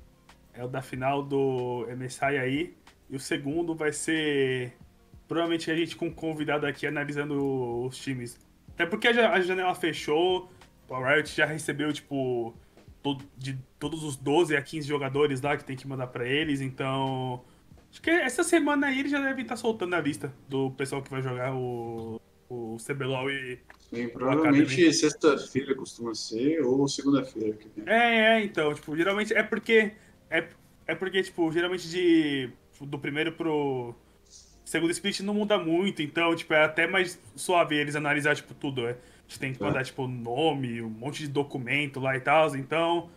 É 0.53 0.65
o 0.65 0.69
da 0.69 0.83
final 0.83 1.23
do 1.23 1.87
MSI 1.97 2.25
aí. 2.25 2.77
E 3.09 3.17
o 3.17 3.21
segundo 3.21 3.75
vai 3.75 3.93
ser. 3.93 4.77
Provavelmente 5.29 5.71
a 5.71 5.77
gente 5.77 5.97
com 5.97 6.07
um 6.07 6.13
convidado 6.13 6.67
aqui 6.67 6.87
analisando 6.87 7.85
os 7.87 7.97
times. 7.97 8.37
Até 8.71 8.87
porque 8.87 9.09
a 9.09 9.13
ja- 9.13 9.33
a 9.33 9.41
janela 9.41 9.75
fechou. 9.75 10.51
A 10.91 11.15
Riot 11.15 11.35
já 11.35 11.47
recebeu, 11.47 11.93
tipo, 11.93 12.55
de 13.37 13.59
todos 13.79 14.03
os 14.03 14.17
12 14.17 14.57
a 14.57 14.63
15 14.63 14.89
jogadores 14.89 15.41
lá 15.43 15.57
que 15.57 15.65
tem 15.65 15.77
que 15.77 15.87
mandar 15.87 16.07
pra 16.07 16.27
eles, 16.27 16.61
então. 16.61 17.45
Acho 17.91 18.01
que 18.01 18.11
essa 18.11 18.43
semana 18.43 18.89
aí 18.89 19.01
eles 19.01 19.13
já 19.13 19.21
devem 19.21 19.43
estar 19.43 19.57
soltando 19.57 19.95
a 19.95 20.01
lista 20.01 20.33
do 20.49 20.71
pessoal 20.71 21.03
que 21.03 21.11
vai 21.11 21.23
jogar 21.23 21.55
o, 21.55 22.21
o 22.49 22.77
CBLOL 22.79 23.31
e. 23.31 23.59
Sim, 23.93 24.09
provavelmente 24.09 24.93
sexta-feira 24.93 25.75
costuma 25.75 26.15
ser, 26.15 26.61
ou 26.63 26.89
segunda-feira. 26.89 27.57
que 27.57 27.69
vem. 27.77 27.93
É, 27.95 28.39
é, 28.39 28.45
então, 28.45 28.75
tipo, 28.75 28.97
geralmente 28.97 29.35
é 29.35 29.43
porque. 29.43 29.93
É, 30.31 30.49
é 30.87 30.95
porque, 30.95 31.23
tipo, 31.23 31.53
geralmente 31.53 31.89
de. 31.89 32.51
Do 32.81 32.99
primeiro 32.99 33.33
pro 33.33 33.95
segundo 34.65 34.91
split 34.91 35.21
não 35.21 35.35
muda 35.35 35.59
muito, 35.59 36.03
então, 36.03 36.35
tipo, 36.35 36.53
é 36.55 36.65
até 36.65 36.87
mais 36.87 37.21
suave 37.37 37.77
eles 37.77 37.95
analisar, 37.95 38.35
tipo, 38.35 38.55
tudo. 38.55 38.89
É. 38.89 38.97
A 39.27 39.31
gente 39.31 39.41
tem 39.41 39.53
que 39.55 39.63
É. 39.63 39.67
mandar, 39.67 39.85
tipo, 39.85 40.07
nome, 40.07 40.83
um 40.83 40.91
monte 40.91 41.21
de 41.23 41.29
documento 41.29 41.99
lá 42.01 42.17
e 42.17 42.21
tal, 42.21 42.55
então. 42.57 43.09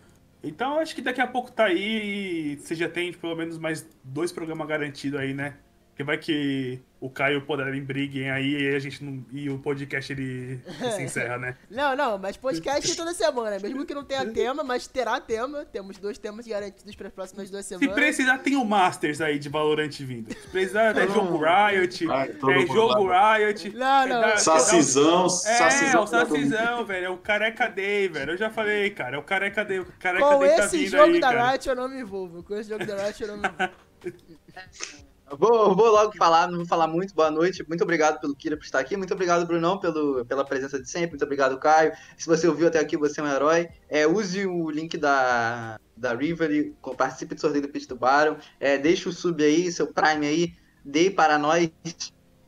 Então 0.42 0.78
acho 0.78 0.94
que 0.94 1.02
daqui 1.02 1.20
a 1.20 1.26
pouco 1.26 1.50
tá 1.50 1.64
aí 1.64 2.52
e 2.52 2.56
você 2.56 2.74
já 2.74 2.88
tem 2.88 3.12
pelo 3.12 3.34
menos 3.36 3.58
mais 3.58 3.86
dois 4.04 4.30
programas 4.32 4.66
garantidos 4.68 5.18
aí, 5.18 5.34
né? 5.34 5.56
Porque 5.98 6.04
vai 6.04 6.16
que 6.16 6.80
o 7.00 7.10
Caio 7.10 7.34
e 7.34 7.38
o 7.38 7.42
Poderem 7.42 7.82
briguem 7.82 8.30
aí 8.30 8.54
e 8.62 8.68
a 8.76 8.78
gente 8.78 9.02
não. 9.02 9.24
E 9.32 9.50
o 9.50 9.58
podcast 9.58 10.12
ele 10.12 10.60
se 10.94 11.02
encerra, 11.02 11.36
né? 11.38 11.56
Não, 11.68 11.96
não, 11.96 12.16
mas 12.16 12.36
podcast 12.36 12.96
toda 12.96 13.12
semana, 13.12 13.58
mesmo 13.58 13.84
que 13.84 13.92
não 13.92 14.04
tenha 14.04 14.24
tema, 14.32 14.62
mas 14.62 14.86
terá 14.86 15.20
tema. 15.20 15.64
Temos 15.64 15.98
dois 15.98 16.16
temas 16.16 16.46
garantidos 16.46 16.94
para 16.94 17.08
as 17.08 17.12
próximas 17.12 17.50
duas 17.50 17.66
Se 17.66 17.76
semanas. 17.76 17.94
precisar, 17.96 18.38
tem 18.38 18.54
o 18.54 18.64
Masters 18.64 19.20
aí 19.20 19.40
de 19.40 19.48
Valorant 19.48 19.90
vindo. 19.98 20.32
Se 20.32 20.46
precisar, 20.50 20.96
é 20.96 21.08
jogo 21.08 21.36
Riot, 21.42 22.06
Vai, 22.06 22.28
todo 22.28 22.52
é 22.52 22.66
jogo. 22.66 23.08
Riot. 23.10 23.70
Não, 23.76 24.02
é 24.02 24.06
não, 24.06 24.20
da- 24.20 24.36
Sacizão, 24.36 25.24
É, 25.26 25.28
sacizão. 25.28 26.04
o 26.04 26.06
Sacizão, 26.06 26.84
velho. 26.86 27.06
É 27.06 27.10
o 27.10 27.16
Careca 27.18 27.66
Day, 27.66 28.06
velho. 28.06 28.34
Eu 28.34 28.36
já 28.36 28.50
falei, 28.50 28.88
cara. 28.90 29.16
É 29.16 29.18
o 29.18 29.22
Careca 29.24 29.64
Day. 29.64 29.80
O 29.80 29.86
Careca 29.98 30.24
Com 30.24 30.38
Day 30.38 30.54
tá 30.56 30.64
esse 30.66 30.76
vindo 30.78 30.90
jogo 30.90 31.02
aí, 31.14 31.20
da 31.20 31.32
cara. 31.32 31.50
Riot 31.50 31.68
eu 31.68 31.74
não 31.74 31.88
me 31.88 32.00
envolvo. 32.00 32.44
Com 32.44 32.54
esse 32.54 32.68
jogo 32.68 32.86
da 32.86 33.04
Riot 33.04 33.20
eu 33.20 33.28
não 33.30 33.36
me 33.38 33.48
envolvo. 33.50 33.72
Vou, 35.36 35.74
vou 35.74 35.90
logo 35.90 36.16
falar, 36.16 36.48
não 36.48 36.58
vou 36.58 36.66
falar 36.66 36.86
muito. 36.86 37.14
Boa 37.14 37.30
noite. 37.30 37.64
Muito 37.68 37.82
obrigado 37.82 38.20
pelo 38.20 38.34
Kira 38.34 38.56
por 38.56 38.64
estar 38.64 38.78
aqui. 38.78 38.96
Muito 38.96 39.12
obrigado, 39.12 39.46
Brunão, 39.46 39.78
pelo, 39.78 40.24
pela 40.24 40.44
presença 40.44 40.80
de 40.80 40.88
sempre. 40.88 41.10
Muito 41.10 41.24
obrigado, 41.24 41.58
Caio. 41.58 41.92
Se 42.16 42.26
você 42.26 42.46
ouviu 42.46 42.68
até 42.68 42.78
aqui, 42.78 42.96
você 42.96 43.20
é 43.20 43.24
um 43.24 43.28
herói. 43.28 43.68
É, 43.88 44.06
use 44.06 44.46
o 44.46 44.70
link 44.70 44.96
da, 44.96 45.78
da 45.96 46.14
River, 46.14 46.72
participe 46.96 47.34
do 47.34 47.40
sorteio 47.40 47.62
do 47.62 47.68
Pitch 47.68 47.86
do 47.86 47.96
Baron. 47.96 48.36
É, 48.58 48.78
deixa 48.78 49.08
o 49.08 49.12
sub 49.12 49.42
aí, 49.42 49.70
seu 49.70 49.92
Prime 49.92 50.26
aí. 50.26 50.54
Dê 50.84 51.10
para 51.10 51.38
nós. 51.38 51.70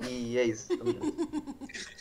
E 0.09 0.39
é 0.39 0.45
isso. 0.45 0.69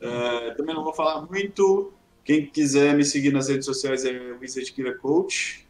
É, 0.00 0.50
também 0.50 0.74
não 0.74 0.84
vou 0.84 0.92
falar 0.92 1.22
muito. 1.22 1.90
Quem 2.22 2.44
quiser 2.46 2.94
me 2.94 3.02
seguir 3.06 3.32
nas 3.32 3.48
redes 3.48 3.64
sociais 3.64 4.04
é 4.04 4.34
Vincent 4.34 4.70
Kira 4.70 4.98
Coach. 4.98 5.66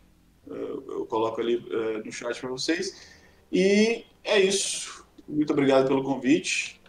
É, 0.51 0.55
eu 0.55 1.07
coloco 1.07 1.41
ali 1.41 1.65
é, 1.71 1.99
no 2.03 2.11
chat 2.11 2.41
para 2.41 2.51
vocês. 2.51 3.14
E 3.55 4.05
é 4.25 4.41
isso. 4.41 5.07
Muito 5.29 5.53
obrigado 5.53 5.87
pelo 5.87 6.03
convite. 6.03 6.81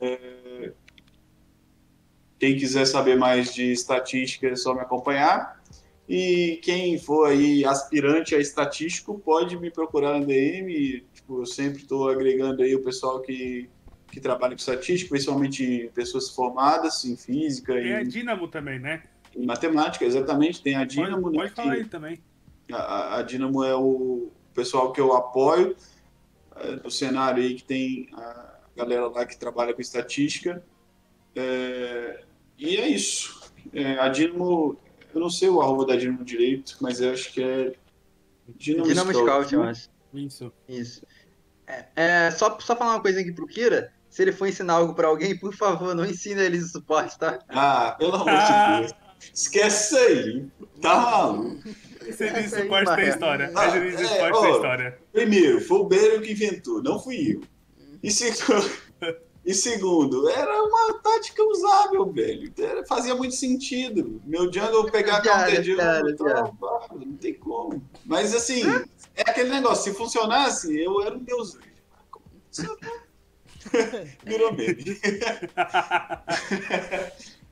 É, 0.00 0.72
quem 2.38 2.56
quiser 2.56 2.86
saber 2.86 3.16
mais 3.16 3.54
de 3.54 3.70
estatística 3.70 4.48
é 4.48 4.56
só 4.56 4.74
me 4.74 4.80
acompanhar. 4.80 5.62
E 6.08 6.58
quem 6.64 6.98
for 6.98 7.28
aí 7.28 7.64
aspirante 7.64 8.34
a 8.34 8.38
estatístico 8.38 9.18
pode 9.18 9.56
me 9.58 9.70
procurar 9.70 10.18
na 10.18 10.24
DM. 10.24 11.04
Tipo, 11.12 11.42
eu 11.42 11.46
sempre 11.46 11.82
estou 11.82 12.08
agregando 12.08 12.62
aí 12.62 12.74
o 12.74 12.82
pessoal 12.82 13.20
que 13.20 13.68
que 14.10 14.20
trabalha 14.20 14.52
com 14.54 14.58
estatística, 14.58 15.08
principalmente 15.08 15.90
pessoas 15.94 16.28
formadas 16.28 17.02
em 17.06 17.16
física 17.16 17.72
Tem 17.72 17.94
a 17.94 18.02
e 18.02 18.06
Dynamo 18.06 18.46
também, 18.46 18.78
né? 18.78 19.02
em 19.34 19.46
matemática, 19.46 20.04
exatamente. 20.04 20.62
Tem 20.62 20.74
a 20.74 20.84
Dynamo, 20.84 21.22
Pode, 21.22 21.36
né, 21.36 21.42
pode 21.42 21.54
falar 21.54 21.74
que 21.76 21.82
aí 21.82 21.88
também. 21.88 22.18
a, 22.70 23.16
a 23.16 23.22
é 23.22 23.74
o 23.74 24.30
pessoal 24.52 24.92
que 24.92 25.00
eu 25.00 25.12
apoio 25.14 25.76
é, 26.56 26.76
no 26.76 26.90
cenário 26.90 27.42
aí 27.42 27.54
que 27.54 27.64
tem 27.64 28.08
a 28.12 28.58
galera 28.76 29.08
lá 29.08 29.24
que 29.26 29.36
trabalha 29.36 29.74
com 29.74 29.80
estatística. 29.80 30.62
É, 31.34 32.24
e 32.58 32.76
é 32.76 32.88
isso. 32.88 33.42
É, 33.72 33.98
a 33.98 34.08
Dynamo, 34.08 34.76
eu 35.14 35.20
não 35.20 35.30
sei 35.30 35.48
o 35.48 35.60
arroba 35.60 35.86
da 35.86 35.96
Dynamo 35.96 36.24
direito, 36.24 36.76
mas 36.80 37.00
eu 37.00 37.12
acho 37.12 37.32
que 37.32 37.42
é 37.42 37.72
Dynamo, 38.56 38.86
Dinamo 38.88 39.12
Scout, 39.14 39.54
eu 39.54 39.62
acho. 39.62 39.88
Isso. 40.12 40.52
Isso. 40.68 41.06
É, 41.66 41.86
é, 41.96 42.30
só, 42.30 42.58
só 42.60 42.76
falar 42.76 42.92
uma 42.96 43.00
coisa 43.02 43.20
aqui 43.20 43.32
pro 43.32 43.46
Kira. 43.46 43.92
Se 44.10 44.20
ele 44.20 44.32
for 44.32 44.46
ensinar 44.46 44.74
algo 44.74 44.94
pra 44.94 45.08
alguém, 45.08 45.38
por 45.38 45.54
favor, 45.54 45.94
não 45.94 46.04
ensine 46.04 46.42
eles 46.42 46.64
o 46.66 46.68
suporte, 46.68 47.18
tá? 47.18 47.38
Ah, 47.48 47.92
pelo 47.98 48.14
amor 48.14 48.28
Ah. 48.28 48.80
de 48.80 48.80
Deus. 48.88 48.92
Esquece 49.32 49.94
isso 49.94 49.96
aí. 49.96 50.46
Tá 50.82 50.96
maluco. 51.00 51.62
Esse 52.08 52.24
Esse 52.24 52.54
aí, 52.56 52.62
esporte 52.62 52.86
tem 52.86 52.96
Maia. 52.96 53.08
história. 53.08 53.52
Ah, 53.54 53.76
Esse 53.78 54.04
é, 54.04 54.32
ó. 54.32 54.54
história. 54.54 54.98
Primeiro, 55.12 55.60
foi 55.60 55.78
o 55.78 55.84
Bero 55.84 56.20
que 56.20 56.32
inventou, 56.32 56.82
não 56.82 56.98
fui 56.98 57.34
eu. 57.34 57.40
E 58.02 58.10
segundo, 58.10 58.70
e 59.44 59.54
segundo 59.54 60.28
era 60.28 60.62
uma 60.62 60.94
tática 61.00 61.42
usável, 61.44 62.10
velho. 62.12 62.52
Era- 62.58 62.84
fazia 62.86 63.14
muito 63.14 63.34
sentido. 63.34 64.20
Meu 64.24 64.52
jungle 64.52 64.90
pegar 64.90 65.22
counter 65.22 65.62
jungle 65.62 66.08
e 67.00 67.04
não 67.06 67.16
tem 67.16 67.34
como. 67.34 67.82
Mas 68.04 68.34
assim, 68.34 68.62
é 69.14 69.22
aquele 69.22 69.50
negócio, 69.50 69.92
se 69.92 69.96
funcionasse, 69.98 70.76
eu 70.78 71.00
era 71.02 71.14
um 71.14 71.22
deus? 71.22 71.56
Virou 74.24 74.52
meme. 74.52 74.84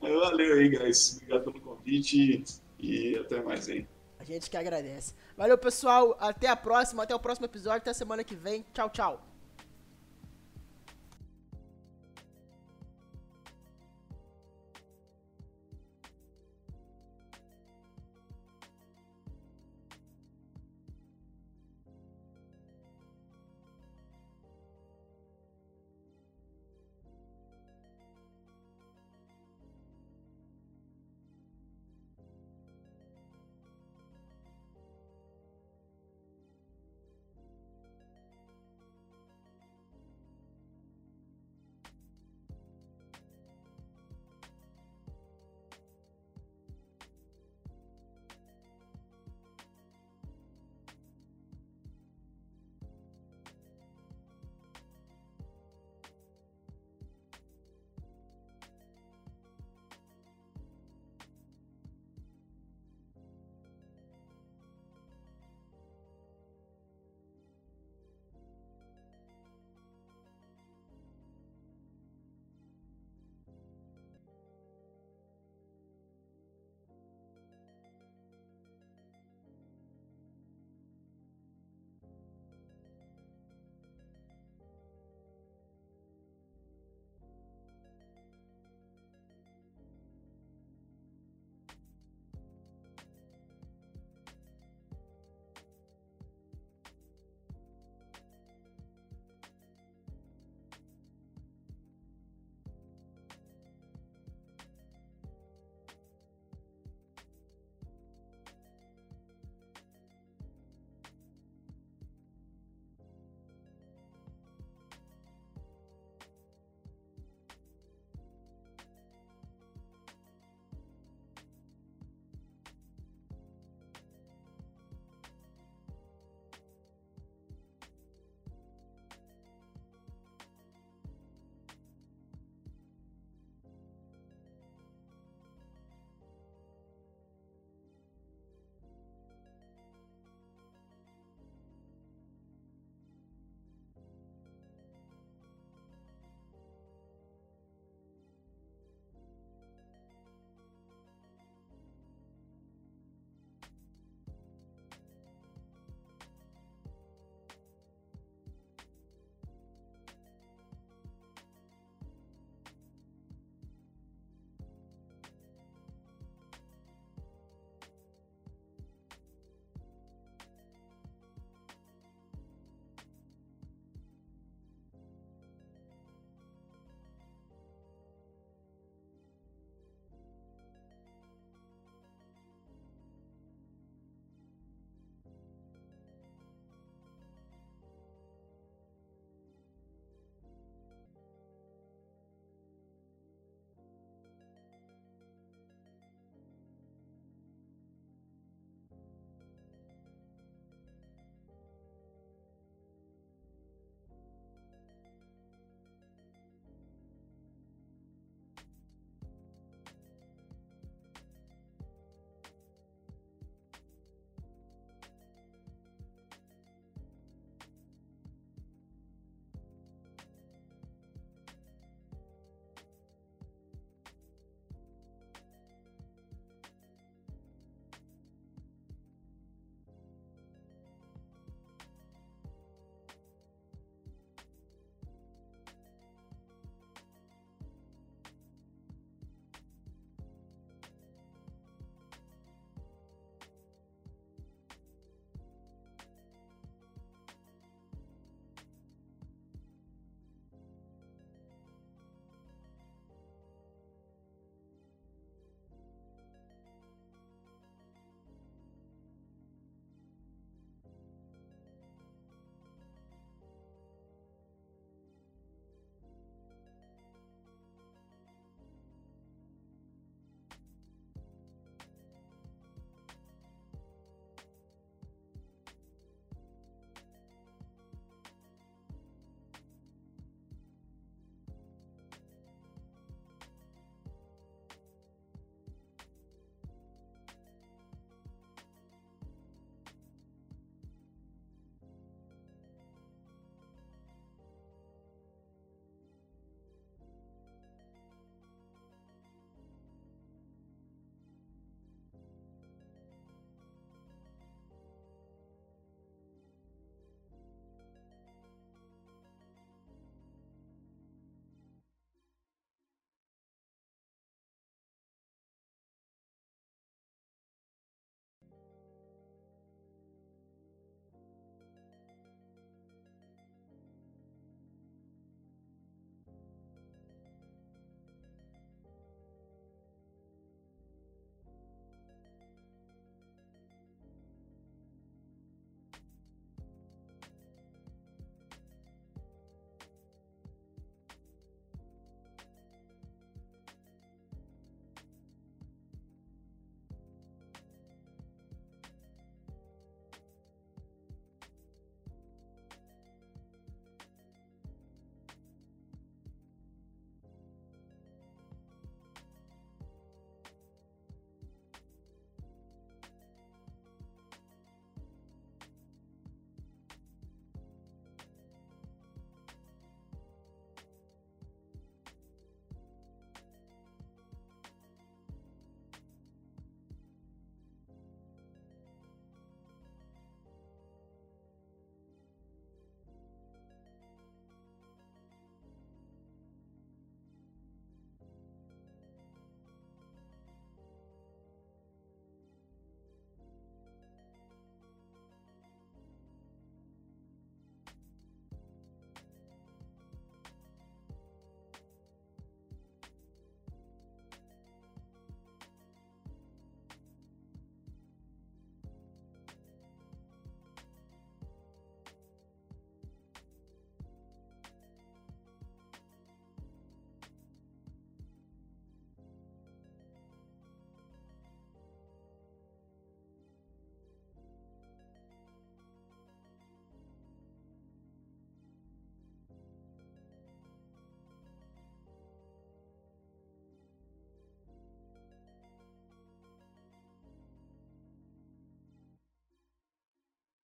Valeu 0.01 0.53
aí, 0.57 0.69
guys. 0.69 1.15
Obrigado 1.17 1.43
pelo 1.43 1.61
convite 1.61 2.43
e 2.79 3.15
até 3.17 3.41
mais 3.41 3.69
aí. 3.69 3.85
Gente 4.31 4.49
que 4.49 4.55
agradece. 4.55 5.13
Valeu, 5.35 5.57
pessoal. 5.57 6.15
Até 6.17 6.47
a 6.47 6.55
próxima. 6.55 7.03
Até 7.03 7.13
o 7.13 7.19
próximo 7.19 7.45
episódio. 7.47 7.79
Até 7.79 7.93
semana 7.93 8.23
que 8.23 8.33
vem. 8.33 8.65
Tchau, 8.73 8.89
tchau. 8.89 9.30